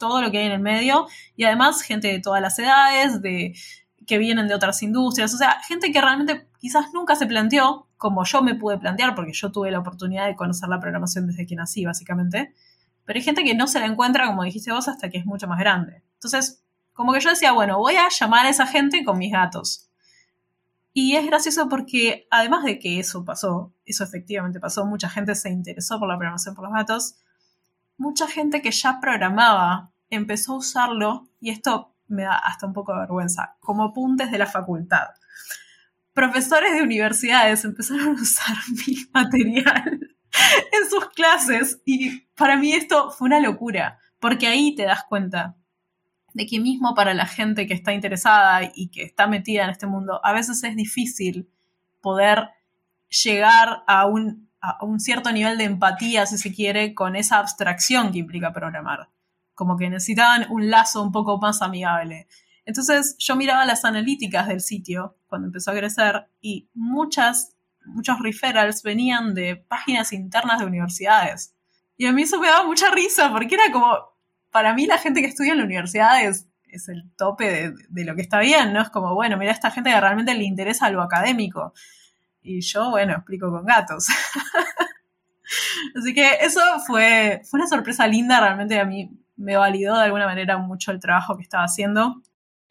todo 0.00 0.22
lo 0.22 0.32
que 0.32 0.38
hay 0.38 0.46
en 0.46 0.52
el 0.52 0.60
medio 0.60 1.06
y 1.36 1.44
además 1.44 1.82
gente 1.82 2.08
de 2.08 2.18
todas 2.18 2.42
las 2.42 2.58
edades, 2.58 3.22
de 3.22 3.54
que 4.06 4.18
vienen 4.18 4.48
de 4.48 4.54
otras 4.54 4.82
industrias, 4.82 5.32
o 5.34 5.36
sea, 5.36 5.60
gente 5.68 5.92
que 5.92 6.00
realmente 6.00 6.48
quizás 6.58 6.86
nunca 6.92 7.14
se 7.14 7.26
planteó, 7.26 7.86
como 7.96 8.24
yo 8.24 8.42
me 8.42 8.56
pude 8.56 8.78
plantear, 8.78 9.14
porque 9.14 9.32
yo 9.32 9.52
tuve 9.52 9.70
la 9.70 9.78
oportunidad 9.78 10.26
de 10.26 10.34
conocer 10.34 10.68
la 10.68 10.80
programación 10.80 11.26
desde 11.26 11.46
que 11.46 11.54
nací, 11.54 11.84
básicamente, 11.84 12.54
pero 13.04 13.18
hay 13.18 13.22
gente 13.22 13.44
que 13.44 13.54
no 13.54 13.66
se 13.68 13.78
la 13.78 13.86
encuentra, 13.86 14.26
como 14.26 14.42
dijiste 14.42 14.72
vos, 14.72 14.88
hasta 14.88 15.10
que 15.10 15.18
es 15.18 15.26
mucho 15.26 15.46
más 15.46 15.58
grande. 15.58 16.02
Entonces, 16.14 16.64
como 16.92 17.12
que 17.12 17.20
yo 17.20 17.30
decía, 17.30 17.52
bueno, 17.52 17.78
voy 17.78 17.96
a 17.96 18.08
llamar 18.08 18.46
a 18.46 18.48
esa 18.48 18.66
gente 18.66 19.04
con 19.04 19.18
mis 19.18 19.32
gatos. 19.32 19.90
Y 20.92 21.14
es 21.14 21.26
gracioso 21.26 21.68
porque 21.68 22.26
además 22.30 22.64
de 22.64 22.78
que 22.78 22.98
eso 22.98 23.24
pasó, 23.24 23.72
eso 23.84 24.02
efectivamente 24.02 24.58
pasó, 24.58 24.86
mucha 24.86 25.08
gente 25.08 25.34
se 25.34 25.50
interesó 25.50 25.98
por 26.00 26.08
la 26.08 26.16
programación 26.16 26.54
por 26.54 26.64
los 26.64 26.72
gatos, 26.72 27.16
mucha 27.96 28.26
gente 28.26 28.60
que 28.60 28.72
ya 28.72 28.98
programaba 29.00 29.89
empezó 30.10 30.54
a 30.54 30.58
usarlo, 30.58 31.28
y 31.40 31.50
esto 31.50 31.94
me 32.08 32.24
da 32.24 32.36
hasta 32.36 32.66
un 32.66 32.72
poco 32.72 32.92
de 32.92 33.00
vergüenza, 33.00 33.56
como 33.60 33.84
apuntes 33.84 34.30
de 34.30 34.38
la 34.38 34.46
facultad. 34.46 35.08
Profesores 36.12 36.74
de 36.74 36.82
universidades 36.82 37.64
empezaron 37.64 38.18
a 38.18 38.22
usar 38.22 38.56
mi 38.86 38.96
material 39.14 40.00
en 40.72 40.90
sus 40.90 41.08
clases 41.10 41.80
y 41.84 42.20
para 42.34 42.56
mí 42.56 42.72
esto 42.72 43.10
fue 43.10 43.26
una 43.26 43.40
locura, 43.40 43.98
porque 44.18 44.48
ahí 44.48 44.74
te 44.74 44.84
das 44.84 45.04
cuenta 45.08 45.56
de 46.32 46.46
que 46.46 46.60
mismo 46.60 46.94
para 46.94 47.14
la 47.14 47.26
gente 47.26 47.66
que 47.66 47.74
está 47.74 47.92
interesada 47.92 48.70
y 48.74 48.88
que 48.88 49.02
está 49.02 49.26
metida 49.26 49.64
en 49.64 49.70
este 49.70 49.86
mundo, 49.86 50.20
a 50.24 50.32
veces 50.32 50.62
es 50.62 50.76
difícil 50.76 51.48
poder 52.00 52.50
llegar 53.24 53.82
a 53.86 54.06
un, 54.06 54.48
a 54.60 54.84
un 54.84 55.00
cierto 55.00 55.32
nivel 55.32 55.58
de 55.58 55.64
empatía, 55.64 56.26
si 56.26 56.38
se 56.38 56.54
quiere, 56.54 56.94
con 56.94 57.16
esa 57.16 57.38
abstracción 57.38 58.12
que 58.12 58.18
implica 58.18 58.52
programar. 58.52 59.08
Como 59.60 59.76
que 59.76 59.90
necesitaban 59.90 60.46
un 60.48 60.70
lazo 60.70 61.02
un 61.02 61.12
poco 61.12 61.36
más 61.36 61.60
amigable. 61.60 62.28
Entonces 62.64 63.14
yo 63.18 63.36
miraba 63.36 63.66
las 63.66 63.84
analíticas 63.84 64.48
del 64.48 64.62
sitio 64.62 65.18
cuando 65.26 65.48
empezó 65.48 65.70
a 65.70 65.74
crecer 65.74 66.28
y 66.40 66.70
muchas 66.72 67.54
muchos 67.84 68.18
referrals 68.20 68.82
venían 68.82 69.34
de 69.34 69.56
páginas 69.56 70.14
internas 70.14 70.60
de 70.60 70.64
universidades. 70.64 71.54
Y 71.98 72.06
a 72.06 72.12
mí 72.12 72.22
eso 72.22 72.40
me 72.40 72.48
daba 72.48 72.64
mucha 72.64 72.90
risa, 72.90 73.30
porque 73.30 73.56
era 73.56 73.70
como, 73.70 73.98
para 74.50 74.72
mí 74.72 74.86
la 74.86 74.96
gente 74.96 75.20
que 75.20 75.26
estudia 75.26 75.52
en 75.52 75.58
la 75.58 75.64
universidad 75.64 76.24
es, 76.24 76.46
el 76.88 77.10
tope 77.18 77.74
de, 77.90 78.04
lo 78.06 78.14
que 78.14 78.22
está 78.22 78.38
bien, 78.38 78.72
¿no? 78.72 78.80
Es 78.80 78.88
como, 78.88 79.14
bueno, 79.14 79.36
mira, 79.36 79.52
esta 79.52 79.70
gente 79.70 79.90
que 79.90 80.00
realmente 80.00 80.34
le 80.34 80.44
interesa 80.44 80.88
lo 80.88 81.02
académico. 81.02 81.74
Y 82.40 82.62
yo, 82.62 82.88
bueno, 82.88 83.12
explico 83.12 83.50
con 83.50 83.66
gatos. 83.66 84.06
Así 85.98 86.14
que 86.14 86.38
eso 86.40 86.62
fue, 86.86 87.42
fue 87.44 87.60
una 87.60 87.68
sorpresa 87.68 88.06
linda, 88.06 88.40
realmente 88.40 88.80
a 88.80 88.86
mí 88.86 89.10
me 89.40 89.56
validó 89.56 89.96
de 89.96 90.04
alguna 90.04 90.26
manera 90.26 90.58
mucho 90.58 90.92
el 90.92 91.00
trabajo 91.00 91.36
que 91.36 91.42
estaba 91.42 91.64
haciendo. 91.64 92.22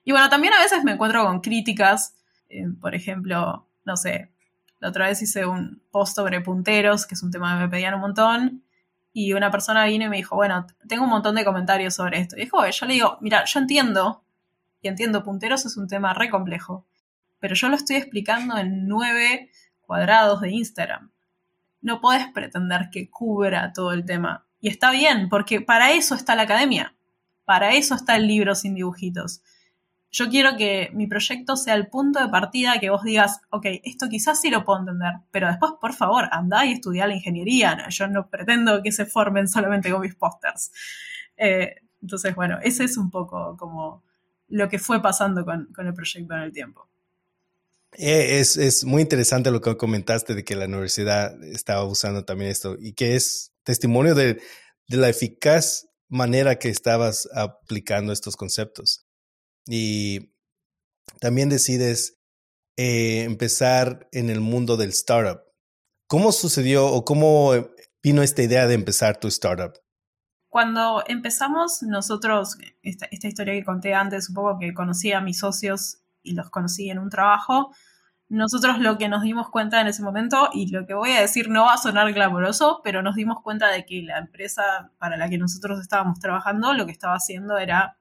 Y 0.03 0.11
bueno, 0.11 0.29
también 0.29 0.53
a 0.53 0.61
veces 0.61 0.83
me 0.83 0.93
encuentro 0.93 1.25
con 1.25 1.41
críticas, 1.41 2.15
eh, 2.47 2.65
por 2.79 2.95
ejemplo, 2.95 3.67
no 3.85 3.97
sé, 3.97 4.31
la 4.79 4.89
otra 4.89 5.07
vez 5.07 5.21
hice 5.21 5.45
un 5.45 5.81
post 5.91 6.15
sobre 6.15 6.41
punteros, 6.41 7.05
que 7.05 7.15
es 7.15 7.23
un 7.23 7.31
tema 7.31 7.55
que 7.55 7.65
me 7.65 7.69
pedían 7.69 7.95
un 7.95 8.01
montón, 8.01 8.63
y 9.11 9.33
una 9.33 9.51
persona 9.51 9.85
vino 9.85 10.05
y 10.05 10.09
me 10.09 10.17
dijo, 10.17 10.35
bueno, 10.35 10.65
tengo 10.87 11.03
un 11.03 11.09
montón 11.09 11.35
de 11.35 11.43
comentarios 11.43 11.95
sobre 11.95 12.19
esto. 12.19 12.37
Y 12.37 12.41
dijo, 12.41 12.65
yo 12.65 12.85
le 12.85 12.93
digo, 12.93 13.17
mira, 13.21 13.43
yo 13.45 13.59
entiendo, 13.59 14.23
y 14.81 14.87
entiendo, 14.87 15.23
punteros 15.23 15.65
es 15.65 15.75
un 15.75 15.87
tema 15.87 16.13
re 16.13 16.29
complejo, 16.29 16.85
pero 17.39 17.55
yo 17.55 17.67
lo 17.69 17.75
estoy 17.75 17.97
explicando 17.97 18.57
en 18.57 18.87
nueve 18.87 19.49
cuadrados 19.81 20.41
de 20.41 20.51
Instagram. 20.51 21.11
No 21.81 21.99
puedes 21.99 22.27
pretender 22.27 22.89
que 22.91 23.09
cubra 23.09 23.73
todo 23.73 23.91
el 23.91 24.05
tema. 24.05 24.45
Y 24.61 24.69
está 24.69 24.91
bien, 24.91 25.29
porque 25.29 25.61
para 25.61 25.93
eso 25.93 26.15
está 26.15 26.35
la 26.35 26.43
academia. 26.43 26.95
Para 27.45 27.73
eso 27.73 27.95
está 27.95 28.15
el 28.15 28.27
libro 28.27 28.55
sin 28.55 28.75
dibujitos 28.75 29.41
yo 30.11 30.29
quiero 30.29 30.57
que 30.57 30.89
mi 30.93 31.07
proyecto 31.07 31.55
sea 31.55 31.75
el 31.75 31.87
punto 31.87 32.19
de 32.19 32.29
partida 32.29 32.79
que 32.79 32.89
vos 32.89 33.03
digas, 33.03 33.41
ok, 33.51 33.65
esto 33.83 34.09
quizás 34.09 34.41
sí 34.41 34.49
lo 34.49 34.65
puedo 34.65 34.79
entender, 34.79 35.13
pero 35.31 35.47
después, 35.47 35.73
por 35.79 35.93
favor, 35.93 36.27
andá 36.31 36.65
y 36.65 36.73
estudia 36.73 37.05
la 37.05 37.13
ingeniería. 37.13 37.87
Yo 37.89 38.07
no 38.07 38.27
pretendo 38.27 38.81
que 38.81 38.91
se 38.91 39.05
formen 39.05 39.47
solamente 39.47 39.91
con 39.91 40.01
mis 40.01 40.15
pósters. 40.15 40.71
Eh, 41.37 41.75
entonces, 42.01 42.33
bueno, 42.33 42.57
ese 42.63 42.85
es 42.85 42.97
un 42.97 43.11
poco 43.11 43.55
como 43.57 44.03
lo 44.47 44.67
que 44.67 44.79
fue 44.79 44.99
pasando 44.99 45.45
con, 45.45 45.69
el 45.77 45.93
proyecto 45.93 46.33
en 46.33 46.41
el 46.41 46.51
tiempo. 46.51 46.88
Eh, 47.93 48.39
es, 48.39 48.55
es, 48.57 48.83
muy 48.85 49.01
interesante 49.01 49.51
lo 49.51 49.61
que 49.61 49.75
comentaste 49.75 50.35
de 50.35 50.43
que 50.43 50.55
la 50.55 50.65
universidad 50.65 51.43
estaba 51.43 51.83
usando 51.85 52.23
también 52.23 52.51
esto 52.51 52.77
y 52.79 52.93
que 52.93 53.15
es 53.15 53.51
testimonio 53.63 54.13
de, 54.15 54.39
de 54.87 54.97
la 54.97 55.09
eficaz 55.09 55.87
manera 56.07 56.57
que 56.57 56.69
estabas 56.69 57.27
aplicando 57.33 58.13
estos 58.13 58.35
conceptos 58.35 59.05
y 59.65 60.33
también 61.19 61.49
decides 61.49 62.19
eh, 62.77 63.23
empezar 63.23 64.07
en 64.11 64.29
el 64.29 64.39
mundo 64.39 64.77
del 64.77 64.89
startup. 64.89 65.41
¿Cómo 66.07 66.31
sucedió 66.31 66.87
o 66.87 67.05
cómo 67.05 67.51
vino 68.01 68.23
esta 68.23 68.41
idea 68.41 68.67
de 68.67 68.73
empezar 68.73 69.17
tu 69.17 69.27
startup? 69.27 69.73
Cuando 70.47 71.03
empezamos 71.07 71.83
nosotros, 71.83 72.57
esta, 72.81 73.07
esta 73.11 73.27
historia 73.27 73.53
que 73.53 73.63
conté 73.63 73.93
antes, 73.93 74.29
un 74.29 74.35
poco 74.35 74.57
que 74.59 74.73
conocí 74.73 75.11
a 75.11 75.21
mis 75.21 75.37
socios 75.37 75.99
y 76.23 76.33
los 76.33 76.49
conocí 76.49 76.89
en 76.89 76.99
un 76.99 77.09
trabajo, 77.09 77.71
nosotros 78.29 78.77
lo 78.77 78.99
que 78.99 79.09
nos 79.09 79.23
dimos 79.23 79.49
cuenta 79.49 79.81
en 79.81 79.87
ese 79.87 80.03
momento, 80.03 80.49
y 80.53 80.69
lo 80.69 80.85
que 80.85 80.93
voy 80.93 81.11
a 81.11 81.21
decir 81.21 81.49
no 81.49 81.65
va 81.65 81.73
a 81.73 81.77
sonar 81.77 82.13
glamoroso, 82.13 82.81
pero 82.83 83.01
nos 83.01 83.15
dimos 83.15 83.41
cuenta 83.41 83.69
de 83.69 83.85
que 83.85 84.03
la 84.03 84.19
empresa 84.19 84.91
para 84.99 85.17
la 85.17 85.29
que 85.29 85.39
nosotros 85.39 85.79
estábamos 85.79 86.19
trabajando 86.19 86.73
lo 86.73 86.85
que 86.85 86.91
estaba 86.91 87.15
haciendo 87.15 87.57
era 87.57 87.97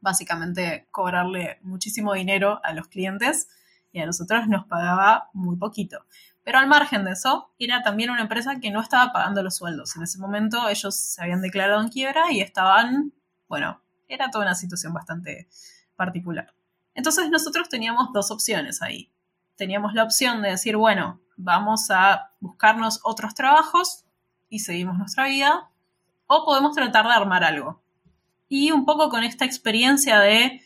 básicamente 0.00 0.86
cobrarle 0.92 1.58
muchísimo 1.62 2.14
dinero 2.14 2.60
a 2.62 2.72
los 2.72 2.86
clientes 2.86 3.48
y 3.92 4.00
a 4.00 4.06
nosotros 4.06 4.46
nos 4.46 4.66
pagaba 4.66 5.30
muy 5.32 5.56
poquito. 5.56 6.06
Pero 6.44 6.58
al 6.58 6.68
margen 6.68 7.04
de 7.04 7.12
eso, 7.12 7.52
era 7.58 7.82
también 7.82 8.10
una 8.10 8.22
empresa 8.22 8.60
que 8.60 8.70
no 8.70 8.80
estaba 8.80 9.12
pagando 9.12 9.42
los 9.42 9.56
sueldos. 9.56 9.96
En 9.96 10.04
ese 10.04 10.18
momento 10.18 10.68
ellos 10.68 10.94
se 10.94 11.22
habían 11.22 11.42
declarado 11.42 11.80
en 11.82 11.88
quiebra 11.88 12.32
y 12.32 12.40
estaban, 12.40 13.12
bueno, 13.48 13.82
era 14.08 14.30
toda 14.30 14.44
una 14.44 14.54
situación 14.54 14.94
bastante 14.94 15.48
particular. 15.96 16.54
Entonces 16.94 17.30
nosotros 17.30 17.68
teníamos 17.68 18.12
dos 18.12 18.30
opciones 18.30 18.82
ahí. 18.82 19.10
Teníamos 19.56 19.94
la 19.94 20.04
opción 20.04 20.42
de 20.42 20.50
decir, 20.50 20.76
bueno, 20.76 21.20
vamos 21.36 21.90
a 21.90 22.32
buscarnos 22.40 23.00
otros 23.02 23.34
trabajos 23.34 24.04
y 24.48 24.60
seguimos 24.60 24.98
nuestra 24.98 25.26
vida, 25.26 25.70
o 26.26 26.44
podemos 26.44 26.74
tratar 26.74 27.06
de 27.06 27.12
armar 27.12 27.44
algo 27.44 27.82
y 28.50 28.72
un 28.72 28.84
poco 28.84 29.08
con 29.08 29.22
esta 29.22 29.46
experiencia 29.46 30.18
de 30.18 30.60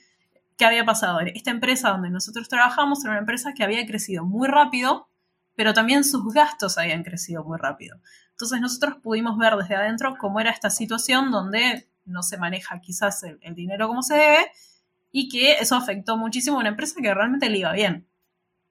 qué 0.56 0.64
había 0.64 0.84
pasado. 0.84 1.20
Esta 1.20 1.50
empresa 1.50 1.90
donde 1.90 2.10
nosotros 2.10 2.48
trabajamos 2.48 3.04
era 3.04 3.12
una 3.12 3.20
empresa 3.20 3.52
que 3.54 3.62
había 3.62 3.86
crecido 3.86 4.24
muy 4.24 4.48
rápido, 4.48 5.08
pero 5.54 5.74
también 5.74 6.02
sus 6.02 6.32
gastos 6.32 6.78
habían 6.78 7.04
crecido 7.04 7.44
muy 7.44 7.58
rápido. 7.58 8.00
Entonces 8.30 8.60
nosotros 8.60 8.96
pudimos 9.02 9.38
ver 9.38 9.54
desde 9.56 9.76
adentro 9.76 10.16
cómo 10.18 10.40
era 10.40 10.50
esta 10.50 10.70
situación 10.70 11.30
donde 11.30 11.88
no 12.06 12.22
se 12.22 12.38
maneja 12.38 12.80
quizás 12.80 13.22
el, 13.22 13.54
dinero 13.54 13.86
como 13.86 14.02
se 14.02 14.14
debe 14.14 14.50
y 15.16 15.28
que 15.28 15.52
eso 15.52 15.76
afectó 15.76 16.16
muchísimo 16.16 16.56
a 16.56 16.60
una 16.60 16.70
empresa 16.70 17.00
que 17.00 17.14
realmente 17.14 17.48
le 17.48 17.58
iba 17.58 17.70
bien. 17.70 18.04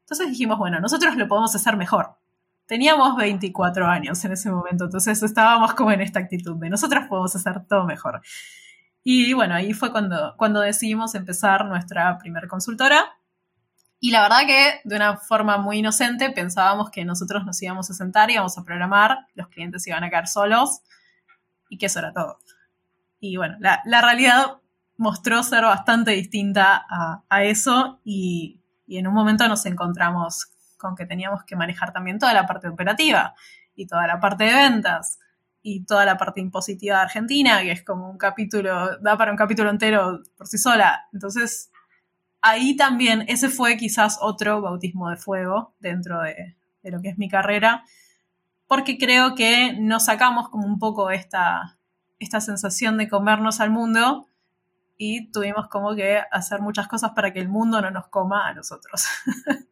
Entonces 0.01 0.27
dijimos, 0.27 0.57
bueno, 0.57 0.81
nosotros 0.81 1.15
lo 1.15 1.25
podemos 1.25 1.55
hacer 1.55 1.77
mejor. 1.77 2.17
Teníamos 2.65 3.15
24 3.15 3.87
años 3.87 4.25
en 4.25 4.33
ese 4.33 4.51
momento, 4.51 4.83
entonces 4.83 5.23
estábamos 5.23 5.73
como 5.73 5.93
en 5.93 6.01
esta 6.01 6.19
actitud 6.19 6.57
de 6.57 6.69
nosotros 6.69 7.05
podemos 7.07 7.33
hacer 7.33 7.65
todo 7.65 7.85
mejor. 7.85 8.21
Y 9.05 9.31
bueno, 9.31 9.55
ahí 9.55 9.71
fue 9.71 9.93
cuando, 9.93 10.35
cuando 10.35 10.59
decidimos 10.59 11.15
empezar 11.15 11.63
nuestra 11.63 12.17
primer 12.17 12.49
consultora. 12.49 13.05
Y 14.01 14.11
la 14.11 14.23
verdad 14.23 14.45
que 14.45 14.81
de 14.83 14.97
una 14.97 15.15
forma 15.15 15.57
muy 15.57 15.77
inocente 15.77 16.29
pensábamos 16.29 16.89
que 16.89 17.05
nosotros 17.05 17.45
nos 17.45 17.61
íbamos 17.61 17.89
a 17.89 17.93
sentar, 17.93 18.29
íbamos 18.29 18.57
a 18.57 18.65
programar, 18.65 19.27
los 19.33 19.47
clientes 19.47 19.87
iban 19.87 20.03
a 20.03 20.09
caer 20.09 20.27
solos 20.27 20.81
y 21.69 21.77
que 21.77 21.85
eso 21.85 21.99
era 21.99 22.11
todo. 22.11 22.37
Y 23.21 23.37
bueno, 23.37 23.55
la 23.61 24.01
realidad 24.01 24.57
mostró 24.97 25.43
ser 25.43 25.63
bastante 25.63 26.11
distinta 26.11 26.85
a, 27.29 27.43
eso 27.43 27.99
y, 28.03 28.61
y 28.85 28.97
en 28.97 29.07
un 29.07 29.13
momento 29.13 29.47
nos 29.47 29.65
encontramos 29.65 30.51
con 30.77 30.95
que 30.95 31.05
teníamos 31.05 31.43
que 31.43 31.55
manejar 31.55 31.93
también 31.93 32.19
toda 32.19 32.33
la 32.33 32.45
parte 32.45 32.67
operativa 32.67 33.33
y 33.75 33.87
toda 33.87 34.05
la 34.05 34.19
parte 34.19 34.43
de 34.43 34.53
ventas 34.53 35.19
y 35.63 35.85
toda 35.85 36.05
la 36.05 36.17
parte 36.17 36.41
impositiva 36.41 36.97
de 36.97 37.03
Argentina, 37.03 37.61
que 37.61 37.71
es 37.71 37.83
como 37.83 38.09
un 38.09 38.17
capítulo, 38.17 38.99
da 38.99 39.17
para 39.17 39.31
un 39.31 39.37
capítulo 39.37 39.69
entero 39.69 40.21
por 40.37 40.45
sí 40.45 40.57
sola. 40.57 41.07
Entonces, 41.13 41.71
ahí 42.41 42.75
también, 42.75 43.23
ese 43.29 43.49
fue 43.49 43.77
quizás 43.77 44.19
otro 44.21 44.61
bautismo 44.61 45.09
de 45.09 45.15
fuego 45.15 45.73
dentro 45.79 46.21
de, 46.21 46.57
lo 46.83 47.01
que 47.01 47.07
es 47.07 47.17
mi 47.17 47.29
carrera, 47.29 47.85
porque 48.67 48.97
creo 48.97 49.35
que 49.35 49.77
nos 49.79 50.05
sacamos 50.05 50.49
como 50.49 50.67
un 50.67 50.79
poco 50.79 51.09
esta, 51.09 51.77
esta 52.19 52.41
sensación 52.41 52.97
de 52.97 53.07
comernos 53.07 53.61
al 53.61 53.69
mundo 53.69 54.27
y 55.05 55.29
tuvimos 55.31 55.67
como 55.67 55.95
que 55.95 56.19
hacer 56.31 56.61
muchas 56.61 56.87
cosas 56.87 57.11
para 57.13 57.33
que 57.33 57.39
el 57.41 57.49
mundo 57.49 57.81
no 57.81 57.91
nos 57.91 58.07
coma 58.07 58.47
a 58.47 58.53
nosotros. 58.53 59.03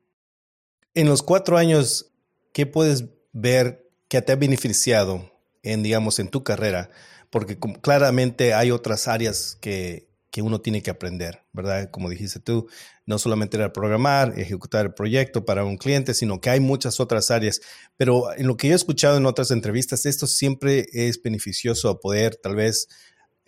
en 0.93 1.07
los 1.07 1.23
cuatro 1.23 1.57
años, 1.57 2.11
¿qué 2.51 2.65
puedes 2.65 3.05
ver 3.31 3.89
que 4.09 4.21
te 4.21 4.33
ha 4.33 4.35
beneficiado 4.35 5.31
en, 5.63 5.83
digamos, 5.83 6.19
en 6.19 6.27
tu 6.27 6.43
carrera? 6.43 6.89
Porque 7.29 7.57
claramente 7.81 8.53
hay 8.53 8.71
otras 8.71 9.07
áreas 9.07 9.57
que, 9.61 10.09
que 10.31 10.41
uno 10.41 10.59
tiene 10.59 10.81
que 10.81 10.91
aprender, 10.91 11.45
¿verdad? 11.53 11.89
Como 11.91 12.09
dijiste 12.09 12.41
tú, 12.41 12.67
no 13.05 13.17
solamente 13.17 13.55
era 13.55 13.71
programar, 13.71 14.37
ejecutar 14.37 14.87
el 14.87 14.93
proyecto 14.93 15.45
para 15.45 15.63
un 15.63 15.77
cliente, 15.77 16.13
sino 16.13 16.41
que 16.41 16.49
hay 16.49 16.59
muchas 16.59 16.99
otras 16.99 17.31
áreas. 17.31 17.61
Pero 17.95 18.33
en 18.35 18.47
lo 18.47 18.57
que 18.57 18.67
yo 18.67 18.73
he 18.73 18.75
escuchado 18.75 19.15
en 19.15 19.25
otras 19.25 19.49
entrevistas, 19.51 20.05
esto 20.05 20.27
siempre 20.27 20.87
es 20.91 21.21
beneficioso 21.21 21.87
a 21.87 22.01
poder 22.01 22.35
tal 22.35 22.57
vez 22.57 22.89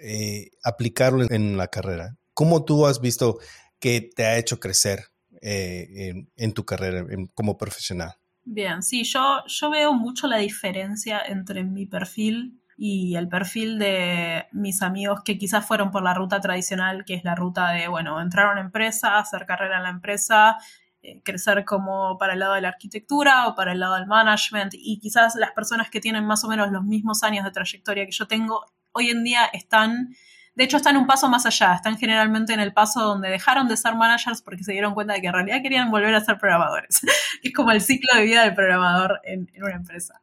eh, 0.04 0.52
aplicarlo 0.64 1.26
en, 1.30 1.58
la 1.58 1.68
carrera. 1.68 2.18
¿Cómo 2.34 2.66
tú 2.66 2.86
has 2.86 3.00
visto 3.00 3.40
que 3.80 4.02
te 4.02 4.26
ha 4.26 4.38
hecho 4.38 4.60
crecer 4.60 5.06
eh, 5.42 6.26
en, 6.36 6.54
tu 6.54 6.66
carrera 6.66 7.06
como 7.34 7.58
profesional? 7.58 8.16
Bien, 8.44 8.84
sí, 8.84 9.04
yo, 9.06 9.44
yo 9.48 9.70
veo 9.70 9.94
mucho 9.94 10.28
la 10.28 10.38
diferencia 10.38 11.22
entre 11.26 11.64
mi 11.64 11.86
perfil 11.86 12.60
y 12.78 13.16
el 13.16 13.30
perfil 13.30 13.80
de 13.80 14.48
mis 14.52 14.82
amigos 14.82 15.22
que 15.24 15.38
quizás 15.38 15.66
fueron 15.66 15.92
por 15.92 16.04
la 16.04 16.14
ruta 16.14 16.42
tradicional, 16.42 17.06
que 17.06 17.14
es 17.14 17.24
la 17.24 17.36
ruta 17.36 17.72
de, 17.72 17.88
bueno, 17.88 18.20
entrar 18.20 18.48
a 18.48 18.52
una 18.52 18.62
empresa, 18.62 19.20
hacer 19.20 19.46
carrera 19.46 19.78
en 19.78 19.84
la 19.84 19.90
empresa, 19.90 20.58
eh, 21.02 21.22
crecer 21.24 21.66
como 21.66 22.18
para 22.18 22.34
el 22.34 22.40
lado 22.40 22.54
de 22.54 22.62
la 22.62 22.70
arquitectura 22.70 23.48
o 23.48 23.56
para 23.56 23.72
el 23.74 23.80
lado 23.80 23.96
del 23.96 24.08
management, 24.08 24.74
y 24.74 25.00
quizás 25.00 25.36
las 25.36 25.52
personas 25.52 25.90
que 25.90 26.00
tienen 26.00 26.26
más 26.26 26.44
o 26.44 26.50
menos 26.50 26.72
los 26.72 26.84
mismos 26.84 27.24
años 27.24 27.46
de 27.46 27.52
trayectoria 27.52 28.06
que 28.06 28.12
yo 28.12 28.28
tengo, 28.28 28.66
hoy 28.94 29.10
en 29.10 29.24
día 29.24 29.46
están 29.52 30.16
de 30.56 30.66
hecho, 30.66 30.78
están 30.78 30.98
un 30.98 31.08
paso 31.08 31.30
más 31.30 31.46
allá, 31.48 31.74
están 31.74 31.98
generalmente 31.98 32.54
en 32.54 32.60
el 32.60 32.74
paso 32.74 33.02
donde 33.02 33.30
dejaron 33.30 33.68
de 33.68 33.76
ser 33.76 33.96
managers 33.96 34.44
porque 34.44 34.64
se 34.64 34.72
dieron 34.72 34.94
cuenta 34.94 35.14
de 35.14 35.22
que 35.22 35.28
en 35.28 35.34
realidad 35.34 35.62
querían 35.64 35.90
volver 35.90 36.14
a 36.14 36.24
ser 36.24 36.38
programadores. 36.38 37.02
es 37.44 37.54
como 37.54 37.72
el 37.72 37.82
ciclo 37.82 38.16
de 38.16 38.24
vida 38.24 38.44
del 38.44 38.54
programador 38.54 39.20
en, 39.24 39.50
una 39.58 39.76
empresa. 39.76 40.22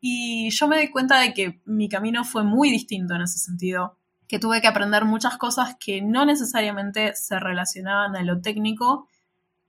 Y 0.00 0.50
yo 0.50 0.68
me 0.68 0.78
di 0.78 0.90
cuenta 0.90 1.18
de 1.18 1.34
que 1.34 1.60
mi 1.64 1.88
camino 1.88 2.24
fue 2.24 2.44
muy 2.44 2.70
distinto 2.70 3.14
en 3.14 3.22
ese 3.22 3.38
sentido, 3.38 3.98
que 4.28 4.38
tuve 4.38 4.60
que 4.60 4.68
aprender 4.68 5.04
muchas 5.04 5.36
cosas 5.36 5.76
que 5.78 6.00
no 6.00 6.24
necesariamente 6.24 7.14
se 7.16 7.38
relacionaban 7.40 8.14
a 8.14 8.22
lo 8.22 8.40
técnico, 8.40 9.08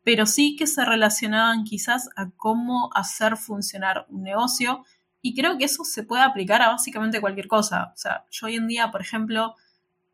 pero 0.04 0.26
sí 0.28 0.56
que 0.56 0.68
se 0.68 0.86
relacionaban 0.86 1.63
quizás 1.63 2.10
a 2.16 2.30
cómo 2.36 2.92
hacer 2.94 3.36
funcionar 3.36 4.06
un 4.10 4.24
negocio. 4.24 4.86
Y 5.25 5.33
creo 5.33 5.57
que 5.57 5.63
eso 5.63 5.86
se 5.86 6.03
puede 6.03 6.21
aplicar 6.21 6.62
a 6.62 6.67
básicamente 6.67 7.21
cualquier 7.21 7.47
cosa. 7.47 7.93
O 7.93 7.97
sea, 7.97 8.25
yo 8.29 8.47
hoy 8.47 8.57
en 8.57 8.67
día, 8.67 8.91
por 8.91 8.99
ejemplo, 8.99 9.55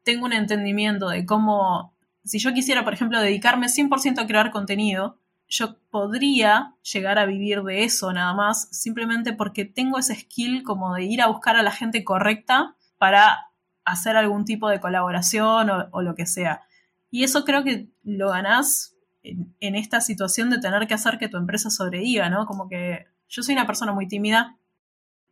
tengo 0.04 0.26
un 0.26 0.34
entendimiento 0.34 1.10
de 1.10 1.26
cómo, 1.26 1.96
si 2.24 2.38
yo 2.38 2.54
quisiera, 2.54 2.84
por 2.84 2.94
ejemplo, 2.94 3.20
dedicarme 3.20 3.70
100% 3.70 4.20
a 4.20 4.28
crear 4.28 4.52
contenido, 4.52 5.18
yo 5.48 5.80
podría 5.90 6.76
llegar 6.84 7.18
a 7.18 7.26
vivir 7.26 7.64
de 7.64 7.86
eso 7.86 8.14
nada 8.14 8.36
más, 8.36 8.70
simplemente 8.70 9.34
porque 9.34 9.66
tengo 9.66 9.98
ese 9.98 10.14
skill 10.14 10.62
como 10.62 10.94
de 10.94 11.06
ir 11.06 11.24
a 11.24 11.28
buscar 11.28 11.56
a 11.56 11.64
la 11.64 11.72
gente 11.72 12.04
correcta 12.04 12.76
para 13.00 13.50
hacer 13.86 14.16
algún 14.16 14.46
tipo 14.46 14.70
de 14.70 14.80
colaboración 14.80 15.72
o, 15.92 16.02
lo 16.04 16.14
que 16.14 16.28
sea. 16.28 16.62
Y 17.10 17.24
eso 17.24 17.46
creo 17.46 17.64
que 17.64 17.90
lo 18.04 18.30
ganás 18.30 18.96
en, 19.24 19.56
en, 19.60 19.76
esta 19.76 20.02
situación 20.02 20.52
de 20.52 20.60
tener 20.60 20.86
que 20.88 20.94
hacer 20.94 21.18
que 21.18 21.30
tu 21.30 21.38
empresa 21.38 21.72
sobreviva, 21.72 22.30
¿no? 22.30 22.46
Como 22.46 22.70
que 22.70 23.08
yo 23.28 23.42
soy 23.42 23.56
una 23.56 23.66
persona 23.66 23.92
muy 23.92 24.08
tímida, 24.08 24.59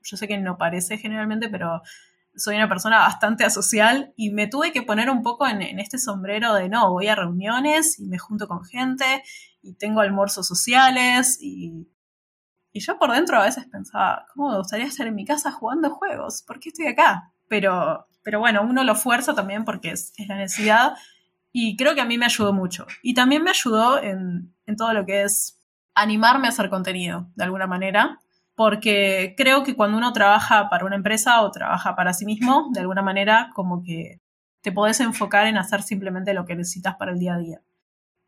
yo 0.07 0.17
sé 0.17 0.27
que 0.27 0.37
no 0.37 0.57
parece 0.57 0.97
generalmente, 0.97 1.49
pero 1.49 1.81
soy 2.35 2.55
una 2.55 2.69
persona 2.69 2.99
bastante 2.99 3.43
asocial 3.43 4.13
y 4.15 4.29
me 4.29 4.47
tuve 4.47 4.71
que 4.71 4.83
poner 4.83 5.09
un 5.09 5.23
poco 5.23 5.47
en, 5.47 5.61
este 5.79 5.97
sombrero 5.97 6.53
de 6.53 6.69
no, 6.69 6.91
voy 6.91 7.07
a 7.07 7.15
reuniones 7.15 7.99
y 7.99 8.07
me 8.07 8.19
junto 8.19 8.47
con 8.47 8.63
gente 8.63 9.23
y 9.61 9.73
tengo 9.73 10.01
almuerzos 10.01 10.47
sociales 10.47 11.39
y, 11.41 11.89
y 12.71 12.79
yo 12.79 12.97
por 12.99 13.11
dentro 13.11 13.37
a 13.37 13.45
veces 13.45 13.65
pensaba, 13.65 14.25
¿cómo 14.33 14.51
me 14.51 14.57
gustaría 14.57 14.85
estar 14.85 15.07
en 15.07 15.15
mi 15.15 15.25
casa 15.25 15.51
jugando 15.51 15.89
juegos? 15.89 16.43
¿Por 16.43 16.59
qué 16.59 16.69
estoy 16.69 16.87
acá? 16.87 17.33
Pero, 17.47 18.07
pero 18.23 18.39
bueno, 18.39 18.61
uno 18.61 18.83
lo 18.83 18.95
fuerza 18.95 19.33
también 19.33 19.65
porque 19.65 19.91
es, 19.91 20.13
la 20.27 20.37
necesidad 20.37 20.93
y 21.51 21.75
creo 21.75 21.95
que 21.95 22.01
a 22.01 22.05
mí 22.05 22.17
me 22.17 22.25
ayudó 22.25 22.53
mucho. 22.53 22.85
Y 23.01 23.15
también 23.15 23.43
me 23.43 23.49
ayudó 23.49 24.01
en, 24.01 24.53
en 24.67 24.75
todo 24.75 24.93
lo 24.93 25.05
que 25.05 25.23
es 25.23 25.59
animarme 25.95 26.45
a 26.45 26.51
hacer 26.51 26.69
contenido, 26.69 27.27
de 27.35 27.43
alguna 27.43 27.65
manera 27.65 28.19
porque 28.57 29.35
creo 29.37 29.63
que 29.63 29.75
cuando 29.75 29.99
uno 29.99 30.13
trabaja 30.13 30.67
para 30.67 30.83
una 30.83 30.95
empresa 30.95 31.43
o 31.43 31.51
trabaja 31.51 31.95
para 31.95 32.11
sí 32.11 32.25
mismo, 32.25 32.69
de 32.73 32.79
alguna 32.79 33.03
manera 33.03 33.51
como 33.53 33.83
que 33.83 34.19
te 34.61 34.71
podés 34.71 34.99
enfocar 34.99 35.45
en 35.45 35.59
hacer 35.59 35.83
simplemente 35.83 36.33
lo 36.33 36.43
que 36.47 36.55
necesitas 36.55 36.95
para 36.95 37.11
el 37.11 37.19
día 37.19 37.35
a 37.35 37.37
día. 37.37 37.61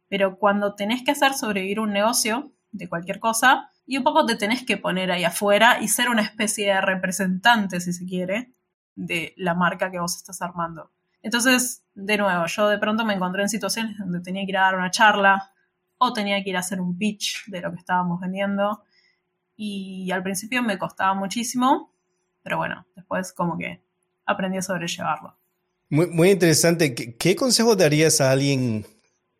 Pero 0.07 0.37
cuando 0.37 0.75
tenés 0.75 1.03
que 1.03 1.09
hacer 1.09 1.33
sobrevivir 1.33 1.79
un 1.79 1.91
negocio 1.93 2.53
de 2.69 2.87
cualquier 2.87 3.19
cosa, 3.19 3.71
y 3.87 3.97
un 3.97 4.03
poco 4.03 4.23
te 4.27 4.35
tenés 4.35 4.63
que 4.63 4.77
poner 4.77 5.11
ahí 5.11 5.23
afuera 5.23 5.81
y 5.81 5.87
ser 5.87 6.09
una 6.09 6.21
especie 6.21 6.75
de 6.75 6.79
representante, 6.79 7.81
si 7.81 7.91
se 7.91 8.05
quiere, 8.05 8.53
de 8.93 9.33
la 9.35 9.55
marca 9.55 9.89
que 9.89 9.99
vos 9.99 10.15
estás 10.15 10.43
armando. 10.43 10.91
Entonces, 11.23 11.83
de 11.95 12.19
nuevo, 12.19 12.45
yo 12.45 12.67
de 12.67 12.77
pronto 12.77 13.03
me 13.03 13.15
encontré 13.15 13.41
en 13.41 13.49
situaciones 13.49 13.97
donde 13.97 14.21
tenía 14.21 14.45
que 14.45 14.51
ir 14.51 14.57
a 14.59 14.65
dar 14.65 14.75
una 14.75 14.91
charla 14.91 15.53
o 15.97 16.13
tenía 16.13 16.43
que 16.43 16.51
ir 16.51 16.57
a 16.57 16.59
hacer 16.59 16.79
un 16.79 16.99
pitch 16.99 17.47
de 17.47 17.61
lo 17.61 17.71
que 17.71 17.79
estábamos 17.79 18.19
vendiendo 18.19 18.83
y 19.61 20.09
al 20.11 20.23
principio 20.23 20.63
me 20.63 20.77
costaba 20.77 21.13
muchísimo, 21.13 21.93
pero 22.41 22.55
bueno, 22.55 22.87
después 22.95 23.33
como 23.33 23.57
que 23.57 23.83
aprendí 24.25 24.57
a 24.57 24.61
sobrellevarlo. 24.61 25.37
Muy, 25.89 26.07
muy 26.07 26.29
interesante. 26.29 26.95
¿Qué, 26.95 27.35
consejo 27.35 27.75
darías 27.75 28.21
a 28.21 28.31
alguien? 28.31 28.85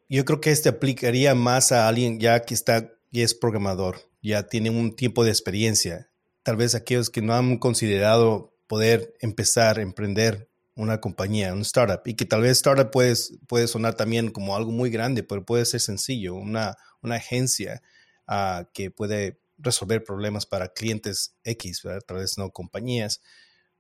Yo 0.09 0.25
creo 0.25 0.41
que 0.41 0.51
este 0.51 0.67
aplicaría 0.67 1.35
más 1.35 1.71
a 1.71 1.87
alguien 1.87 2.19
ya 2.19 2.41
que 2.41 2.53
está 2.53 2.91
y 3.09 3.21
es 3.21 3.33
programador, 3.33 3.95
ya 4.21 4.43
tiene 4.47 4.69
un 4.69 4.93
tiempo 4.93 5.23
de 5.23 5.29
experiencia. 5.29 6.09
Tal 6.43 6.57
vez 6.57 6.75
aquellos 6.75 7.09
que 7.09 7.21
no 7.21 7.33
han 7.33 7.57
considerado 7.57 8.53
poder 8.67 9.13
empezar 9.21 9.79
emprender 9.79 10.49
una 10.75 10.99
compañía, 10.99 11.53
un 11.53 11.61
startup, 11.61 12.01
y 12.05 12.15
que 12.15 12.25
tal 12.25 12.41
vez 12.41 12.57
startup 12.57 12.91
puede, 12.91 13.13
puede 13.47 13.69
sonar 13.69 13.93
también 13.93 14.31
como 14.31 14.57
algo 14.57 14.71
muy 14.71 14.89
grande, 14.89 15.23
pero 15.23 15.45
puede 15.45 15.63
ser 15.63 15.79
sencillo, 15.79 16.35
una, 16.35 16.75
una 17.01 17.15
agencia 17.15 17.81
uh, 18.27 18.65
que 18.73 18.91
puede 18.91 19.39
resolver 19.59 20.03
problemas 20.03 20.45
para 20.45 20.69
clientes 20.69 21.35
X, 21.43 21.83
¿verdad? 21.83 22.01
tal 22.07 22.17
vez 22.17 22.37
no 22.37 22.51
compañías. 22.51 23.21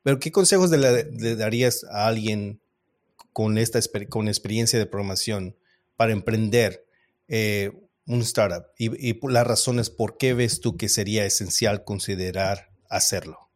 Pero 0.03 0.19
¿qué 0.19 0.31
consejos 0.31 0.69
le, 0.71 1.35
darías 1.35 1.83
a 1.85 2.07
alguien 2.07 2.61
con, 3.33 3.57
esta 3.57 3.79
con 4.09 4.27
experiencia 4.27 4.79
de 4.79 4.85
programación 4.85 5.55
para 5.95 6.11
emprender 6.11 6.85
eh, 7.27 7.71
un 8.05 8.21
startup? 8.21 8.67
Y, 8.77 9.09
y 9.09 9.19
las 9.29 9.47
razones 9.47 9.89
por 9.89 10.17
qué 10.17 10.33
ves 10.33 10.61
tú 10.61 10.77
que 10.77 10.89
sería 10.89 11.25
esencial 11.25 11.83
considerar 11.83 12.69
hacerlo. 12.89 13.49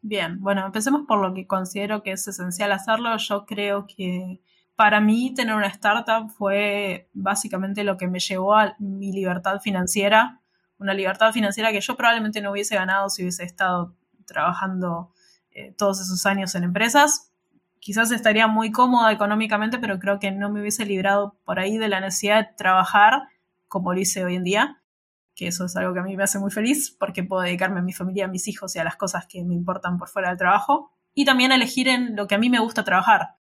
Bien, 0.00 0.40
bueno, 0.40 0.64
empecemos 0.64 1.02
por 1.06 1.20
lo 1.20 1.34
que 1.34 1.46
considero 1.46 2.02
que 2.02 2.12
es 2.12 2.26
esencial 2.28 2.70
hacerlo. 2.72 3.16
Yo 3.16 3.44
creo 3.46 3.86
que 3.86 4.40
para 4.76 5.00
mí 5.00 5.34
tener 5.34 5.56
una 5.56 5.66
startup 5.66 6.30
fue 6.30 7.08
básicamente 7.12 7.82
lo 7.82 7.96
que 7.96 8.06
me 8.06 8.20
llevó 8.20 8.54
a 8.54 8.76
mi 8.78 9.12
libertad 9.12 9.60
financiera 9.60 10.40
una 10.78 10.94
libertad 10.94 11.32
financiera 11.32 11.72
que 11.72 11.80
yo 11.80 11.96
probablemente 11.96 12.40
no 12.40 12.52
hubiese 12.52 12.74
ganado 12.74 13.08
si 13.08 13.22
hubiese 13.22 13.44
estado 13.44 13.94
trabajando 14.26 15.12
eh, 15.50 15.74
todos 15.76 16.00
esos 16.00 16.24
años 16.26 16.54
en 16.54 16.64
empresas. 16.64 17.32
Quizás 17.80 18.10
estaría 18.10 18.46
muy 18.46 18.70
cómoda 18.70 19.12
económicamente, 19.12 19.78
pero 19.78 19.98
creo 19.98 20.18
que 20.18 20.30
no 20.30 20.50
me 20.50 20.60
hubiese 20.60 20.84
librado 20.84 21.36
por 21.44 21.58
ahí 21.58 21.78
de 21.78 21.88
la 21.88 22.00
necesidad 22.00 22.46
de 22.46 22.54
trabajar 22.56 23.28
como 23.68 23.92
lo 23.92 24.00
hice 24.00 24.24
hoy 24.24 24.36
en 24.36 24.44
día, 24.44 24.82
que 25.34 25.46
eso 25.46 25.66
es 25.66 25.76
algo 25.76 25.92
que 25.94 26.00
a 26.00 26.02
mí 26.02 26.16
me 26.16 26.24
hace 26.24 26.38
muy 26.38 26.50
feliz 26.50 26.90
porque 26.98 27.22
puedo 27.22 27.42
dedicarme 27.42 27.80
a 27.80 27.82
mi 27.82 27.92
familia, 27.92 28.24
a 28.24 28.28
mis 28.28 28.48
hijos 28.48 28.74
y 28.74 28.78
a 28.78 28.84
las 28.84 28.96
cosas 28.96 29.26
que 29.26 29.44
me 29.44 29.54
importan 29.54 29.98
por 29.98 30.08
fuera 30.08 30.30
del 30.30 30.38
trabajo. 30.38 30.90
Y 31.14 31.24
también 31.24 31.52
elegir 31.52 31.88
en 31.88 32.16
lo 32.16 32.26
que 32.26 32.34
a 32.34 32.38
mí 32.38 32.48
me 32.48 32.60
gusta 32.60 32.84
trabajar. 32.84 33.36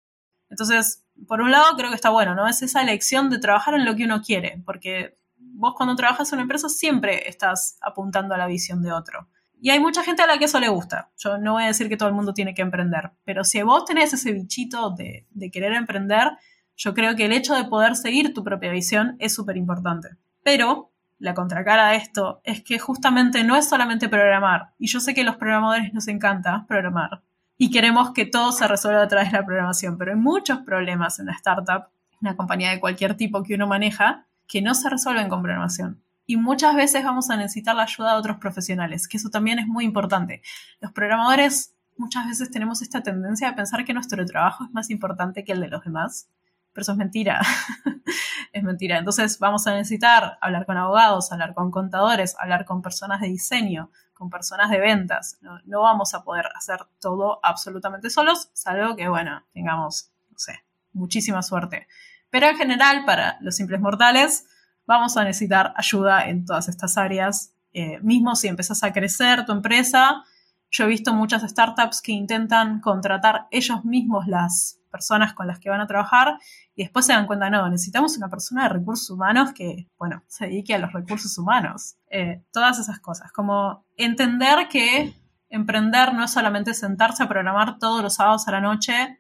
Entonces, 0.50 1.04
por 1.28 1.42
un 1.42 1.52
lado, 1.52 1.76
creo 1.76 1.90
que 1.90 1.96
está 1.96 2.10
bueno, 2.10 2.36
¿no? 2.36 2.48
Es 2.48 2.62
esa 2.62 2.82
elección 2.82 3.30
de 3.30 3.40
trabajar 3.40 3.74
en 3.74 3.86
lo 3.86 3.96
que 3.96 4.06
uno 4.06 4.22
quiere, 4.22 4.62
porque 4.66 5.18
vos 5.54 5.74
cuando 5.76 5.96
trabajas 5.96 6.32
en 6.32 6.38
una 6.38 6.44
empresa 6.44 6.70
siempre 6.70 7.28
estás 7.28 7.78
apuntando 7.82 8.36
a 8.36 8.38
la 8.38 8.48
visión 8.48 8.82
de 8.82 8.92
otro. 8.92 9.28
Y 9.60 9.70
hay 9.70 9.80
mucha 9.80 10.04
gente 10.04 10.22
a 10.22 10.28
la 10.28 10.38
que 10.38 10.46
eso 10.46 10.60
le 10.60 10.68
gusta. 10.68 11.12
Yo 11.18 11.38
no 11.38 11.54
voy 11.54 11.64
a 11.64 11.68
decir 11.68 11.90
que 11.90 11.98
todo 11.98 12.10
el 12.10 12.16
mundo 12.16 12.34
tiene 12.34 12.54
que 12.54 12.62
emprender, 12.62 13.12
pero 13.24 13.44
si 13.44 13.62
vos 13.62 13.86
tenés 13.86 14.14
ese 14.14 14.32
bichito 14.32 14.92
de, 14.92 15.26
querer 15.52 15.74
emprender, 15.74 16.32
Yo 16.78 16.94
creo 16.94 17.16
que 17.16 17.24
el 17.24 17.32
hecho 17.32 17.56
de 17.56 17.64
poder 17.64 17.96
seguir 17.96 18.34
tu 18.34 18.44
propia 18.44 18.70
visión 18.70 19.16
es 19.20 19.34
súper 19.34 19.56
importante. 19.56 20.10
Pero 20.44 20.92
la 21.20 21.34
contracara 21.34 21.92
de 21.92 21.96
esto 21.96 22.42
es 22.44 22.62
que 22.62 22.80
justamente 22.80 23.46
no 23.46 23.56
es 23.56 23.70
solamente 23.70 24.10
programar. 24.10 24.74
Y 24.78 24.88
yo 24.88 25.00
sé 25.00 25.14
que 25.14 25.22
a 25.22 25.24
los 25.24 25.38
programadores 25.38 25.94
nos 25.94 26.10
encanta 26.10 26.66
programar. 26.68 27.22
Y 27.58 27.72
queremos 27.72 28.12
que 28.12 28.26
todo 28.26 28.52
se 28.52 28.68
resuelva 28.68 29.04
a 29.04 29.08
través 29.08 29.32
de 29.32 29.38
la 29.38 29.46
programación. 29.46 29.98
Pero 29.98 30.12
hay 30.12 30.18
muchos 30.18 30.60
problemas 30.60 31.18
en 31.20 31.28
la 31.28 31.32
startup, 31.32 31.88
en 32.12 32.18
una 32.22 32.36
compañía 32.36 32.72
de 32.72 32.82
cualquier 32.82 33.16
tipo 33.16 33.42
que 33.42 33.56
uno 33.56 33.68
maneja, 33.68 34.25
que 34.48 34.62
no 34.62 34.74
se 34.76 34.90
resuelven 34.90 35.30
con 35.30 35.42
programación. 35.42 36.02
Y 36.26 36.38
muchas 36.38 36.76
veces 36.76 37.04
vamos 37.04 37.30
a 37.30 37.38
necesitar 37.38 37.76
la 37.76 37.84
ayuda 37.84 38.14
de 38.14 38.20
otros 38.20 38.38
profesionales, 38.38 39.08
que 39.08 39.18
eso 39.18 39.30
también 39.30 39.60
es 39.60 39.68
muy 39.68 39.86
importante. 39.86 40.42
Los 40.80 40.92
programadores 40.92 41.76
muchas 41.98 42.28
veces 42.28 42.50
tenemos 42.52 42.82
esta 42.82 43.02
tendencia 43.02 43.50
a 43.50 43.56
pensar 43.56 43.86
que 43.86 43.94
nuestro 43.94 44.26
trabajo 44.26 44.66
es 44.66 44.72
más 44.72 44.90
importante 44.90 45.44
que 45.44 45.52
el 45.52 45.62
de 45.62 45.70
los 45.70 45.84
demás 45.84 46.28
pero 46.76 46.82
eso 46.82 46.92
es 46.92 46.98
mentira. 46.98 47.42
es 48.52 48.62
mentira. 48.62 48.98
Entonces 48.98 49.40
vamos 49.40 49.66
a 49.66 49.74
necesitar 49.74 50.38
hablar 50.42 50.66
con 50.66 50.76
abogados, 50.76 51.32
hablar 51.32 51.54
con 51.54 51.72
contadores, 51.72 52.36
hablar 52.38 52.66
con 52.66 52.82
personas 52.82 53.22
de 53.22 53.28
diseño, 53.30 53.92
con 54.14 54.30
personas 54.30 54.70
de 54.70 54.80
ventas. 54.82 55.40
No, 55.42 55.82
vamos 55.82 56.14
a 56.14 56.26
poder 56.26 56.48
hacer 56.54 56.82
todo 57.00 57.40
absolutamente 57.44 58.10
solos, 58.10 58.50
salvo 58.52 58.98
que, 58.98 59.08
bueno, 59.08 59.42
tengamos, 59.54 60.12
no 60.30 60.38
sé, 60.38 60.66
muchísima 60.92 61.42
suerte. 61.42 61.88
Pero 62.36 62.50
en 62.50 62.58
general, 62.58 63.06
para 63.06 63.38
los 63.40 63.56
simples 63.56 63.80
mortales, 63.80 64.46
vamos 64.86 65.16
a 65.16 65.24
necesitar 65.24 65.74
ayuda 65.78 66.28
en 66.28 66.44
todas 66.44 66.68
estas 66.68 66.98
áreas. 66.98 67.54
Eh, 67.72 67.98
mismo 68.02 68.36
si 68.36 68.50
empezás 68.50 68.84
a 68.84 68.92
crecer 68.92 69.46
tu 69.46 69.54
empresa, 69.54 70.22
yo 70.70 70.84
he 70.84 70.88
visto 70.88 71.14
muchas 71.14 71.50
startups 71.50 72.02
que 72.02 72.12
intentan 72.12 72.82
contratar 72.82 73.48
ellos 73.52 73.86
mismos 73.86 74.28
las 74.28 74.82
personas 74.92 75.34
con 75.34 75.48
las 75.48 75.60
que 75.60 75.70
van 75.70 75.80
a 75.80 75.88
trabajar 75.88 76.38
y 76.76 76.84
después 76.84 77.06
se 77.06 77.14
dan 77.14 77.26
cuenta, 77.26 77.50
no, 77.50 77.70
necesitamos 77.70 78.18
una 78.18 78.28
persona 78.28 78.64
de 78.64 78.70
recursos 78.80 79.10
humanos 79.10 79.54
que, 79.54 79.88
bueno, 79.98 80.22
se 80.28 80.48
dedique 80.48 80.76
a 80.76 80.80
los 80.80 80.92
recursos 80.92 81.38
humanos. 81.38 81.96
Eh, 82.10 82.44
todas 82.52 82.80
esas 82.80 83.00
cosas, 83.00 83.32
como 83.32 83.86
entender 83.96 84.68
que 84.68 85.14
emprender 85.48 86.14
no 86.14 86.26
es 86.26 86.32
solamente 86.32 86.74
sentarse 86.74 87.24
a 87.24 87.30
programar 87.30 87.80
todos 87.80 88.04
los 88.04 88.16
sábados 88.16 88.46
a 88.50 88.52
la 88.52 88.60
noche 88.60 89.20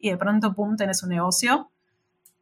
y 0.00 0.10
de 0.10 0.16
pronto, 0.16 0.52
pum, 0.52 0.74
tenés 0.74 1.04
un 1.04 1.10
negocio. 1.10 1.70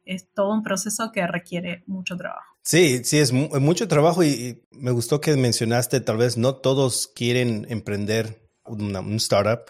Es 0.05 0.31
todo 0.33 0.53
un 0.53 0.63
proceso 0.63 1.11
que 1.11 1.25
requiere 1.27 1.83
mucho 1.87 2.15
trabajo. 2.15 2.55
Sí, 2.61 3.03
sí, 3.03 3.19
es 3.19 3.31
mucho 3.31 3.87
trabajo 3.87 4.23
y, 4.23 4.63
me 4.71 4.91
gustó 4.91 5.21
que 5.21 5.35
mencionaste, 5.35 5.99
tal 6.01 6.17
vez 6.17 6.37
no 6.37 6.55
todos 6.55 7.07
quieren 7.07 7.65
emprender 7.69 8.49
un 8.65 9.15
startup 9.17 9.69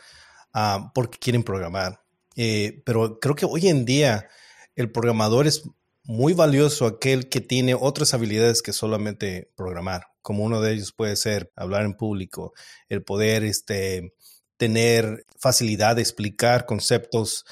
ah, 0.53 0.91
porque 0.93 1.17
quieren 1.17 1.43
programar. 1.43 2.01
Eh, 2.35 2.81
pero 2.85 3.19
creo 3.19 3.35
que 3.35 3.45
hoy 3.45 3.67
en 3.67 3.85
día 3.85 4.27
el 4.75 4.91
programador 4.91 5.47
es 5.47 5.63
muy 6.03 6.33
valioso 6.33 6.85
aquel 6.85 7.29
que 7.29 7.41
tiene 7.41 7.75
otras 7.75 8.13
habilidades 8.13 8.61
que 8.61 8.73
solamente 8.73 9.51
programar, 9.55 10.07
como 10.21 10.43
uno 10.43 10.61
de 10.61 10.73
ellos 10.73 10.91
puede 10.91 11.15
ser 11.15 11.51
hablar 11.55 11.83
en 11.83 11.95
público, 11.95 12.53
el 12.89 13.03
poder 13.03 13.43
este, 13.43 14.13
tener 14.57 15.25
facilidad 15.37 15.95
de 15.95 16.03
explicar 16.03 16.65
conceptos 16.65 17.45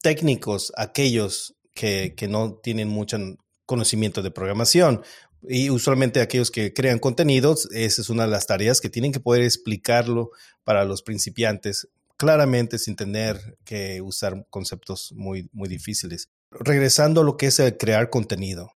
técnicos 0.00 0.72
a 0.76 0.84
aquellos 0.84 1.54
que, 1.78 2.14
que, 2.16 2.26
no 2.26 2.54
tienen 2.54 2.88
mucho 2.88 3.16
conocimiento 3.64 4.20
de 4.20 4.32
programación. 4.32 5.02
Y 5.48 5.70
usualmente 5.70 6.20
aquellos 6.20 6.50
que 6.50 6.74
crean 6.74 6.98
contenidos, 6.98 7.68
esa 7.70 8.02
es 8.02 8.10
una 8.10 8.24
de 8.24 8.30
las 8.30 8.46
tareas 8.46 8.80
que 8.80 8.90
tienen 8.90 9.12
que 9.12 9.20
poder 9.20 9.42
explicarlo 9.42 10.30
para 10.64 10.84
los 10.84 11.02
principiantes 11.02 11.88
claramente 12.16 12.78
sin 12.78 12.96
tener 12.96 13.56
que 13.64 14.02
usar 14.02 14.44
conceptos 14.50 15.12
muy, 15.14 15.48
muy 15.52 15.68
difíciles. 15.68 16.28
Regresando 16.50 17.20
a 17.20 17.24
lo 17.24 17.36
que 17.36 17.46
es 17.46 17.60
el 17.60 17.76
crear 17.78 18.10
contenido. 18.10 18.72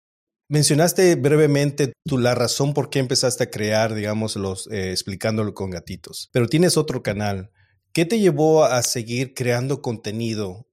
Mencionaste 0.49 1.15
brevemente 1.15 1.93
tú 2.07 2.19
la 2.19 2.35
razón 2.35 2.75
por 2.75 2.91
qué 2.91 2.99
empezaste 2.99 3.45
a 3.45 3.51
crear, 3.51 3.95
digamos, 3.95 4.37
los, 4.37 4.69
eh, 4.71 4.91
explicándolo 4.91 5.55
con 5.55 5.71
gatitos, 5.71 6.29
pero 6.33 6.49
tienes 6.49 6.77
otro 6.77 7.03
canal. 7.03 7.51
¿Qué 7.93 8.05
te 8.05 8.19
llevó 8.19 8.65
a 8.65 8.83
seguir 8.83 9.33
creando 9.33 9.81
contenido? 9.81 10.67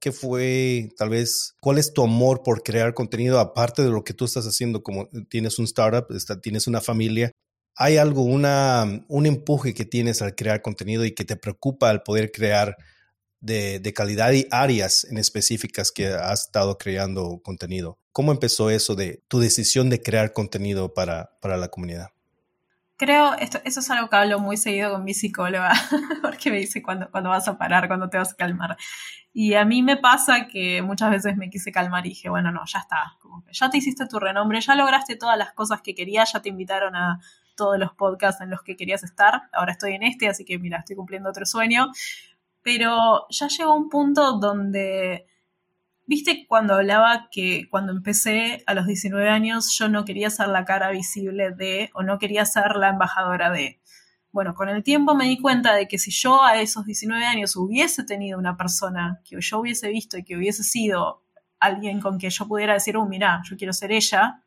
¿Qué 0.00 0.12
fue, 0.12 0.90
tal 0.98 1.08
vez, 1.08 1.54
cuál 1.60 1.78
es 1.78 1.92
tu 1.92 2.02
amor 2.02 2.42
por 2.42 2.62
crear 2.62 2.92
contenido 2.92 3.40
aparte 3.40 3.82
de 3.82 3.90
lo 3.90 4.04
que 4.04 4.12
tú 4.12 4.26
estás 4.26 4.44
haciendo? 4.44 4.82
Como 4.82 5.08
tienes 5.30 5.58
un 5.58 5.64
startup, 5.64 6.06
tienes 6.42 6.66
una 6.66 6.80
familia, 6.80 7.32
hay 7.74 7.96
algo, 7.98 8.22
una, 8.22 9.04
un 9.08 9.26
empuje 9.26 9.74
que 9.74 9.84
tienes 9.84 10.22
al 10.22 10.34
crear 10.34 10.62
contenido 10.62 11.04
y 11.04 11.14
que 11.14 11.24
te 11.24 11.36
preocupa 11.36 11.90
al 11.90 12.02
poder 12.02 12.32
crear 12.32 12.76
de, 13.40 13.78
de, 13.80 13.92
calidad 13.92 14.32
y 14.32 14.46
áreas 14.50 15.04
en 15.04 15.18
específicas 15.18 15.92
que 15.92 16.08
has 16.08 16.46
estado 16.46 16.78
creando 16.78 17.40
contenido. 17.42 17.98
¿Cómo 18.12 18.32
empezó 18.32 18.70
eso 18.70 18.94
de 18.94 19.22
tu 19.28 19.40
decisión 19.40 19.90
de 19.90 20.02
crear 20.02 20.32
contenido 20.32 20.94
para, 20.94 21.38
para 21.40 21.58
la 21.58 21.68
comunidad? 21.68 22.15
Creo, 22.96 23.34
esto, 23.34 23.58
eso 23.64 23.80
es 23.80 23.90
algo 23.90 24.08
que 24.08 24.16
hablo 24.16 24.38
muy 24.38 24.56
seguido 24.56 24.92
con 24.92 25.04
mi 25.04 25.14
psicóloga, 25.14 25.72
porque 26.22 26.50
me 26.50 26.58
dice 26.58 26.82
cuando, 26.82 27.10
cuando 27.10 27.30
vas 27.30 27.46
a 27.48 27.58
parar, 27.58 27.88
cuando 27.88 28.08
te 28.08 28.16
vas 28.18 28.32
a 28.32 28.36
calmar. 28.36 28.76
Y 29.32 29.54
a 29.54 29.64
mí 29.66 29.82
me 29.82 29.98
pasa 29.98 30.48
que 30.48 30.80
muchas 30.80 31.10
veces 31.10 31.36
me 31.36 31.50
quise 31.50 31.70
calmar 31.70 32.06
y 32.06 32.10
dije, 32.10 32.30
bueno, 32.30 32.50
no, 32.50 32.62
ya 32.64 32.78
está, 32.78 33.16
como 33.20 33.44
que 33.44 33.52
ya 33.52 33.68
te 33.68 33.78
hiciste 33.78 34.06
tu 34.06 34.18
renombre, 34.18 34.60
ya 34.60 34.74
lograste 34.74 35.16
todas 35.16 35.36
las 35.36 35.52
cosas 35.52 35.82
que 35.82 35.94
querías, 35.94 36.32
ya 36.32 36.40
te 36.40 36.48
invitaron 36.48 36.96
a, 36.96 37.20
todos 37.56 37.78
los 37.78 37.92
podcasts 37.94 38.40
en 38.40 38.50
los 38.50 38.62
que 38.62 38.76
querías 38.76 39.02
estar. 39.02 39.48
Ahora 39.52 39.72
estoy 39.72 39.94
en 39.94 40.04
este, 40.04 40.28
así 40.28 40.44
que 40.44 40.58
mira, 40.58 40.78
estoy 40.78 40.94
cumpliendo 40.94 41.30
otro 41.30 41.44
sueño. 41.46 41.90
Pero 42.62 43.26
ya 43.30 43.48
llegó 43.48 43.74
un 43.74 43.88
punto 43.88 44.38
donde, 44.38 45.26
viste, 46.06 46.46
cuando 46.48 46.74
hablaba 46.74 47.28
que 47.30 47.68
cuando 47.70 47.92
empecé 47.92 48.62
a 48.66 48.74
los 48.74 48.86
19 48.86 49.28
años 49.28 49.76
yo 49.76 49.88
no 49.88 50.04
quería 50.04 50.30
ser 50.30 50.48
la 50.48 50.64
cara 50.64 50.90
visible 50.90 51.50
de, 51.50 51.90
o 51.94 52.02
no 52.02 52.18
quería 52.18 52.44
ser 52.46 52.76
la 52.76 52.90
embajadora 52.90 53.50
de. 53.50 53.80
Bueno, 54.32 54.54
con 54.54 54.68
el 54.68 54.82
tiempo 54.82 55.14
me 55.14 55.24
di 55.24 55.38
cuenta 55.40 55.74
de 55.74 55.88
que 55.88 55.98
si 55.98 56.10
yo 56.10 56.42
a 56.42 56.60
esos 56.60 56.84
19 56.84 57.24
años 57.24 57.56
hubiese 57.56 58.04
tenido 58.04 58.38
una 58.38 58.56
persona 58.56 59.20
que 59.24 59.40
yo 59.40 59.58
hubiese 59.60 59.88
visto 59.88 60.18
y 60.18 60.24
que 60.24 60.36
hubiese 60.36 60.62
sido 60.62 61.22
alguien 61.58 62.00
con 62.00 62.18
que 62.18 62.28
yo 62.30 62.46
pudiera 62.46 62.74
decir, 62.74 62.96
oh, 62.96 63.06
mira, 63.06 63.42
yo 63.48 63.56
quiero 63.56 63.72
ser 63.72 63.92
ella, 63.92 64.42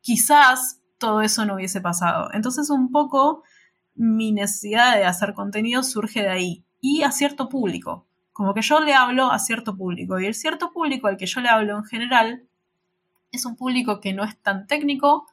quizás 0.00 0.80
todo 0.98 1.22
eso 1.22 1.44
no 1.44 1.54
hubiese 1.54 1.80
pasado. 1.80 2.30
Entonces 2.32 2.68
un 2.70 2.90
poco 2.90 3.44
mi 3.94 4.32
necesidad 4.32 4.96
de 4.96 5.04
hacer 5.04 5.34
contenido 5.34 5.82
surge 5.82 6.22
de 6.22 6.28
ahí 6.28 6.64
y 6.80 7.02
a 7.02 7.12
cierto 7.12 7.48
público. 7.48 8.06
Como 8.36 8.52
que 8.52 8.60
yo 8.60 8.80
le 8.80 8.92
hablo 8.92 9.32
a 9.32 9.38
cierto 9.38 9.78
público 9.78 10.20
y 10.20 10.26
el 10.26 10.34
cierto 10.34 10.70
público 10.70 11.06
al 11.06 11.16
que 11.16 11.24
yo 11.24 11.40
le 11.40 11.48
hablo 11.48 11.78
en 11.78 11.84
general 11.84 12.42
es 13.32 13.46
un 13.46 13.56
público 13.56 13.98
que 13.98 14.12
no 14.12 14.24
es 14.24 14.36
tan 14.36 14.66
técnico, 14.66 15.26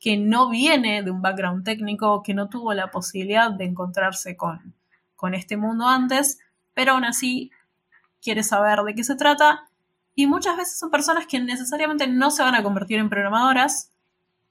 que 0.00 0.16
no 0.16 0.50
viene 0.50 1.04
de 1.04 1.12
un 1.12 1.22
background 1.22 1.64
técnico, 1.64 2.24
que 2.24 2.34
no 2.34 2.48
tuvo 2.48 2.74
la 2.74 2.90
posibilidad 2.90 3.52
de 3.52 3.66
encontrarse 3.66 4.36
con, 4.36 4.74
con 5.14 5.34
este 5.34 5.56
mundo 5.56 5.86
antes, 5.86 6.40
pero 6.74 6.94
aún 6.94 7.04
así 7.04 7.52
quiere 8.20 8.42
saber 8.42 8.80
de 8.80 8.96
qué 8.96 9.04
se 9.04 9.14
trata. 9.14 9.68
Y 10.16 10.26
muchas 10.26 10.56
veces 10.56 10.76
son 10.76 10.90
personas 10.90 11.28
que 11.28 11.38
necesariamente 11.38 12.08
no 12.08 12.32
se 12.32 12.42
van 12.42 12.56
a 12.56 12.64
convertir 12.64 12.98
en 12.98 13.10
programadoras, 13.10 13.92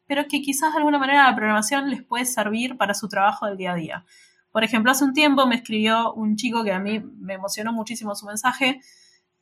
pero 0.07 0.25
que 0.29 0.41
quizás 0.41 0.71
de 0.71 0.77
alguna 0.77 0.99
manera 0.99 1.29
la 1.29 1.35
programación 1.35 1.89
les 1.89 2.01
puede 2.01 2.23
servir 2.23 2.77
para 2.77 2.93
su 2.93 3.09
trabajo 3.09 3.45
del 3.45 3.57
día 3.57 3.73
a 3.73 3.75
día. 3.75 4.05
Por 4.51 4.63
ejemplo, 4.63 4.91
hace 4.91 5.03
un 5.03 5.13
tiempo 5.13 5.45
me 5.45 5.55
escribió 5.55 6.13
un 6.13 6.35
chico 6.35 6.63
que 6.63 6.73
a 6.73 6.79
mí 6.79 6.99
me 6.99 7.35
emocionó 7.35 7.71
muchísimo 7.71 8.15
su 8.15 8.25
mensaje, 8.25 8.81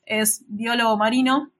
es 0.05 0.43
biólogo 0.47 0.97
marino, 0.97 1.51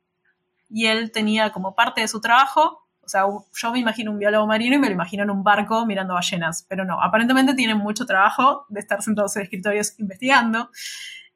y 0.69 0.87
él 0.87 1.11
tenía 1.11 1.51
como 1.51 1.75
parte 1.75 2.01
de 2.01 2.07
su 2.07 2.19
trabajo, 2.19 2.87
o 3.01 3.09
sea, 3.09 3.23
yo 3.53 3.71
me 3.71 3.79
imagino 3.79 4.11
un 4.11 4.19
biólogo 4.19 4.45
marino 4.47 4.75
y 4.75 4.79
me 4.79 4.87
lo 4.87 4.93
imagino 4.93 5.23
en 5.23 5.29
un 5.29 5.41
barco 5.41 5.85
mirando 5.85 6.13
ballenas, 6.13 6.65
pero 6.67 6.83
no, 6.83 7.01
aparentemente 7.01 7.53
tiene 7.53 7.73
mucho 7.73 8.05
trabajo 8.05 8.65
de 8.67 8.81
estar 8.81 9.01
sentados 9.01 9.37
en 9.37 9.43
escritorios 9.43 9.97
investigando. 9.97 10.69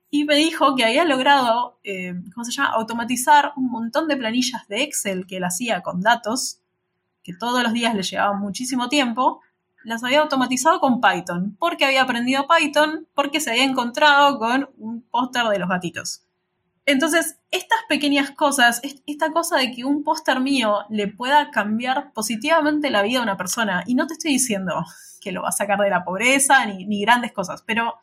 Y 0.09 0.25
me 0.25 0.35
dijo 0.35 0.75
que 0.75 0.83
había 0.83 1.05
logrado, 1.05 1.79
eh, 1.85 2.13
¿cómo 2.33 2.43
se 2.43 2.51
llama?, 2.51 2.71
automatizar 2.71 3.53
un 3.55 3.71
montón 3.71 4.09
de 4.09 4.17
planillas 4.17 4.67
de 4.67 4.83
Excel 4.83 5.25
que 5.25 5.37
él 5.37 5.45
hacía 5.45 5.81
con 5.81 6.01
datos 6.01 6.59
que 7.23 7.33
todos 7.33 7.63
los 7.63 7.71
días 7.71 7.95
le 7.95 8.03
llevaba 8.03 8.33
muchísimo 8.33 8.89
tiempo, 8.89 9.39
las 9.83 10.03
había 10.03 10.21
automatizado 10.21 10.79
con 10.79 11.01
Python, 11.01 11.55
porque 11.59 11.85
había 11.85 12.03
aprendido 12.03 12.47
Python, 12.47 13.07
porque 13.13 13.39
se 13.39 13.51
había 13.51 13.63
encontrado 13.63 14.37
con 14.39 14.69
un 14.77 15.01
póster 15.01 15.45
de 15.45 15.59
los 15.59 15.69
gatitos. 15.69 16.23
Entonces, 16.85 17.37
estas 17.51 17.79
pequeñas 17.87 18.31
cosas, 18.31 18.81
esta 19.05 19.31
cosa 19.31 19.57
de 19.57 19.71
que 19.71 19.85
un 19.85 20.03
póster 20.03 20.39
mío 20.39 20.79
le 20.89 21.07
pueda 21.07 21.51
cambiar 21.51 22.11
positivamente 22.13 22.89
la 22.89 23.03
vida 23.03 23.19
a 23.19 23.23
una 23.23 23.37
persona, 23.37 23.83
y 23.85 23.95
no 23.95 24.07
te 24.07 24.13
estoy 24.13 24.31
diciendo 24.31 24.83
que 25.21 25.31
lo 25.31 25.43
va 25.43 25.49
a 25.49 25.53
sacar 25.53 25.79
de 25.79 25.89
la 25.89 26.03
pobreza 26.03 26.65
ni, 26.65 26.85
ni 26.85 27.01
grandes 27.01 27.31
cosas, 27.31 27.63
pero 27.65 27.95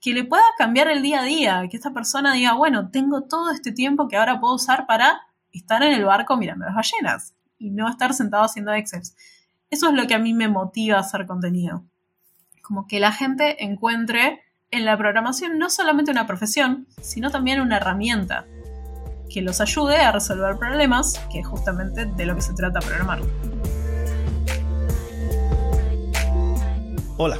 que 0.00 0.12
le 0.12 0.24
pueda 0.24 0.42
cambiar 0.58 0.88
el 0.88 1.00
día 1.00 1.20
a 1.20 1.24
día, 1.24 1.68
que 1.70 1.76
esta 1.76 1.92
persona 1.92 2.34
diga, 2.34 2.54
bueno, 2.54 2.90
tengo 2.90 3.22
todo 3.22 3.50
este 3.50 3.70
tiempo 3.70 4.08
que 4.08 4.16
ahora 4.16 4.40
puedo 4.40 4.56
usar 4.56 4.86
para 4.86 5.20
estar 5.52 5.82
en 5.84 5.92
el 5.92 6.04
barco 6.04 6.36
mirando 6.36 6.64
las 6.66 6.74
ballenas 6.74 7.34
y 7.56 7.70
no 7.70 7.88
estar 7.88 8.12
sentado 8.12 8.42
haciendo 8.42 8.72
Excel. 8.72 9.02
Eso 9.72 9.88
es 9.88 9.94
lo 9.94 10.06
que 10.06 10.12
a 10.12 10.18
mí 10.18 10.34
me 10.34 10.48
motiva 10.48 10.98
a 10.98 11.00
hacer 11.00 11.24
contenido. 11.26 11.82
Como 12.60 12.86
que 12.86 13.00
la 13.00 13.10
gente 13.10 13.64
encuentre 13.64 14.42
en 14.70 14.84
la 14.84 14.98
programación 14.98 15.58
no 15.58 15.70
solamente 15.70 16.10
una 16.10 16.26
profesión, 16.26 16.86
sino 17.00 17.30
también 17.30 17.58
una 17.58 17.78
herramienta. 17.78 18.46
que 19.30 19.40
los 19.40 19.62
ayude 19.62 19.96
a 19.96 20.12
resolver 20.12 20.58
problemas, 20.58 21.18
que 21.32 21.38
es 21.40 21.46
justamente 21.46 22.04
de 22.04 22.26
lo 22.26 22.34
que 22.34 22.42
se 22.42 22.52
trata 22.52 22.80
programar. 22.80 23.20
Hola, 27.16 27.38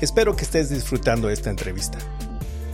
espero 0.00 0.36
que 0.36 0.44
estés 0.44 0.70
disfrutando 0.70 1.30
esta 1.30 1.50
entrevista. 1.50 1.98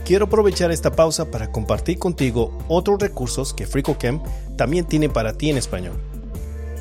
Quiero 0.05 0.25
aprovechar 0.25 0.69
esta 0.69 0.91
pausa 0.91 1.31
para 1.31 1.51
compartir 1.51 1.97
contigo 1.97 2.55
otros 2.67 2.99
recursos 2.99 3.55
que 3.55 3.65
FricoCamp 3.65 4.23
también 4.55 4.85
tiene 4.85 5.09
para 5.09 5.33
ti 5.33 5.49
en 5.49 5.57
español. 5.57 5.99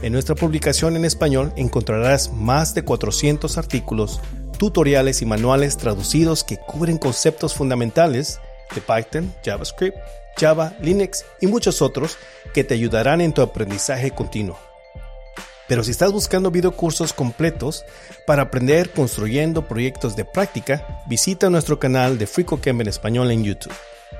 En 0.00 0.12
nuestra 0.12 0.36
publicación 0.36 0.94
en 0.94 1.04
español 1.04 1.52
encontrarás 1.56 2.32
más 2.32 2.72
de 2.72 2.84
400 2.84 3.58
artículos, 3.58 4.20
tutoriales 4.56 5.22
y 5.22 5.26
manuales 5.26 5.76
traducidos 5.76 6.44
que 6.44 6.56
cubren 6.56 6.98
conceptos 6.98 7.54
fundamentales 7.54 8.40
de 8.74 8.80
Python, 8.80 9.34
JavaScript, 9.44 9.96
Java, 10.36 10.74
Linux 10.80 11.24
y 11.40 11.48
muchos 11.48 11.82
otros 11.82 12.16
que 12.54 12.62
te 12.62 12.74
ayudarán 12.74 13.20
en 13.20 13.32
tu 13.32 13.42
aprendizaje 13.42 14.12
continuo. 14.12 14.56
Pero 15.66 15.82
si 15.82 15.90
estás 15.90 16.12
buscando 16.12 16.52
videocursos 16.52 17.12
completos 17.12 17.84
para 18.24 18.42
aprender 18.42 18.90
construyendo 18.90 19.66
proyectos 19.66 20.14
de 20.14 20.24
práctica, 20.24 21.02
visita 21.08 21.50
nuestro 21.50 21.80
canal 21.80 22.18
de 22.18 22.28
FreeCodeCamp 22.28 22.82
en 22.82 22.88
español 22.88 23.30
en 23.32 23.42
YouTube. 23.44 23.74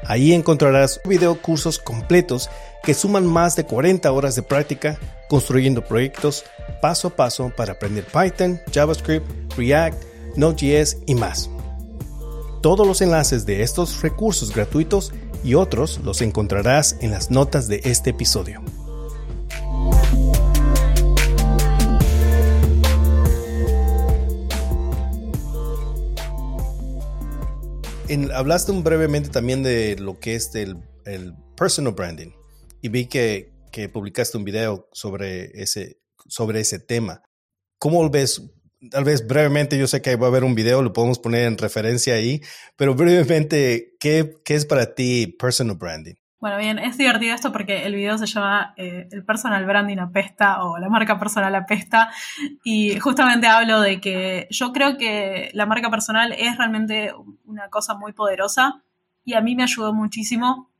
Ahí 0.05 0.32
encontrarás 0.32 1.01
videocursos 1.05 1.78
completos 1.78 2.51
que 2.82 2.94
suman 2.94 3.26
más 3.26 3.57
de 3.57 3.64
40 3.64 4.11
horas 4.11 4.34
de 4.34 4.42
práctica 4.42 4.99
construyendo 5.28 5.84
proyectos 5.84 6.44
paso 6.80 7.09
a 7.09 7.16
paso 7.16 7.53
para 7.55 7.72
aprender 7.74 8.05
Python, 8.05 8.61
JavaScript, 8.72 9.26
React, 9.57 10.03
Node.js 10.36 10.99
y 11.07 11.14
más. 11.14 11.51
Todos 12.62 12.86
los 12.86 13.01
enlaces 13.01 13.46
de 13.46 13.62
estos 13.62 14.03
recursos 14.03 14.55
gratuitos 14.55 15.12
y 15.44 15.55
otros 15.55 16.01
los 16.03 16.22
encontrarás 16.22 16.96
en 17.01 17.11
las 17.11 17.30
notas 17.30 17.68
de 17.68 17.80
este 17.84 18.11
episodio. 18.11 18.62
Hablaste 28.34 28.72
brevemente 28.72 29.28
también 29.28 29.62
de 29.62 29.96
lo 29.98 30.18
que 30.18 30.34
es 30.34 30.54
el, 30.54 30.78
personal 31.56 31.92
branding 31.92 32.30
y 32.82 32.88
vi 32.88 33.06
que, 33.06 33.52
publicaste 33.92 34.36
un 34.36 34.44
video 34.44 34.88
sobre 34.92 35.50
ese, 35.62 36.00
sobre 36.26 36.61
ese 36.61 36.80
tema. 36.80 37.22
¿Cómo 37.78 38.09
ves? 38.11 38.42
Tal 38.90 39.04
vez 39.04 39.26
brevemente, 39.26 39.78
yo 39.78 39.86
sé 39.86 40.02
que 40.02 40.16
va 40.16 40.26
a 40.26 40.30
haber 40.30 40.42
un 40.42 40.54
video, 40.54 40.82
lo 40.82 40.92
podemos 40.92 41.18
poner 41.18 41.46
en 41.46 41.59
referencia 41.59 42.14
ahí, 42.14 42.40
pero 42.76 42.94
brevemente, 42.94 43.96
¿qué, 44.00 44.34
qué 44.44 44.54
es 44.54 44.66
para 44.66 44.94
ti 44.94 45.36
personal 45.38 45.76
branding? 45.76 46.14
Bueno, 46.41 46.57
bien, 46.57 46.78
es 46.78 46.97
divertido 46.97 47.34
esto 47.34 47.51
porque 47.51 47.84
el 47.84 47.97
video 47.97 48.16
se 48.16 48.26
llama 48.26 48.72
eh, 48.76 49.09
El 49.11 49.24
personal 49.24 49.66
branding 49.66 49.99
apesta 49.99 50.62
o 50.62 50.78
la 50.78 50.89
marca 50.89 51.18
personal 51.18 51.53
apesta. 51.57 52.12
Y 52.62 52.97
justamente 53.01 53.49
hablo 53.49 53.80
de 53.80 54.01
que 54.01 54.47
yo 54.49 54.72
creo 54.72 54.97
que 54.97 55.51
la 55.55 55.66
marca 55.66 55.91
personal 55.91 56.32
es 56.32 56.57
realmente 56.57 57.12
una 57.45 57.68
cosa 57.70 57.95
muy 57.95 58.12
poderosa 58.12 58.82
y 59.24 59.34
a 59.34 59.41
mí 59.41 59.57
me 59.57 59.64
ayudó 59.64 59.93
muchísimo. 59.93 60.70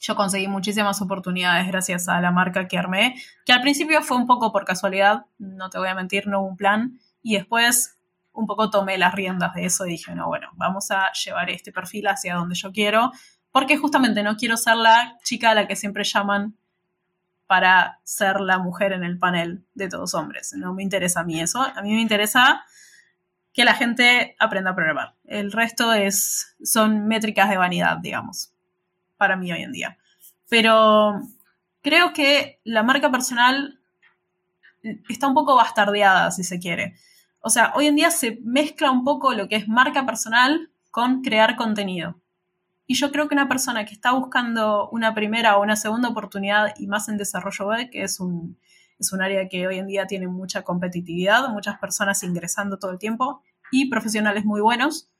Yo 0.00 0.16
conseguí 0.16 0.48
muchísimas 0.48 1.00
oportunidades 1.00 1.68
gracias 1.68 2.08
a 2.08 2.20
la 2.20 2.32
marca 2.32 2.66
que 2.66 2.76
armé, 2.76 3.14
que 3.46 3.52
al 3.52 3.60
principio 3.60 4.02
fue 4.02 4.16
un 4.16 4.26
poco 4.26 4.50
por 4.50 4.64
casualidad, 4.64 5.26
no 5.38 5.70
te 5.70 5.78
voy 5.78 5.88
a 5.88 5.94
mentir, 5.94 6.26
no 6.26 6.40
hubo 6.40 6.48
un 6.48 6.56
plan. 6.56 6.98
Y 7.22 7.36
después 7.36 7.96
un 8.32 8.46
poco 8.46 8.68
tomé 8.68 8.98
las 8.98 9.14
riendas 9.14 9.54
de 9.54 9.64
eso 9.64 9.86
y 9.86 9.90
dije, 9.90 10.14
no, 10.16 10.26
bueno, 10.26 10.48
vamos 10.54 10.90
a 10.90 11.12
llevar 11.12 11.50
este 11.50 11.70
perfil 11.70 12.08
hacia 12.08 12.34
donde 12.34 12.56
yo 12.56 12.72
quiero 12.72 13.12
porque 13.52 13.76
justamente 13.76 14.22
no 14.22 14.36
quiero 14.36 14.56
ser 14.56 14.76
la 14.76 15.18
chica 15.22 15.50
a 15.50 15.54
la 15.54 15.66
que 15.66 15.76
siempre 15.76 16.04
llaman 16.04 16.56
para 17.46 17.98
ser 18.04 18.40
la 18.40 18.58
mujer 18.58 18.92
en 18.92 19.04
el 19.04 19.18
panel 19.18 19.64
de 19.74 19.88
todos 19.88 20.14
hombres. 20.14 20.52
No 20.54 20.74
me 20.74 20.82
interesa 20.82 21.20
a 21.20 21.24
mí 21.24 21.40
eso. 21.40 21.62
A 21.62 21.80
mí 21.82 21.94
me 21.94 22.02
interesa 22.02 22.62
que 23.54 23.64
la 23.64 23.74
gente 23.74 24.36
aprenda 24.38 24.70
a 24.70 24.74
programar. 24.74 25.14
El 25.24 25.50
resto 25.50 25.92
es, 25.92 26.54
son 26.62 27.08
métricas 27.08 27.48
de 27.48 27.56
vanidad, 27.56 27.96
digamos, 27.96 28.52
para 29.16 29.34
mí 29.34 29.50
hoy 29.50 29.62
en 29.62 29.72
día. 29.72 29.98
Pero 30.48 31.20
creo 31.82 32.12
que 32.12 32.60
la 32.64 32.82
marca 32.82 33.10
personal 33.10 33.80
está 35.08 35.26
un 35.26 35.34
poco 35.34 35.56
bastardeada, 35.56 36.30
si 36.30 36.44
se 36.44 36.58
quiere. 36.58 36.94
O 37.40 37.50
sea, 37.50 37.72
hoy 37.74 37.86
en 37.86 37.96
día 37.96 38.10
se 38.10 38.38
mezcla 38.42 38.90
un 38.90 39.04
poco 39.04 39.32
lo 39.32 39.48
que 39.48 39.56
es 39.56 39.68
marca 39.68 40.04
personal 40.04 40.70
con 40.90 41.22
crear 41.22 41.56
contenido. 41.56 42.20
Y 42.90 42.94
yo 42.94 43.12
creo 43.12 43.28
que 43.28 43.34
una 43.34 43.48
persona 43.48 43.84
que 43.84 43.92
está 43.92 44.12
buscando 44.12 44.88
una 44.88 45.14
primera 45.14 45.58
o 45.58 45.62
una 45.62 45.76
segunda 45.76 46.08
oportunidad 46.08 46.74
y 46.78 46.86
más 46.86 47.10
en 47.10 47.18
desarrollo 47.18 47.66
web, 47.66 47.90
que 47.90 48.02
es 48.02 48.18
un, 48.18 48.58
es 48.98 49.12
un 49.12 49.20
área 49.20 49.46
que 49.46 49.66
hoy 49.68 49.78
en 49.78 49.86
día 49.86 50.06
tiene 50.06 50.26
mucha 50.26 50.62
competitividad, 50.62 51.50
muchas 51.50 51.78
personas 51.78 52.22
ingresando 52.22 52.78
todo 52.78 52.90
el 52.90 52.98
tiempo 52.98 53.42
y 53.70 53.90
profesionales 53.90 54.46
muy 54.46 54.62
buenos, 54.62 55.10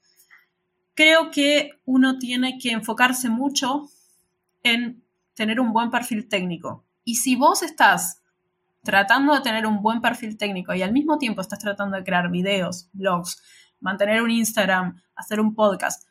creo 0.95 1.29
que 1.29 1.69
uno 1.85 2.17
tiene 2.17 2.57
que 2.57 2.71
enfocarse 2.71 3.29
mucho 3.29 3.87
en 4.63 5.03
tener 5.35 5.59
un 5.59 5.71
buen 5.71 5.91
perfil 5.91 6.27
técnico. 6.27 6.83
Y 7.03 7.17
si 7.17 7.35
vos 7.35 7.61
estás 7.61 8.23
tratando 8.83 9.35
de 9.35 9.41
tener 9.41 9.67
un 9.67 9.83
buen 9.83 10.01
perfil 10.01 10.37
técnico 10.37 10.73
y 10.73 10.81
al 10.81 10.91
mismo 10.91 11.19
tiempo 11.19 11.41
estás 11.41 11.59
tratando 11.59 11.97
de 11.97 12.03
crear 12.03 12.31
videos, 12.31 12.89
blogs, 12.93 13.43
mantener 13.79 14.23
un 14.23 14.31
Instagram, 14.31 14.99
hacer 15.15 15.39
un 15.39 15.53
podcast, 15.53 16.08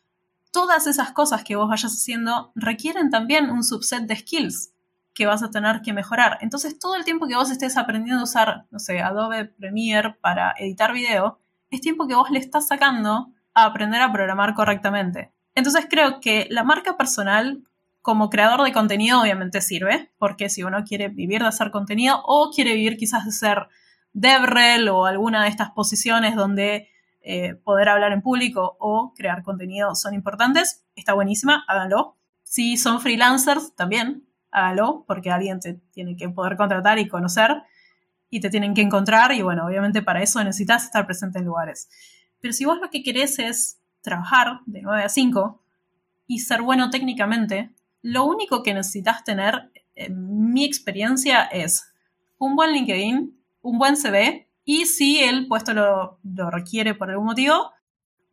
todas 0.51 0.87
esas 0.87 1.13
cosas 1.13 1.45
que 1.45 1.57
vos 1.57 1.69
vayas 1.69 1.93
haciendo 1.93 2.53
requieren 2.55 3.11
también 3.11 3.51
un 3.51 3.65
subset 3.65 4.03
de 4.03 4.17
skills 4.17 4.73
que 5.15 5.27
vas 5.27 5.43
a 5.43 5.51
tener 5.51 5.83
que 5.83 5.93
mejorar. 5.93 6.39
Entonces, 6.41 6.79
todo 6.79 6.95
el 6.95 7.05
tiempo 7.05 7.27
que 7.27 7.35
vos 7.35 7.51
estés 7.51 7.77
aprendiendo 7.77 8.21
a 8.21 8.25
usar, 8.25 8.67
no 8.71 8.79
sé, 8.79 9.01
Adobe 9.01 9.47
Premiere 9.47 10.17
para 10.21 10.55
editar 10.59 10.93
video, 10.93 11.41
es 11.71 11.81
tiempo 11.81 12.07
que 12.07 12.15
vos 12.15 12.31
le 12.31 12.39
estás 12.39 12.69
sacando 12.69 13.33
a 13.53 13.65
aprender 13.65 14.01
a 14.01 14.13
programar 14.13 14.55
correctamente. 14.55 15.33
Entonces, 15.55 15.87
creo 15.91 16.21
que 16.21 16.47
la 16.51 16.63
marca 16.63 16.97
personal 16.97 17.65
como 18.01 18.31
creador 18.31 18.63
de 18.63 18.73
contenido 18.73 19.21
obviamente 19.21 19.61
sirve, 19.61 20.13
porque 20.19 20.49
si 20.49 20.63
uno 20.63 20.85
quiere 20.85 21.09
vivir 21.09 21.43
de 21.43 21.49
hacer 21.49 21.71
contenido 21.71 22.23
o 22.25 22.51
quiere 22.55 22.75
vivir 22.75 22.97
quizás 22.97 23.25
de 23.25 23.33
ser 23.33 23.69
DevRel 24.13 24.89
o 24.89 25.05
alguna 25.05 25.43
de 25.43 25.49
estas 25.49 25.71
posiciones 25.71 26.37
donde 26.37 26.89
eh, 27.31 27.57
poder 27.57 27.91
hablar 27.91 28.13
en 28.13 28.23
público 28.23 28.79
o 28.81 29.13
crear 29.15 29.43
contenido 29.43 29.95
son 29.95 30.15
importantes, 30.15 30.87
está 30.97 31.13
buenísima, 31.13 31.63
háganlo. 31.69 32.17
Si 32.43 32.79
son 32.79 33.03
freelancers, 33.03 33.75
también 33.77 34.27
háganlo, 34.51 35.05
porque 35.07 35.31
alguien 35.31 35.61
te 35.61 35.75
tiene 35.93 36.17
que 36.17 36.31
poder 36.31 36.57
contratar 36.57 36.99
y 36.99 37.07
conocer 37.07 37.65
y 38.31 38.41
te 38.41 38.49
tienen 38.49 38.73
que 38.73 38.81
encontrar 38.81 39.33
y 39.33 39.43
bueno, 39.43 39.67
obviamente 39.67 40.01
para 40.01 40.23
eso 40.23 40.43
necesitas 40.43 40.85
estar 40.85 41.05
presente 41.05 41.39
en 41.39 41.45
lugares. 41.45 41.91
Pero 42.41 42.55
si 42.55 42.65
vos 42.65 42.79
lo 42.81 42.89
que 42.89 43.03
querés 43.03 43.39
es 43.39 43.79
trabajar 44.01 44.61
de 44.65 44.81
9 44.81 45.03
a 45.03 45.11
5 45.11 45.63
y 46.29 46.39
ser 46.39 46.63
bueno 46.63 46.89
técnicamente, 46.89 47.75
lo 48.01 48.25
único 48.25 48.63
que 48.63 48.73
necesitas 48.73 49.23
tener, 49.23 49.71
en 49.95 50.51
mi 50.51 50.65
experiencia, 50.65 51.43
es 51.43 51.93
un 52.39 52.57
buen 52.57 52.73
LinkedIn, 52.73 53.39
un 53.61 53.79
buen 53.79 53.99
CV 53.99 54.48
y 54.71 54.85
si 54.85 55.19
el 55.19 55.49
puesto 55.49 55.73
lo, 55.73 56.19
requiere 56.51 56.93
por 56.93 57.09
algún 57.09 57.25
motivo, 57.25 57.73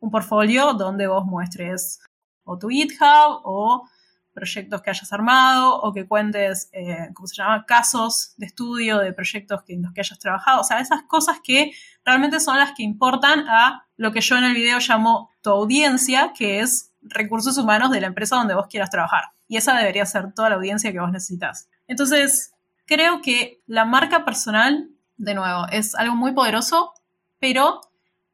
un 0.00 0.10
portfolio 0.10 0.74
donde 0.74 1.06
vos 1.06 1.24
muestres 1.24 1.98
o 2.44 2.58
tu 2.58 2.68
GitHub 2.68 3.40
o 3.42 3.88
proyectos 4.34 4.82
que 4.82 4.90
hayas 4.90 5.10
armado 5.14 5.80
o 5.80 5.94
que 5.94 6.06
cuentes, 6.06 6.68
eh, 6.74 7.08
¿cómo 7.14 7.26
se 7.26 7.36
llama?, 7.36 7.64
casos 7.64 8.34
de 8.36 8.44
estudio 8.44 8.98
de 8.98 9.14
proyectos 9.14 9.62
en 9.68 9.84
los 9.84 9.94
que 9.94 10.02
hayas 10.02 10.18
trabajado. 10.18 10.60
O 10.60 10.64
sea, 10.64 10.78
esas 10.78 11.04
cosas 11.04 11.38
que 11.42 11.72
realmente 12.04 12.38
son 12.38 12.58
las 12.58 12.72
que 12.72 12.82
importan 12.82 13.48
a 13.48 13.86
lo 13.96 14.12
que 14.12 14.20
yo 14.20 14.36
en 14.36 14.44
el 14.44 14.52
video 14.52 14.78
llamo 14.78 15.30
tu 15.40 15.48
audiencia, 15.48 16.34
que 16.36 16.60
es 16.60 16.92
recursos 17.00 17.56
humanos 17.56 17.90
de 17.90 18.02
la 18.02 18.08
empresa 18.08 18.36
donde 18.36 18.54
vos 18.54 18.66
quieras 18.68 18.90
trabajar. 18.90 19.24
Y 19.48 19.56
esa 19.56 19.74
debería 19.74 20.04
ser 20.04 20.34
toda 20.34 20.50
la 20.50 20.56
audiencia 20.56 20.92
que 20.92 21.00
vos 21.00 21.10
necesitas. 21.10 21.70
Entonces, 21.86 22.52
creo 22.84 23.22
que 23.22 23.62
la 23.66 23.86
marca 23.86 24.26
personal 24.26 24.90
de 25.16 25.34
nuevo, 25.34 25.66
es 25.70 25.94
algo 25.94 26.14
muy 26.14 26.32
poderoso, 26.32 26.92
pero 27.38 27.80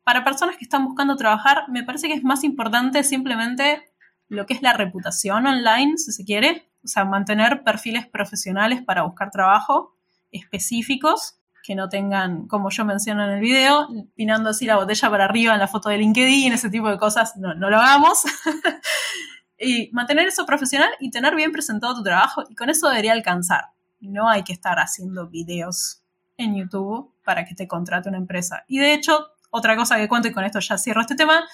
para 0.04 0.24
personas 0.24 0.56
que 0.56 0.64
están 0.64 0.84
buscando 0.84 1.16
trabajar, 1.16 1.68
me 1.68 1.84
parece 1.84 2.08
que 2.08 2.14
es 2.14 2.24
más 2.24 2.44
importante 2.44 3.04
simplemente 3.04 3.92
lo 4.28 4.46
que 4.46 4.54
es 4.54 4.62
la 4.62 4.72
reputación 4.72 5.46
online, 5.46 5.98
si 5.98 6.12
se 6.12 6.24
quiere, 6.24 6.70
o 6.84 6.88
sea, 6.88 7.04
mantener 7.04 7.62
perfiles 7.62 8.06
profesionales 8.06 8.82
para 8.82 9.02
buscar 9.02 9.30
trabajo 9.30 9.94
específicos 10.32 11.38
que 11.62 11.76
no 11.76 11.88
tengan, 11.88 12.48
como 12.48 12.70
yo 12.70 12.84
menciono 12.84 13.24
en 13.24 13.30
el 13.30 13.40
video, 13.40 13.88
pinando 14.16 14.50
así 14.50 14.66
la 14.66 14.76
botella 14.76 15.10
para 15.10 15.26
arriba 15.26 15.54
en 15.54 15.60
la 15.60 15.68
foto 15.68 15.90
de 15.90 15.98
LinkedIn, 15.98 16.52
ese 16.52 16.70
tipo 16.70 16.88
de 16.88 16.98
cosas, 16.98 17.36
no, 17.36 17.54
no 17.54 17.70
lo 17.70 17.78
hagamos. 17.78 18.22
y 19.58 19.88
mantener 19.92 20.26
eso 20.26 20.44
profesional 20.44 20.90
y 20.98 21.10
tener 21.10 21.36
bien 21.36 21.52
presentado 21.52 21.94
tu 21.94 22.02
trabajo, 22.02 22.42
y 22.48 22.56
con 22.56 22.68
eso 22.68 22.88
debería 22.88 23.12
alcanzar. 23.12 23.66
No 24.00 24.28
hay 24.28 24.42
que 24.42 24.52
estar 24.52 24.78
haciendo 24.80 25.28
videos 25.28 26.01
en 26.42 26.56
YouTube 26.56 27.12
para 27.24 27.44
que 27.44 27.54
te 27.54 27.66
contrate 27.66 28.08
una 28.08 28.18
empresa. 28.18 28.64
Y 28.68 28.78
de 28.78 28.94
hecho, 28.94 29.28
otra 29.50 29.76
cosa 29.76 29.96
que 29.96 30.08
cuento 30.08 30.28
y 30.28 30.32
con 30.32 30.44
esto 30.44 30.60
ya 30.60 30.78
cierro 30.78 31.00
este 31.00 31.14
tema, 31.14 31.44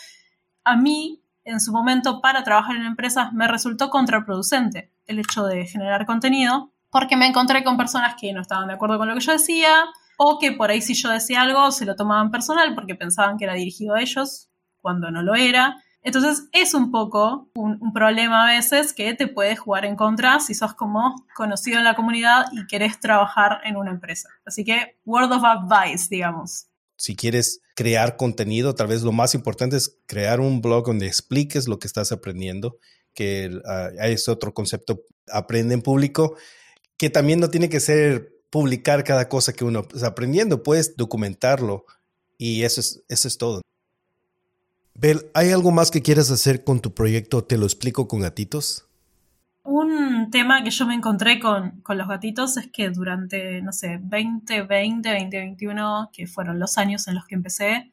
a 0.64 0.76
mí 0.76 1.22
en 1.44 1.60
su 1.60 1.72
momento 1.72 2.20
para 2.20 2.44
trabajar 2.44 2.76
en 2.76 2.84
empresas 2.84 3.32
me 3.32 3.48
resultó 3.48 3.90
contraproducente 3.90 4.92
el 5.06 5.18
hecho 5.18 5.44
de 5.46 5.66
generar 5.66 6.04
contenido, 6.06 6.72
porque 6.90 7.16
me 7.16 7.26
encontré 7.26 7.64
con 7.64 7.76
personas 7.76 8.14
que 8.20 8.32
no 8.32 8.40
estaban 8.40 8.68
de 8.68 8.74
acuerdo 8.74 8.98
con 8.98 9.08
lo 9.08 9.14
que 9.14 9.20
yo 9.20 9.32
decía, 9.32 9.86
o 10.18 10.38
que 10.38 10.52
por 10.52 10.70
ahí 10.70 10.82
si 10.82 10.94
yo 10.94 11.08
decía 11.10 11.42
algo 11.42 11.70
se 11.70 11.86
lo 11.86 11.96
tomaban 11.96 12.30
personal 12.30 12.74
porque 12.74 12.94
pensaban 12.94 13.38
que 13.38 13.44
era 13.44 13.54
dirigido 13.54 13.94
a 13.94 14.00
ellos, 14.00 14.48
cuando 14.80 15.10
no 15.10 15.22
lo 15.22 15.34
era. 15.34 15.82
Entonces 16.02 16.48
es 16.52 16.74
un 16.74 16.90
poco 16.90 17.50
un, 17.54 17.92
problema 17.92 18.44
a 18.44 18.54
veces 18.54 18.92
que 18.92 19.14
te 19.14 19.26
puede 19.26 19.56
jugar 19.56 19.84
en 19.84 19.96
contra 19.96 20.40
si 20.40 20.54
sos 20.54 20.74
como 20.74 21.26
conocido 21.34 21.78
en 21.78 21.84
la 21.84 21.96
comunidad 21.96 22.46
y 22.52 22.66
querés 22.66 23.00
trabajar 23.00 23.60
en 23.64 23.76
una 23.76 23.90
empresa. 23.90 24.28
Así 24.44 24.64
que 24.64 24.96
word 25.04 25.32
of 25.32 25.42
advice, 25.44 26.06
digamos. 26.10 26.66
Si 26.96 27.16
quieres 27.16 27.60
crear 27.74 28.16
contenido, 28.16 28.74
tal 28.74 28.88
vez 28.88 29.02
lo 29.02 29.12
más 29.12 29.34
importante 29.34 29.76
es 29.76 29.98
crear 30.06 30.40
un 30.40 30.60
blog 30.60 30.86
donde 30.86 31.06
expliques 31.06 31.68
lo 31.68 31.78
que 31.78 31.86
estás 31.86 32.10
aprendiendo, 32.10 32.78
que 33.14 33.50
uh, 33.52 34.02
es 34.02 34.28
otro 34.28 34.54
concepto, 34.54 35.02
aprende 35.30 35.74
en 35.74 35.82
público, 35.82 36.36
que 36.96 37.10
también 37.10 37.40
no 37.40 37.48
tiene 37.48 37.68
que 37.68 37.80
ser 37.80 38.32
publicar 38.50 39.04
cada 39.04 39.28
cosa 39.28 39.52
que 39.52 39.64
uno 39.64 39.86
está 39.94 40.08
aprendiendo, 40.08 40.62
puedes 40.62 40.96
documentarlo 40.96 41.84
y 42.36 42.62
eso 42.62 42.80
es, 42.80 43.02
eso 43.08 43.28
es 43.28 43.38
todo. 43.38 43.60
Bel, 45.00 45.30
¿hay 45.32 45.52
algo 45.52 45.70
más 45.70 45.92
que 45.92 46.02
quieras 46.02 46.28
hacer 46.32 46.64
con 46.64 46.80
tu 46.80 46.92
proyecto? 46.92 47.44
Te 47.44 47.56
lo 47.56 47.66
explico 47.66 48.08
con 48.08 48.18
gatitos. 48.18 48.88
Un 49.62 50.28
tema 50.32 50.64
que 50.64 50.70
yo 50.70 50.86
me 50.86 50.94
encontré 50.94 51.38
con, 51.38 51.84
los 51.86 52.08
gatitos 52.08 52.56
es 52.56 52.66
que 52.72 52.90
durante, 52.90 53.62
no 53.62 53.70
sé, 53.70 54.00
2020, 54.00 55.08
2021, 55.08 56.10
que 56.12 56.26
fueron 56.26 56.58
los 56.58 56.78
años 56.78 57.06
en 57.06 57.14
los 57.14 57.26
que 57.26 57.36
empecé, 57.36 57.92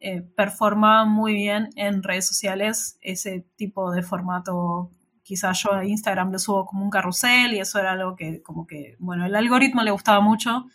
eh, 0.00 0.20
performaba 0.20 1.06
muy 1.06 1.32
bien 1.32 1.70
en 1.76 2.02
redes 2.02 2.26
sociales 2.26 2.98
ese 3.00 3.46
tipo 3.56 3.90
de 3.90 4.02
formato. 4.02 4.90
Quizás 5.22 5.62
yo 5.62 5.72
a 5.72 5.86
Instagram 5.86 6.30
lo 6.30 6.38
subo 6.38 6.66
como 6.66 6.84
un 6.84 6.90
carrusel 6.90 7.54
y 7.54 7.60
eso 7.60 7.78
era 7.78 7.92
algo 7.92 8.16
que 8.16 8.42
como 8.42 8.66
que, 8.66 8.96
bueno, 8.98 9.24
el 9.24 9.34
algoritmo 9.34 9.82
le 9.82 9.92
gustaba 9.92 10.20
mucho 10.20 10.66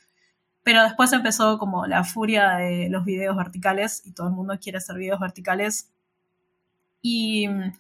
pero 0.70 0.84
después 0.84 1.12
empezó 1.14 1.58
como 1.58 1.88
la 1.88 2.04
furia 2.04 2.58
de 2.58 2.90
los 2.92 3.04
videos 3.04 3.36
verticales 3.36 4.04
y 4.06 4.12
todo 4.12 4.28
el 4.28 4.34
mundo 4.34 4.60
quiere 4.62 4.78
hacer 4.78 4.98
videos 4.98 5.20
verticales. 5.20 5.90
Y 7.02 7.48
mm, 7.48 7.74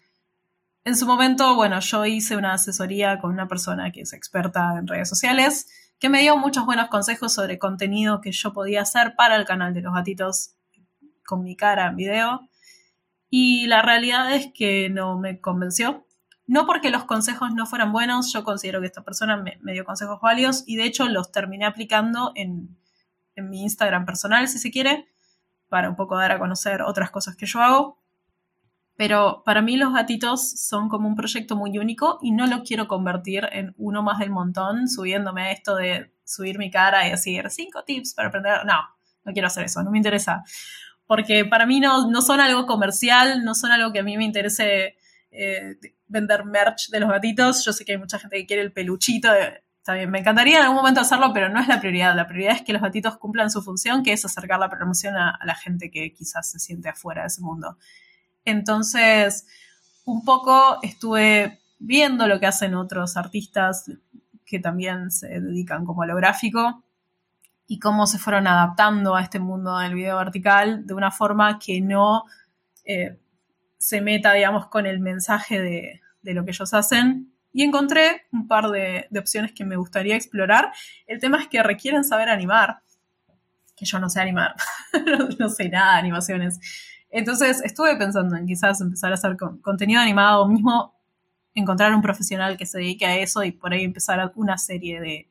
en 0.86 0.98
su 0.98 1.06
momento, 1.06 1.54
bueno, 1.54 1.80
yo 1.82 2.08
hice 2.08 2.36
una 2.36 2.54
asesoría 2.54 3.20
con 3.20 3.30
una 3.30 3.48
persona 3.48 3.92
que 3.92 4.02
es 4.02 4.14
experta 4.14 4.76
en 4.80 4.88
redes 4.88 5.08
sociales, 5.08 5.68
que 6.00 6.10
me 6.10 6.22
dio 6.22 6.36
muchos 6.36 6.66
buenos 6.66 6.88
consejos 6.90 7.32
sobre 7.32 7.60
contenido 7.60 8.22
que 8.22 8.32
yo 8.32 8.54
podía 8.54 8.82
hacer 8.82 9.14
para 9.16 9.36
el 9.36 9.46
canal 9.46 9.76
de 9.76 9.82
los 9.82 9.94
gatitos 9.94 10.56
con 11.28 11.44
mi 11.44 11.56
cara 11.56 11.90
en 11.90 11.96
video. 11.96 12.50
Y 13.30 13.68
la 13.68 13.84
realidad 13.84 14.34
es 14.34 14.52
que 14.52 14.90
no 14.90 15.20
me 15.20 15.40
convenció. 15.40 16.08
No 16.48 16.66
porque 16.66 16.90
los 16.90 17.04
consejos 17.04 17.54
no 17.54 17.68
fueran 17.68 17.92
buenos, 17.92 18.34
yo 18.34 18.44
considero 18.44 18.80
que 18.80 18.88
esta 18.88 19.04
persona 19.04 19.38
me, 19.38 19.74
dio 19.74 19.86
consejos 19.86 20.20
válidos 20.20 20.64
y 20.66 20.76
de 20.76 20.86
hecho 20.86 21.08
los 21.08 21.32
terminé 21.32 21.66
aplicando 21.66 22.32
en, 22.34 22.79
mi 23.42 23.64
Instagram 23.64 24.06
personal, 24.06 24.48
si 24.48 24.60
se 24.60 24.72
quiere, 24.72 25.08
para 25.70 25.90
un 25.90 25.96
poco 25.96 26.18
dar 26.18 26.32
a 26.32 26.40
conocer 26.40 26.82
otras 26.82 27.12
cosas 27.12 27.36
que 27.36 27.46
yo 27.46 27.62
hago. 27.62 28.00
Pero 28.96 29.44
para 29.46 29.62
mí 29.62 29.78
los 29.78 29.94
gatitos 29.94 30.52
son 30.60 30.90
como 30.90 31.08
un 31.08 31.16
proyecto 31.16 31.56
muy 31.56 31.78
único 31.78 32.20
y 32.22 32.32
no 32.32 32.48
lo 32.48 32.64
quiero 32.64 32.88
convertir 32.88 33.48
en 33.52 33.74
uno 33.78 34.04
más 34.04 34.20
del 34.20 34.30
montón, 34.30 34.90
subiéndome 34.90 35.44
a 35.44 35.52
esto 35.52 35.76
de 35.76 36.12
subir 36.26 36.58
mi 36.58 36.70
cara 36.70 37.08
y 37.08 37.12
decir 37.12 37.50
cinco 37.50 37.84
tips 37.86 38.14
para 38.14 38.28
aprender. 38.28 38.66
No, 38.66 38.76
no 39.24 39.32
quiero 39.32 39.48
hacer 39.48 39.64
eso, 39.64 39.82
no 39.84 39.92
me 39.92 39.98
interesa. 39.98 40.44
Porque 41.08 41.46
para 41.46 41.66
mí 41.66 41.80
no, 41.80 42.10
no 42.10 42.22
son 42.22 42.42
algo 42.42 42.66
comercial, 42.66 43.46
no 43.46 43.56
son 43.56 43.72
algo 43.72 43.94
que 43.94 44.00
a 44.00 44.04
mí 44.04 44.18
me 44.18 44.26
interese 44.26 44.98
eh, 45.32 45.78
vender 46.08 46.44
merch 46.44 46.90
de 46.90 47.00
los 47.00 47.10
gatitos. 47.10 47.64
Yo 47.64 47.72
sé 47.72 47.86
que 47.86 47.94
hay 47.94 47.98
mucha 47.98 48.20
gente 48.20 48.38
que 48.38 48.46
quiere 48.46 48.62
el 48.62 48.74
peluchito. 48.74 49.30
Está 49.92 50.08
me 50.12 50.20
encantaría 50.20 50.58
en 50.58 50.64
algún 50.64 50.78
momento 50.78 51.02
hacerlo, 51.02 51.32
pero 51.34 51.50
no 51.50 51.60
es 51.60 51.68
la 51.68 51.80
prioridad. 51.80 52.16
La 52.16 52.28
prioridad 52.28 52.56
es 52.56 52.62
que 52.62 52.74
los 52.74 52.82
gatitos 52.82 53.18
cumplan 53.18 53.50
su 53.50 53.62
función, 53.62 54.04
que 54.04 54.14
es 54.14 54.24
acercar 54.24 54.60
la 54.60 54.70
promoción 54.70 55.16
a, 55.16 55.40
la 55.44 55.56
gente 55.56 55.90
que 55.90 56.14
quizás 56.14 56.52
se 56.52 56.60
siente 56.60 56.90
afuera 56.90 57.22
de 57.22 57.28
ese 57.28 57.42
mundo. 57.42 57.78
Entonces, 58.46 59.48
un 60.06 60.24
poco 60.24 60.78
estuve 60.84 61.60
viendo 61.80 62.28
lo 62.28 62.40
que 62.40 62.46
hacen 62.46 62.76
otros 62.76 63.18
artistas 63.18 63.92
que 64.46 64.60
también 64.60 65.10
se 65.12 65.28
dedican 65.40 65.86
como 65.86 66.04
a 66.04 66.06
lo 66.06 66.16
gráfico 66.16 66.84
y 67.68 67.80
cómo 67.80 68.06
se 68.06 68.20
fueron 68.20 68.48
adaptando 68.48 69.16
a 69.16 69.22
este 69.22 69.40
mundo 69.40 69.78
del 69.78 69.94
video 69.96 70.18
vertical 70.18 70.86
de 70.86 70.94
una 70.94 71.12
forma 71.12 71.58
que 71.60 71.82
no 71.82 72.26
eh, 72.86 73.20
se 73.78 74.02
meta, 74.02 74.34
digamos, 74.34 74.68
con 74.68 74.86
el 74.86 75.00
mensaje 75.00 75.60
de, 75.60 76.02
lo 76.34 76.46
que 76.46 76.52
ellos 76.52 76.74
hacen. 76.74 77.34
Y 77.52 77.64
encontré 77.64 78.24
un 78.32 78.48
par 78.48 78.70
de, 78.70 79.08
opciones 79.18 79.52
que 79.54 79.66
me 79.66 79.76
gustaría 79.76 80.16
explorar. 80.16 80.72
El 81.08 81.20
tema 81.20 81.42
es 81.42 81.48
que 81.48 81.64
requieren 81.64 82.04
saber 82.04 82.30
animar, 82.30 82.80
que 83.76 83.86
yo 83.86 84.00
no 84.00 84.10
sé 84.10 84.22
animar, 84.22 84.56
no, 85.40 85.50
sé 85.50 85.70
nada 85.70 85.94
de 85.94 86.00
animaciones. 86.00 86.60
Entonces 87.10 87.62
estuve 87.64 87.96
pensando 87.96 88.36
en 88.36 88.46
quizás 88.46 88.82
empezar 88.82 89.12
a 89.12 89.16
hacer 89.16 89.36
contenido 89.62 90.00
animado, 90.00 90.48
mismo 90.48 90.96
encontrar 91.56 91.94
un 91.96 92.02
profesional 92.02 92.56
que 92.56 92.66
se 92.66 92.78
dedique 92.78 93.06
a 93.06 93.18
eso 93.18 93.44
y 93.44 93.52
por 93.52 93.74
ahí 93.74 93.84
empezar 93.84 94.32
una 94.36 94.58
serie 94.58 95.02
de, 95.02 95.30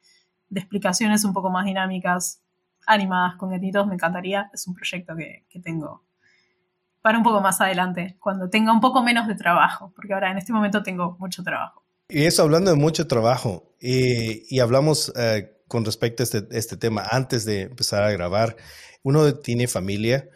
explicaciones 0.50 1.24
un 1.24 1.32
poco 1.32 1.50
más 1.50 1.66
dinámicas, 1.66 2.42
animadas 2.86 3.36
con 3.36 3.50
gatitos, 3.50 3.86
me 3.86 3.94
encantaría. 3.94 4.50
Es 4.52 4.66
un 4.66 4.74
proyecto 4.74 5.14
que 5.16 5.60
tengo 5.60 6.08
para 7.08 7.18
un 7.18 7.24
poco 7.24 7.40
más 7.40 7.60
adelante, 7.60 8.16
cuando 8.20 8.50
tenga 8.50 8.72
un 8.72 8.80
poco 8.80 9.02
menos 9.02 9.26
de 9.26 9.34
trabajo, 9.34 9.92
porque 9.94 10.12
ahora 10.12 10.30
en 10.30 10.38
este 10.38 10.52
momento 10.52 10.82
tengo 10.82 11.16
mucho 11.18 11.42
trabajo. 11.42 11.82
Y 12.10 12.24
eso 12.24 12.42
hablando 12.42 12.70
de 12.70 12.76
mucho 12.76 13.06
trabajo, 13.06 13.74
y, 13.80 14.58
hablamos 14.60 15.12
eh, 15.14 15.52
con 15.68 15.84
respecto 15.84 16.22
a 16.22 16.24
este, 16.24 16.46
este, 16.52 16.78
tema 16.78 17.02
antes 17.10 17.44
de 17.44 17.62
empezar 17.62 18.02
a 18.02 18.10
grabar, 18.10 18.56
uno 19.02 19.34
tiene 19.34 19.68
familia 19.68 20.30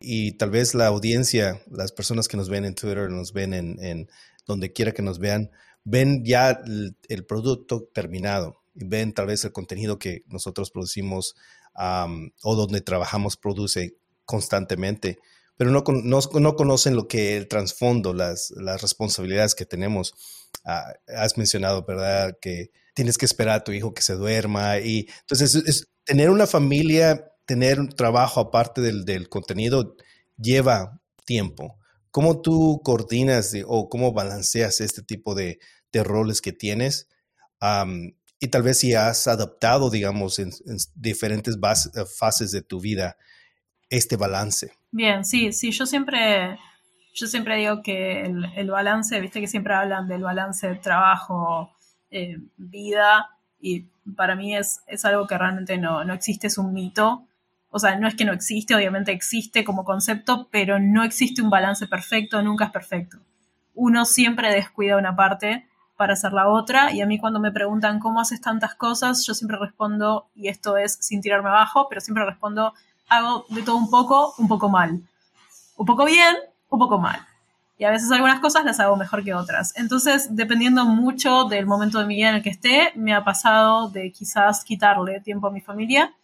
y 0.00 0.32
tal 0.32 0.50
vez 0.50 0.74
la 0.74 0.88
audiencia, 0.88 1.62
las 1.70 1.92
personas 1.92 2.26
que 2.26 2.36
nos 2.36 2.48
ven 2.48 2.64
en 2.64 2.74
Twitter, 2.74 3.08
nos 3.08 3.32
ven 3.32 3.54
en, 3.54 4.08
donde 4.46 4.72
quiera 4.72 4.90
que 4.90 5.02
nos 5.02 5.20
vean, 5.20 5.52
ven 5.84 6.24
ya 6.24 6.50
el, 6.50 7.24
producto 7.26 7.88
terminado 7.94 8.60
y 8.74 8.84
ven 8.84 9.12
tal 9.12 9.26
vez 9.26 9.44
el 9.44 9.52
contenido 9.52 10.00
que 10.00 10.24
nosotros 10.26 10.72
producimos 10.72 11.36
o 11.74 12.56
donde 12.56 12.80
trabajamos 12.80 13.36
produce 13.36 13.96
constantemente 14.24 15.20
pero 15.56 15.70
no, 15.70 15.84
no, 15.86 16.56
conocen 16.56 16.96
lo 16.96 17.08
que 17.08 17.36
el 17.36 17.48
trasfondo, 17.48 18.14
las, 18.14 18.52
las 18.56 18.82
responsabilidades 18.82 19.54
que 19.54 19.66
tenemos. 19.66 20.14
Ah, 20.64 20.92
has 21.08 21.38
mencionado, 21.38 21.84
¿verdad? 21.84 22.36
Que 22.40 22.70
tienes 22.94 23.18
que 23.18 23.26
esperar 23.26 23.60
a 23.60 23.64
tu 23.64 23.72
hijo 23.72 23.94
que 23.94 24.02
se 24.02 24.14
duerma 24.14 24.78
y 24.78 25.08
entonces 25.20 25.54
es, 25.54 25.88
tener 26.04 26.30
una 26.30 26.46
familia, 26.46 27.32
tener 27.46 27.80
un 27.80 27.88
trabajo 27.88 28.40
aparte 28.40 28.80
del, 28.80 29.04
del 29.04 29.28
contenido 29.28 29.96
lleva 30.36 31.00
tiempo. 31.24 31.78
¿Cómo 32.10 32.42
tú 32.42 32.80
coordinas 32.84 33.54
o 33.66 33.88
cómo 33.88 34.12
balanceas 34.12 34.80
este 34.80 35.02
tipo 35.02 35.34
de, 35.34 35.58
de 35.92 36.04
roles 36.04 36.40
que 36.40 36.52
tienes? 36.52 37.08
y 38.40 38.48
tal 38.48 38.64
vez 38.64 38.78
si 38.78 38.92
has 38.92 39.28
adaptado, 39.28 39.88
digamos, 39.88 40.40
en, 40.40 40.50
en 40.66 40.76
diferentes 40.96 41.56
fases 42.18 42.50
de 42.50 42.60
tu 42.60 42.80
vida 42.80 43.16
este 43.88 44.16
balance. 44.16 44.72
Bien, 44.94 45.24
sí, 45.24 45.52
sí, 45.54 45.70
yo 45.72 45.86
siempre, 45.86 46.58
yo 47.14 47.26
siempre 47.26 47.56
digo 47.56 47.82
que 47.82 48.24
el, 48.24 48.70
balance, 48.70 49.18
viste 49.22 49.40
que 49.40 49.48
siempre 49.48 49.72
hablan 49.72 50.06
del 50.06 50.22
balance 50.22 50.74
trabajo, 50.76 51.72
eh, 52.10 52.36
vida, 52.58 53.30
y 53.58 53.86
para 54.16 54.36
mí 54.36 54.54
es, 54.54 54.82
es 54.86 55.06
algo 55.06 55.26
que 55.26 55.38
realmente 55.38 55.78
no, 55.78 56.04
no 56.04 56.12
existe, 56.12 56.48
es 56.48 56.58
un 56.58 56.74
mito. 56.74 57.26
O 57.70 57.78
sea, 57.78 57.98
no 57.98 58.06
es 58.06 58.14
que 58.16 58.26
no 58.26 58.34
existe, 58.34 58.74
obviamente 58.74 59.12
existe 59.12 59.64
como 59.64 59.84
concepto, 59.84 60.48
pero 60.50 60.78
no 60.78 61.04
existe 61.04 61.40
un 61.40 61.48
balance 61.48 61.86
perfecto, 61.86 62.42
nunca 62.42 62.66
es 62.66 62.70
perfecto. 62.70 63.16
Uno 63.74 64.04
siempre 64.04 64.52
descuida 64.52 64.98
una 64.98 65.16
parte 65.16 65.66
para 65.96 66.12
hacer 66.12 66.34
la 66.34 66.48
otra, 66.48 66.92
y 66.92 67.00
a 67.00 67.06
mí 67.06 67.18
cuando 67.18 67.40
me 67.40 67.50
preguntan 67.50 67.98
cómo 67.98 68.20
haces 68.20 68.42
tantas 68.42 68.74
cosas, 68.74 69.24
yo 69.26 69.32
siempre 69.32 69.56
respondo, 69.58 70.28
y 70.34 70.48
esto 70.48 70.76
es 70.76 70.98
sin 71.00 71.22
tirarme 71.22 71.48
abajo, 71.48 71.86
pero 71.88 72.02
siempre 72.02 72.26
respondo, 72.26 72.74
hago 73.08 73.46
de 73.48 73.62
todo 73.62 73.76
un 73.76 73.90
poco, 73.90 74.34
un 74.38 74.48
poco 74.48 74.68
mal. 74.68 75.02
Un 75.76 75.86
poco 75.86 76.04
bien, 76.04 76.36
un 76.68 76.78
poco 76.78 76.98
mal. 76.98 77.26
Y 77.78 77.84
a 77.84 77.90
veces 77.90 78.10
algunas 78.12 78.40
cosas 78.40 78.64
las 78.64 78.78
hago 78.78 78.96
mejor 78.96 79.24
que 79.24 79.34
otras. 79.34 79.76
Entonces, 79.76 80.36
dependiendo 80.36 80.84
mucho 80.84 81.44
del 81.44 81.66
momento 81.66 81.98
de 81.98 82.06
mi 82.06 82.14
vida 82.14 82.28
en 82.28 82.36
el 82.36 82.42
que 82.42 82.50
esté, 82.50 82.92
me 82.94 83.12
ha 83.12 83.24
pasado 83.24 83.88
de 83.88 84.12
quizás 84.12 84.64
quitarle 84.64 85.20
tiempo 85.20 85.48
a 85.48 85.50
mi 85.50 85.60
familia. 85.60 86.14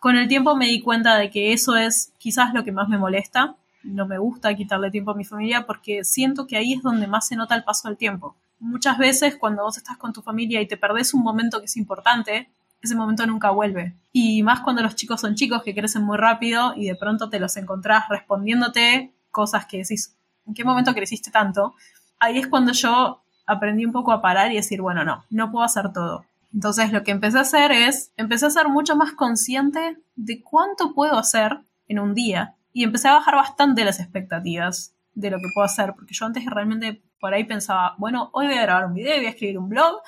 Con 0.00 0.16
el 0.16 0.26
tiempo 0.28 0.56
me 0.56 0.66
di 0.66 0.80
cuenta 0.80 1.16
de 1.16 1.30
que 1.30 1.52
eso 1.52 1.76
es 1.76 2.12
quizás 2.18 2.54
lo 2.54 2.64
que 2.64 2.72
más 2.72 2.88
me 2.88 2.98
molesta. 2.98 3.54
No 3.82 4.06
me 4.06 4.18
gusta 4.18 4.54
quitarle 4.54 4.90
tiempo 4.90 5.12
a 5.12 5.14
mi 5.14 5.24
familia 5.24 5.66
porque 5.66 6.04
siento 6.04 6.46
que 6.46 6.56
ahí 6.56 6.72
es 6.72 6.82
donde 6.82 7.06
más 7.06 7.28
se 7.28 7.36
nota 7.36 7.54
el 7.54 7.64
paso 7.64 7.88
del 7.88 7.96
tiempo. 7.96 8.34
Muchas 8.58 8.98
veces 8.98 9.36
cuando 9.36 9.62
vos 9.62 9.76
estás 9.76 9.96
con 9.96 10.12
tu 10.12 10.22
familia 10.22 10.60
y 10.60 10.66
te 10.66 10.76
perdés 10.76 11.14
un 11.14 11.22
momento 11.22 11.60
que 11.60 11.66
es 11.66 11.76
importante, 11.76 12.50
ese 12.82 12.94
momento 12.94 13.26
nunca 13.26 13.50
vuelve. 13.50 13.96
Y 14.12 14.42
más 14.42 14.60
cuando 14.60 14.82
los 14.82 14.96
chicos 14.96 15.20
son 15.20 15.34
chicos 15.34 15.62
que 15.62 15.74
crecen 15.74 16.02
muy 16.02 16.16
rápido 16.16 16.74
y 16.76 16.86
de 16.86 16.96
pronto 16.96 17.28
te 17.28 17.40
los 17.40 17.56
encontrás 17.56 18.08
respondiéndote 18.08 19.14
cosas 19.30 19.66
que 19.66 19.78
decís, 19.78 20.16
¿en 20.46 20.54
qué 20.54 20.64
momento 20.64 20.94
creciste 20.94 21.30
tanto? 21.30 21.74
Ahí 22.18 22.38
es 22.38 22.48
cuando 22.48 22.72
yo 22.72 23.22
aprendí 23.46 23.84
un 23.84 23.92
poco 23.92 24.12
a 24.12 24.22
parar 24.22 24.52
y 24.52 24.56
decir, 24.56 24.80
bueno, 24.80 25.04
no, 25.04 25.24
no 25.30 25.50
puedo 25.50 25.64
hacer 25.64 25.92
todo. 25.92 26.24
Entonces 26.52 26.92
lo 26.92 27.04
que 27.04 27.12
empecé 27.12 27.38
a 27.38 27.42
hacer 27.42 27.72
es, 27.72 28.12
empecé 28.16 28.46
a 28.46 28.50
ser 28.50 28.68
mucho 28.68 28.96
más 28.96 29.12
consciente 29.12 29.98
de 30.16 30.42
cuánto 30.42 30.94
puedo 30.94 31.18
hacer 31.18 31.60
en 31.86 31.98
un 31.98 32.14
día 32.14 32.56
y 32.72 32.84
empecé 32.84 33.08
a 33.08 33.14
bajar 33.14 33.36
bastante 33.36 33.84
las 33.84 34.00
expectativas 34.00 34.94
de 35.14 35.30
lo 35.30 35.38
que 35.38 35.48
puedo 35.54 35.64
hacer, 35.64 35.92
porque 35.94 36.14
yo 36.14 36.26
antes 36.26 36.44
realmente 36.46 37.02
por 37.20 37.34
ahí 37.34 37.44
pensaba, 37.44 37.94
bueno, 37.98 38.30
hoy 38.32 38.46
voy 38.46 38.56
a 38.56 38.62
grabar 38.62 38.86
un 38.86 38.94
video, 38.94 39.16
voy 39.16 39.26
a 39.26 39.30
escribir 39.30 39.58
un 39.58 39.68
blog 39.68 40.00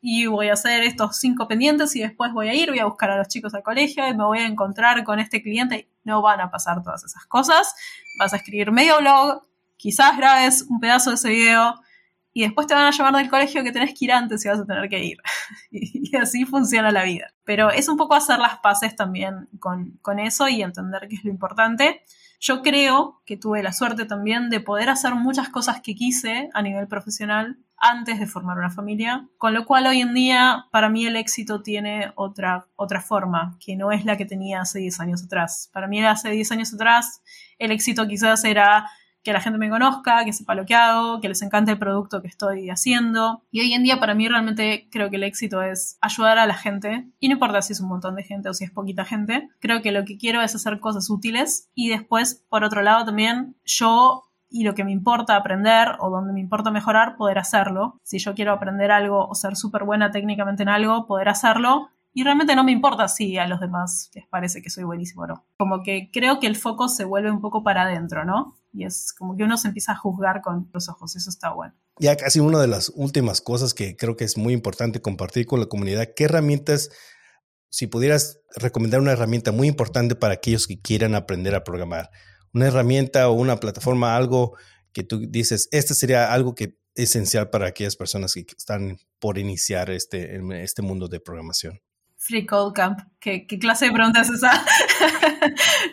y 0.00 0.26
voy 0.26 0.48
a 0.48 0.52
hacer 0.52 0.82
estos 0.84 1.16
cinco 1.16 1.48
pendientes 1.48 1.94
y 1.96 2.00
después 2.00 2.32
voy 2.32 2.48
a 2.48 2.54
ir, 2.54 2.70
voy 2.70 2.78
a 2.78 2.84
buscar 2.84 3.10
a 3.10 3.16
los 3.16 3.28
chicos 3.28 3.54
al 3.54 3.62
colegio 3.62 4.06
y 4.06 4.16
me 4.16 4.24
voy 4.24 4.38
a 4.38 4.46
encontrar 4.46 5.02
con 5.04 5.18
este 5.18 5.42
cliente. 5.42 5.88
No 6.04 6.22
van 6.22 6.40
a 6.40 6.50
pasar 6.50 6.82
todas 6.82 7.04
esas 7.04 7.26
cosas. 7.26 7.74
Vas 8.18 8.32
a 8.32 8.36
escribir 8.36 8.70
medio 8.70 8.98
blog, 8.98 9.42
quizás 9.76 10.16
grabes 10.16 10.62
un 10.62 10.80
pedazo 10.80 11.10
de 11.10 11.16
ese 11.16 11.30
video 11.30 11.74
y 12.32 12.42
después 12.42 12.68
te 12.68 12.74
van 12.74 12.84
a 12.84 12.90
llamar 12.92 13.16
del 13.16 13.28
colegio 13.28 13.64
que 13.64 13.72
tenés 13.72 13.98
que 13.98 14.04
ir 14.04 14.12
antes 14.12 14.44
y 14.44 14.48
vas 14.48 14.60
a 14.60 14.64
tener 14.64 14.88
que 14.88 15.02
ir. 15.02 15.18
y 15.72 16.16
así 16.16 16.44
funciona 16.44 16.92
la 16.92 17.02
vida. 17.02 17.32
Pero 17.44 17.70
es 17.70 17.88
un 17.88 17.96
poco 17.96 18.14
hacer 18.14 18.38
las 18.38 18.58
paces 18.58 18.94
también 18.94 19.48
con, 19.58 19.98
con 20.02 20.20
eso 20.20 20.48
y 20.48 20.62
entender 20.62 21.08
qué 21.08 21.16
es 21.16 21.24
lo 21.24 21.30
importante. 21.30 22.04
Yo 22.40 22.62
creo 22.62 23.20
que 23.26 23.36
tuve 23.36 23.62
la 23.62 23.72
suerte 23.72 24.04
también 24.04 24.48
de 24.48 24.60
poder 24.60 24.90
hacer 24.90 25.14
muchas 25.14 25.48
cosas 25.48 25.80
que 25.80 25.94
quise 25.94 26.50
a 26.54 26.62
nivel 26.62 26.86
profesional 26.86 27.58
antes 27.76 28.18
de 28.18 28.26
formar 28.26 28.58
una 28.58 28.70
familia, 28.70 29.28
con 29.38 29.54
lo 29.54 29.64
cual 29.64 29.86
hoy 29.86 30.00
en 30.00 30.14
día 30.14 30.66
para 30.70 30.88
mí 30.88 31.06
el 31.06 31.16
éxito 31.16 31.62
tiene 31.62 32.12
otra, 32.16 32.66
otra 32.76 33.00
forma, 33.00 33.56
que 33.64 33.76
no 33.76 33.92
es 33.92 34.04
la 34.04 34.16
que 34.16 34.24
tenía 34.24 34.60
hace 34.60 34.80
10 34.80 35.00
años 35.00 35.24
atrás. 35.24 35.70
Para 35.72 35.86
mí 35.86 36.04
hace 36.04 36.30
10 36.30 36.52
años 36.52 36.74
atrás 36.74 37.22
el 37.58 37.70
éxito 37.70 38.06
quizás 38.06 38.44
era 38.44 38.88
que 39.22 39.32
la 39.32 39.40
gente 39.40 39.58
me 39.58 39.68
conozca, 39.68 40.24
que 40.24 40.32
sepa 40.32 40.54
lo 40.54 40.66
que 40.66 40.74
hago, 40.74 41.20
que 41.20 41.28
les 41.28 41.42
encante 41.42 41.72
el 41.72 41.78
producto 41.78 42.22
que 42.22 42.28
estoy 42.28 42.70
haciendo. 42.70 43.42
Y 43.50 43.60
hoy 43.60 43.72
en 43.72 43.82
día 43.82 44.00
para 44.00 44.14
mí 44.14 44.28
realmente 44.28 44.88
creo 44.90 45.10
que 45.10 45.16
el 45.16 45.24
éxito 45.24 45.62
es 45.62 45.98
ayudar 46.00 46.38
a 46.38 46.46
la 46.46 46.54
gente. 46.54 47.08
Y 47.20 47.28
no 47.28 47.34
importa 47.34 47.62
si 47.62 47.72
es 47.72 47.80
un 47.80 47.88
montón 47.88 48.14
de 48.14 48.22
gente 48.22 48.48
o 48.48 48.54
si 48.54 48.64
es 48.64 48.70
poquita 48.70 49.04
gente. 49.04 49.48
Creo 49.60 49.82
que 49.82 49.92
lo 49.92 50.04
que 50.04 50.16
quiero 50.18 50.42
es 50.42 50.54
hacer 50.54 50.80
cosas 50.80 51.10
útiles. 51.10 51.68
Y 51.74 51.88
después, 51.88 52.44
por 52.48 52.64
otro 52.64 52.82
lado, 52.82 53.04
también 53.04 53.56
yo 53.64 54.24
y 54.50 54.64
lo 54.64 54.74
que 54.74 54.84
me 54.84 54.92
importa 54.92 55.36
aprender 55.36 55.96
o 55.98 56.10
donde 56.10 56.32
me 56.32 56.40
importa 56.40 56.70
mejorar, 56.70 57.16
poder 57.16 57.38
hacerlo. 57.38 57.98
Si 58.02 58.18
yo 58.18 58.34
quiero 58.34 58.52
aprender 58.52 58.90
algo 58.90 59.26
o 59.26 59.34
ser 59.34 59.56
súper 59.56 59.84
buena 59.84 60.10
técnicamente 60.10 60.62
en 60.62 60.70
algo, 60.70 61.06
poder 61.06 61.28
hacerlo. 61.28 61.90
Y 62.14 62.24
realmente 62.24 62.56
no 62.56 62.64
me 62.64 62.72
importa 62.72 63.06
si 63.08 63.38
a 63.38 63.46
los 63.46 63.60
demás 63.60 64.10
les 64.14 64.26
parece 64.26 64.62
que 64.62 64.70
soy 64.70 64.84
buenísimo 64.84 65.22
o 65.22 65.26
no. 65.26 65.44
Como 65.58 65.82
que 65.82 66.10
creo 66.12 66.40
que 66.40 66.46
el 66.46 66.56
foco 66.56 66.88
se 66.88 67.04
vuelve 67.04 67.30
un 67.30 67.40
poco 67.40 67.62
para 67.62 67.82
adentro, 67.82 68.24
¿no? 68.24 68.56
Y 68.72 68.84
es 68.84 69.12
como 69.12 69.36
que 69.36 69.44
uno 69.44 69.56
se 69.56 69.68
empieza 69.68 69.92
a 69.92 69.96
juzgar 69.96 70.40
con 70.42 70.70
los 70.72 70.88
ojos, 70.88 71.16
eso 71.16 71.30
está 71.30 71.52
bueno. 71.52 71.74
Ya 71.98 72.16
casi 72.16 72.40
una 72.40 72.60
de 72.60 72.68
las 72.68 72.92
últimas 72.94 73.40
cosas 73.40 73.74
que 73.74 73.96
creo 73.96 74.16
que 74.16 74.24
es 74.24 74.36
muy 74.36 74.52
importante 74.52 75.00
compartir 75.00 75.46
con 75.46 75.60
la 75.60 75.66
comunidad, 75.66 76.08
¿qué 76.14 76.24
herramientas, 76.24 76.90
si 77.70 77.86
pudieras 77.86 78.40
recomendar 78.56 79.00
una 79.00 79.12
herramienta 79.12 79.52
muy 79.52 79.68
importante 79.68 80.14
para 80.14 80.34
aquellos 80.34 80.66
que 80.66 80.80
quieran 80.80 81.14
aprender 81.14 81.54
a 81.54 81.64
programar? 81.64 82.10
Una 82.52 82.66
herramienta 82.66 83.28
o 83.28 83.32
una 83.32 83.58
plataforma, 83.58 84.16
algo 84.16 84.56
que 84.92 85.02
tú 85.02 85.20
dices, 85.28 85.68
este 85.72 85.94
sería 85.94 86.32
algo 86.32 86.54
que 86.54 86.78
es 86.94 87.10
esencial 87.10 87.50
para 87.50 87.68
aquellas 87.68 87.96
personas 87.96 88.34
que 88.34 88.46
están 88.56 88.98
por 89.18 89.38
iniciar 89.38 89.90
este, 89.90 90.40
este 90.62 90.82
mundo 90.82 91.08
de 91.08 91.20
programación. 91.20 91.80
Free 92.16 92.44
Code 92.46 92.72
Camp. 92.74 92.98
¿Qué, 93.20 93.46
qué 93.46 93.58
clase 93.58 93.86
de 93.86 93.92
pregunta 93.92 94.20
es 94.22 94.30
esa? 94.30 94.50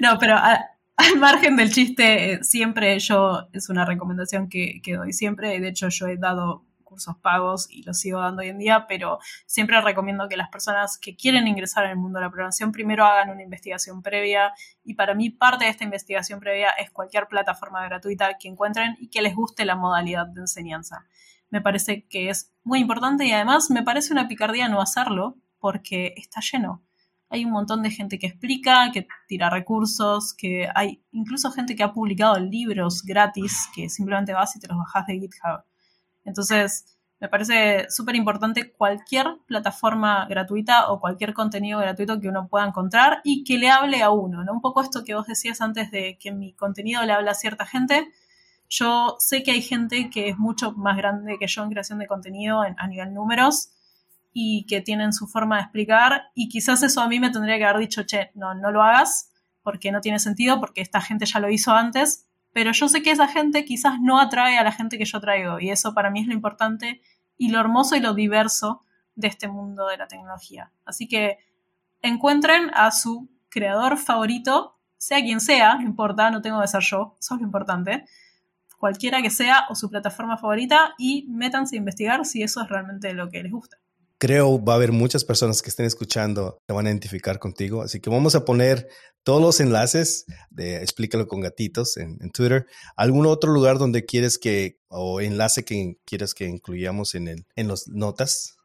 no, 0.02 0.18
pero 0.20 0.36
ah, 0.36 0.60
al 0.98 1.18
margen 1.20 1.56
del 1.56 1.72
chiste, 1.72 2.34
eh, 2.34 2.44
siempre 2.44 2.98
yo, 3.00 3.48
es 3.52 3.70
una 3.70 3.86
recomendación 3.86 4.48
que, 4.50 4.82
doy 4.96 5.14
siempre, 5.14 5.60
de 5.60 5.68
hecho 5.68 5.90
yo 5.90 6.08
he 6.08 6.18
dado 6.18 6.66
cursos 6.84 7.18
pagos 7.18 7.68
y 7.70 7.84
los 7.84 8.00
sigo 8.00 8.22
dando 8.22 8.42
hoy 8.42 8.48
en 8.48 8.58
día, 8.58 8.86
pero 8.88 9.20
siempre 9.46 9.82
recomiendo 9.82 10.30
que 10.30 10.38
las 10.38 10.50
personas 10.50 10.98
que 10.98 11.18
quieren 11.18 11.48
ingresar 11.48 11.84
en 11.84 11.92
el 11.92 11.98
mundo 11.98 12.20
de 12.20 12.26
la 12.26 12.30
programación 12.30 12.72
primero 12.72 13.04
hagan 13.04 13.30
una 13.30 13.44
investigación 13.44 14.02
previa 14.02 14.54
y 14.84 14.94
para 14.94 15.14
mí 15.14 15.30
parte 15.30 15.66
de 15.66 15.72
esta 15.72 15.84
investigación 15.84 16.40
previa 16.40 16.70
es 16.70 16.92
cualquier 16.92 17.28
plataforma 17.28 17.84
gratuita 17.84 18.38
que 18.38 18.48
encuentren 18.48 18.96
y 19.00 19.10
que 19.10 19.22
les 19.22 19.36
guste 19.36 19.66
la 19.66 19.76
modalidad 19.76 20.28
de 20.28 20.42
enseñanza. 20.42 21.06
Me 21.50 21.60
parece 21.60 22.06
que 22.08 22.30
es 22.30 22.54
muy 22.64 22.80
importante 22.80 23.26
y 23.26 23.34
además 23.34 23.70
me 23.70 23.84
parece 23.84 24.14
una 24.14 24.30
picardía 24.30 24.70
no 24.70 24.80
hacerlo 24.80 25.36
porque 25.60 26.14
está 26.16 26.40
lleno 26.40 26.86
hay 27.30 27.46
un 27.46 27.52
montón 27.52 27.82
de 27.82 27.92
gente 27.92 28.20
que 28.20 28.28
explica, 28.28 28.92
que 28.94 29.08
tira 29.28 29.50
recursos, 29.50 30.34
que 30.34 30.70
hay 30.74 31.02
incluso 31.12 31.52
gente 31.52 31.76
que 31.76 31.84
ha 31.84 31.94
publicado 31.94 32.40
libros 32.40 33.04
gratis 33.04 33.68
que 33.74 33.90
simplemente 33.90 34.34
vas 34.34 34.56
y 34.56 34.60
te 34.60 34.68
los 34.68 34.78
bajas 34.78 35.08
de 35.08 35.20
GitHub. 35.20 35.64
Entonces, 36.24 36.98
me 37.20 37.30
parece 37.30 37.90
súper 37.90 38.16
importante 38.16 38.72
cualquier 38.74 39.38
plataforma 39.48 40.26
gratuita 40.28 40.92
o 40.92 41.00
cualquier 41.00 41.34
contenido 41.34 41.80
gratuito 41.80 42.20
que 42.20 42.28
uno 42.28 42.48
pueda 42.48 42.68
encontrar 42.68 43.22
y 43.24 43.44
que 43.44 43.58
le 43.58 43.70
hable 43.70 44.04
a 44.04 44.12
uno, 44.12 44.44
¿no? 44.44 44.54
Un 44.54 44.62
poco 44.62 44.82
esto 44.82 45.04
que 45.04 45.16
vos 45.16 45.26
decías 45.26 45.62
antes 45.62 45.92
de 45.92 46.18
que 46.20 46.32
mi 46.32 46.54
contenido 46.54 47.04
le 47.04 47.14
habla 47.14 47.32
a 47.32 47.36
cierta 47.36 47.66
gente. 47.66 48.12
Yo 48.68 49.16
sé 49.20 49.44
que 49.44 49.52
hay 49.52 49.62
gente 49.62 50.10
que 50.10 50.30
es 50.30 50.38
mucho 50.38 50.74
más 50.74 50.98
grande 50.98 51.38
que 51.40 51.48
yo 51.48 51.64
en 51.64 51.70
creación 51.70 52.00
de 52.00 52.08
contenido 52.08 52.62
a 52.62 52.88
nivel 52.88 53.14
números 53.14 53.75
y 54.38 54.66
que 54.66 54.82
tienen 54.82 55.14
su 55.14 55.28
forma 55.28 55.56
de 55.56 55.62
explicar. 55.62 56.24
Y 56.36 56.50
quizás 56.50 56.84
eso 56.84 57.00
a 57.00 57.08
mí 57.08 57.22
me 57.22 57.30
tendría 57.30 57.58
que 57.58 57.64
haber 57.64 57.80
dicho, 57.80 58.04
che, 58.04 58.32
no, 58.36 58.54
no 58.54 58.70
lo 58.70 58.84
hagas 58.84 59.32
porque 59.64 59.94
no 59.94 60.02
tiene 60.02 60.20
sentido, 60.20 60.60
porque 60.60 60.82
esta 60.82 61.00
gente 61.00 61.26
ya 61.26 61.40
lo 61.40 61.50
hizo 61.50 61.72
antes, 61.74 62.28
pero 62.52 62.74
yo 62.74 62.90
sé 62.90 63.02
que 63.02 63.12
esa 63.12 63.30
gente 63.30 63.64
quizás 63.64 63.94
no 64.02 64.20
atrae 64.20 64.58
a 64.58 64.64
la 64.66 64.74
gente 64.74 64.98
que 64.98 65.06
yo 65.06 65.22
traigo 65.22 65.62
y 65.62 65.70
eso 65.70 65.94
para 65.94 66.10
mí 66.10 66.20
es 66.20 66.28
lo 66.28 66.34
importante 66.34 67.02
y 67.38 67.48
lo 67.48 67.62
hermoso 67.62 67.96
y 67.96 68.02
lo 68.02 68.14
diverso 68.14 68.84
de 69.16 69.30
este 69.30 69.48
mundo 69.48 69.88
de 69.88 69.96
la 69.96 70.10
tecnología. 70.10 70.70
Así 70.84 71.08
que 71.08 71.38
encuentren 72.02 72.72
a 72.74 72.92
su 72.92 73.30
creador 73.48 73.98
favorito, 73.98 74.78
sea 74.98 75.22
quien 75.22 75.40
sea, 75.40 75.76
no 75.76 75.84
importa, 75.84 76.30
no 76.30 76.42
tengo 76.42 76.60
que 76.60 76.68
ser 76.68 76.82
yo, 76.82 77.16
eso 77.18 77.36
es 77.36 77.40
lo 77.40 77.48
importante, 77.48 78.04
cualquiera 78.78 79.22
que 79.22 79.30
sea 79.30 79.66
o 79.70 79.76
su 79.76 79.90
plataforma 79.90 80.38
favorita 80.38 80.94
y 80.98 81.26
métanse 81.30 81.78
a 81.78 81.80
investigar 81.80 82.26
si 82.26 82.44
eso 82.44 82.62
es 82.62 82.68
realmente 82.68 83.14
lo 83.14 83.30
que 83.30 83.42
les 83.42 83.52
gusta 83.54 83.78
creo 84.18 84.64
va 84.64 84.74
a 84.74 84.76
haber 84.78 84.92
muchas 84.92 85.26
personas 85.26 85.62
que 85.62 85.70
estén 85.70 85.86
escuchando 85.86 86.58
que 86.68 86.74
van 86.74 86.86
a 86.86 86.90
identificar 86.90 87.40
contigo. 87.40 87.82
Así 87.82 88.00
que 88.00 88.10
vamos 88.10 88.36
a 88.36 88.46
poner 88.46 88.88
todos 89.24 89.42
los 89.42 89.60
enlaces 89.60 90.26
de 90.50 90.78
Explícalo 90.78 91.28
con 91.28 91.42
Gatitos 91.42 91.98
en, 91.98 92.18
Twitter. 92.32 92.68
¿Algún 92.96 93.26
otro 93.26 93.52
lugar 93.52 93.78
donde 93.78 94.06
quieres 94.06 94.38
que, 94.38 94.80
o 94.88 95.20
enlace 95.20 95.66
que 95.66 95.98
quieres 96.06 96.34
que 96.34 96.46
incluyamos 96.46 97.16
en, 97.16 97.28
el, 97.28 97.46
en 97.56 97.68
las 97.68 97.88
notas? 97.88 98.58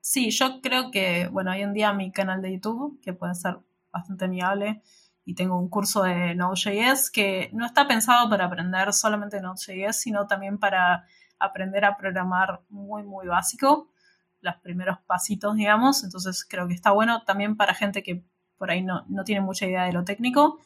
Sí, 0.00 0.30
yo 0.30 0.60
creo 0.60 0.90
que, 0.90 1.28
bueno, 1.28 1.52
hoy 1.52 1.62
en 1.62 1.72
día 1.72 1.92
mi 1.92 2.12
canal 2.12 2.42
de 2.42 2.52
YouTube, 2.52 3.00
que 3.00 3.12
puede 3.12 3.34
ser 3.34 3.58
bastante 3.92 4.24
amigable, 4.24 4.82
y 5.24 5.34
tengo 5.34 5.56
un 5.56 5.68
curso 5.68 6.02
de 6.02 6.34
Node.js 6.34 7.10
que 7.10 7.48
no 7.52 7.64
está 7.64 7.86
pensado 7.86 8.28
para 8.28 8.46
aprender 8.46 8.92
solamente 8.92 9.40
Node.js, 9.40 9.96
sino 9.96 10.26
también 10.26 10.58
para 10.58 11.06
aprender 11.38 11.84
a 11.84 11.96
programar 11.96 12.62
muy, 12.68 13.04
muy 13.04 13.28
básico 13.28 13.91
los 14.42 14.56
primeros 14.56 14.98
pasitos, 15.06 15.56
digamos. 15.56 16.04
Entonces 16.04 16.44
creo 16.48 16.68
que 16.68 16.74
está 16.74 16.90
bueno 16.90 17.22
también 17.24 17.56
para 17.56 17.74
gente 17.74 18.02
que 18.02 18.24
por 18.58 18.70
ahí 18.70 18.82
no, 18.82 19.04
tiene 19.24 19.40
mucha 19.40 19.66
idea 19.66 19.84
de 19.84 19.92
lo 19.92 20.04
técnico. 20.04 20.58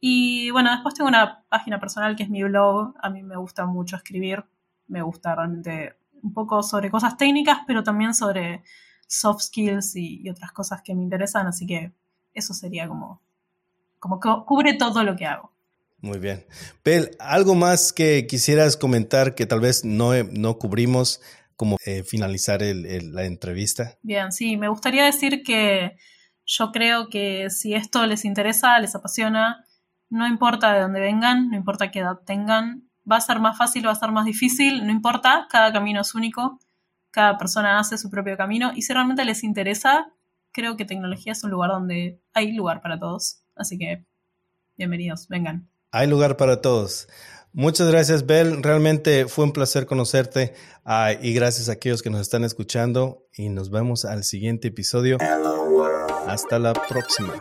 Y 0.00 0.50
bueno, 0.50 0.70
después 0.70 0.94
tengo 0.94 1.08
una 1.08 1.44
página 1.48 1.78
personal 1.78 2.16
que 2.16 2.24
es 2.24 2.30
mi 2.30 2.42
blog. 2.42 2.94
A 3.00 3.10
mí 3.10 3.22
me 3.22 3.36
gusta 3.36 3.66
mucho 3.66 3.96
escribir. 3.96 4.44
Me 4.86 5.02
gusta 5.02 5.34
realmente 5.34 5.96
un 6.22 6.32
poco 6.32 6.62
sobre 6.62 6.90
cosas 6.90 7.16
técnicas, 7.16 7.60
pero 7.66 7.82
también 7.82 8.14
sobre 8.14 8.64
soft 9.06 9.42
skills 9.42 9.96
y, 9.96 10.28
otras 10.28 10.52
cosas 10.52 10.82
que 10.82 10.94
me 10.94 11.02
interesan. 11.02 11.46
Así 11.46 11.66
que 11.66 11.92
eso 12.32 12.54
sería 12.54 12.88
como, 12.88 13.22
como 13.98 14.20
que 14.20 14.28
cubre 14.46 14.74
todo 14.74 15.02
lo 15.04 15.16
que 15.16 15.26
hago. 15.26 15.52
Muy 16.00 16.18
bien. 16.18 16.46
Bel, 16.84 17.16
¿algo 17.18 17.56
más 17.56 17.92
que 17.92 18.26
quisieras 18.28 18.76
comentar 18.76 19.34
que 19.34 19.46
tal 19.46 19.60
vez 19.60 19.84
no, 19.84 20.12
no 20.22 20.58
cubrimos 20.58 21.20
como 21.58 21.76
eh, 21.84 22.04
finalizar 22.04 22.60
la 22.62 23.24
entrevista. 23.24 23.98
Bien, 24.02 24.30
sí, 24.30 24.56
me 24.56 24.68
gustaría 24.68 25.04
decir 25.04 25.42
que 25.42 25.96
yo 26.46 26.70
creo 26.70 27.08
que 27.08 27.50
si 27.50 27.74
esto 27.74 28.06
les 28.06 28.24
interesa, 28.24 28.78
les 28.78 28.94
apasiona, 28.94 29.66
no 30.08 30.28
importa 30.28 30.72
de 30.72 30.80
dónde 30.80 31.00
vengan, 31.00 31.50
no 31.50 31.56
importa 31.56 31.90
qué 31.90 31.98
edad 31.98 32.20
tengan, 32.24 32.88
va 33.10 33.16
a 33.16 33.20
ser 33.20 33.40
más 33.40 33.58
fácil, 33.58 33.84
va 33.84 33.90
a 33.90 33.96
ser 33.96 34.12
más 34.12 34.24
difícil, 34.24 34.86
no 34.86 34.92
importa, 34.92 35.48
cada 35.50 35.72
camino 35.72 36.00
es 36.00 36.14
único, 36.14 36.60
cada 37.10 37.36
persona 37.38 37.80
hace 37.80 37.98
su 37.98 38.08
propio 38.08 38.36
camino 38.36 38.70
y 38.76 38.82
si 38.82 38.92
realmente 38.92 39.24
les 39.24 39.42
interesa, 39.42 40.12
creo 40.52 40.76
que 40.76 40.84
tecnología 40.84 41.32
es 41.32 41.42
un 41.42 41.50
lugar 41.50 41.70
donde 41.70 42.20
hay 42.34 42.52
lugar 42.52 42.80
para 42.80 43.00
todos. 43.00 43.42
Así 43.56 43.76
que, 43.78 44.04
bienvenidos, 44.76 45.26
vengan. 45.26 45.68
Hay 45.90 46.06
lugar 46.06 46.36
para 46.36 46.60
todos. 46.60 47.08
Muchas 47.58 47.90
gracias, 47.90 48.24
Bel. 48.24 48.62
Realmente 48.62 49.26
fue 49.26 49.44
un 49.44 49.52
placer 49.52 49.84
conocerte 49.84 50.54
ah, 50.84 51.10
y 51.20 51.34
gracias 51.34 51.68
a 51.68 51.72
aquellos 51.72 52.02
que 52.02 52.08
nos 52.08 52.20
están 52.20 52.44
escuchando 52.44 53.26
y 53.36 53.48
nos 53.48 53.68
vemos 53.68 54.04
al 54.04 54.22
siguiente 54.22 54.68
episodio. 54.68 55.18
Hasta 56.28 56.60
la 56.60 56.72
próxima. 56.72 57.34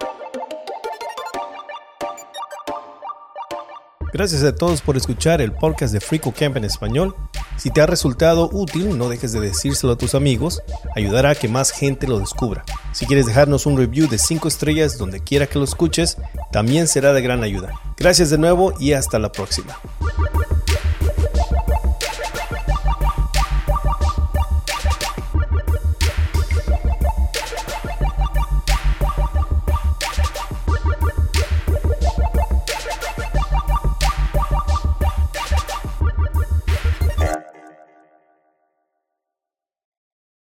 Gracias 4.12 4.44
a 4.44 4.56
todos 4.56 4.82
por 4.82 4.98
escuchar 4.98 5.40
el 5.40 5.54
podcast 5.54 5.94
de 5.94 6.00
Frico 6.00 6.34
Camp 6.36 6.58
en 6.58 6.64
español. 6.64 7.14
Si 7.58 7.72
te 7.72 7.82
ha 7.82 7.88
resultado 7.88 8.50
útil, 8.52 8.98
no 8.98 9.10
dejes 9.10 9.32
de 9.32 9.40
decírselo 9.40 9.94
a 9.94 9.98
tus 9.98 10.14
amigos, 10.16 10.62
ayudará 10.96 11.32
a 11.32 11.36
que 11.36 11.48
más 11.48 11.72
gente 11.72 12.08
lo 12.08 12.20
descubra. 12.20 12.64
Si 12.94 13.06
quieres 13.06 13.26
dejarnos 13.26 13.66
un 13.66 13.78
review 13.78 14.08
de 14.08 14.18
5 14.18 14.48
estrellas 14.48 14.98
donde 14.98 15.20
quiera 15.22 15.48
que 15.48 15.58
lo 15.58 15.66
escuches, 15.66 16.18
también 16.52 16.88
será 16.88 17.14
de 17.14 17.22
gran 17.22 17.44
ayuda. 17.44 17.74
Gracias 17.98 18.30
de 18.30 18.38
nuevo 18.38 18.74
y 18.80 18.94
hasta 18.94 19.18
la 19.18 19.32
próxima. 19.32 19.78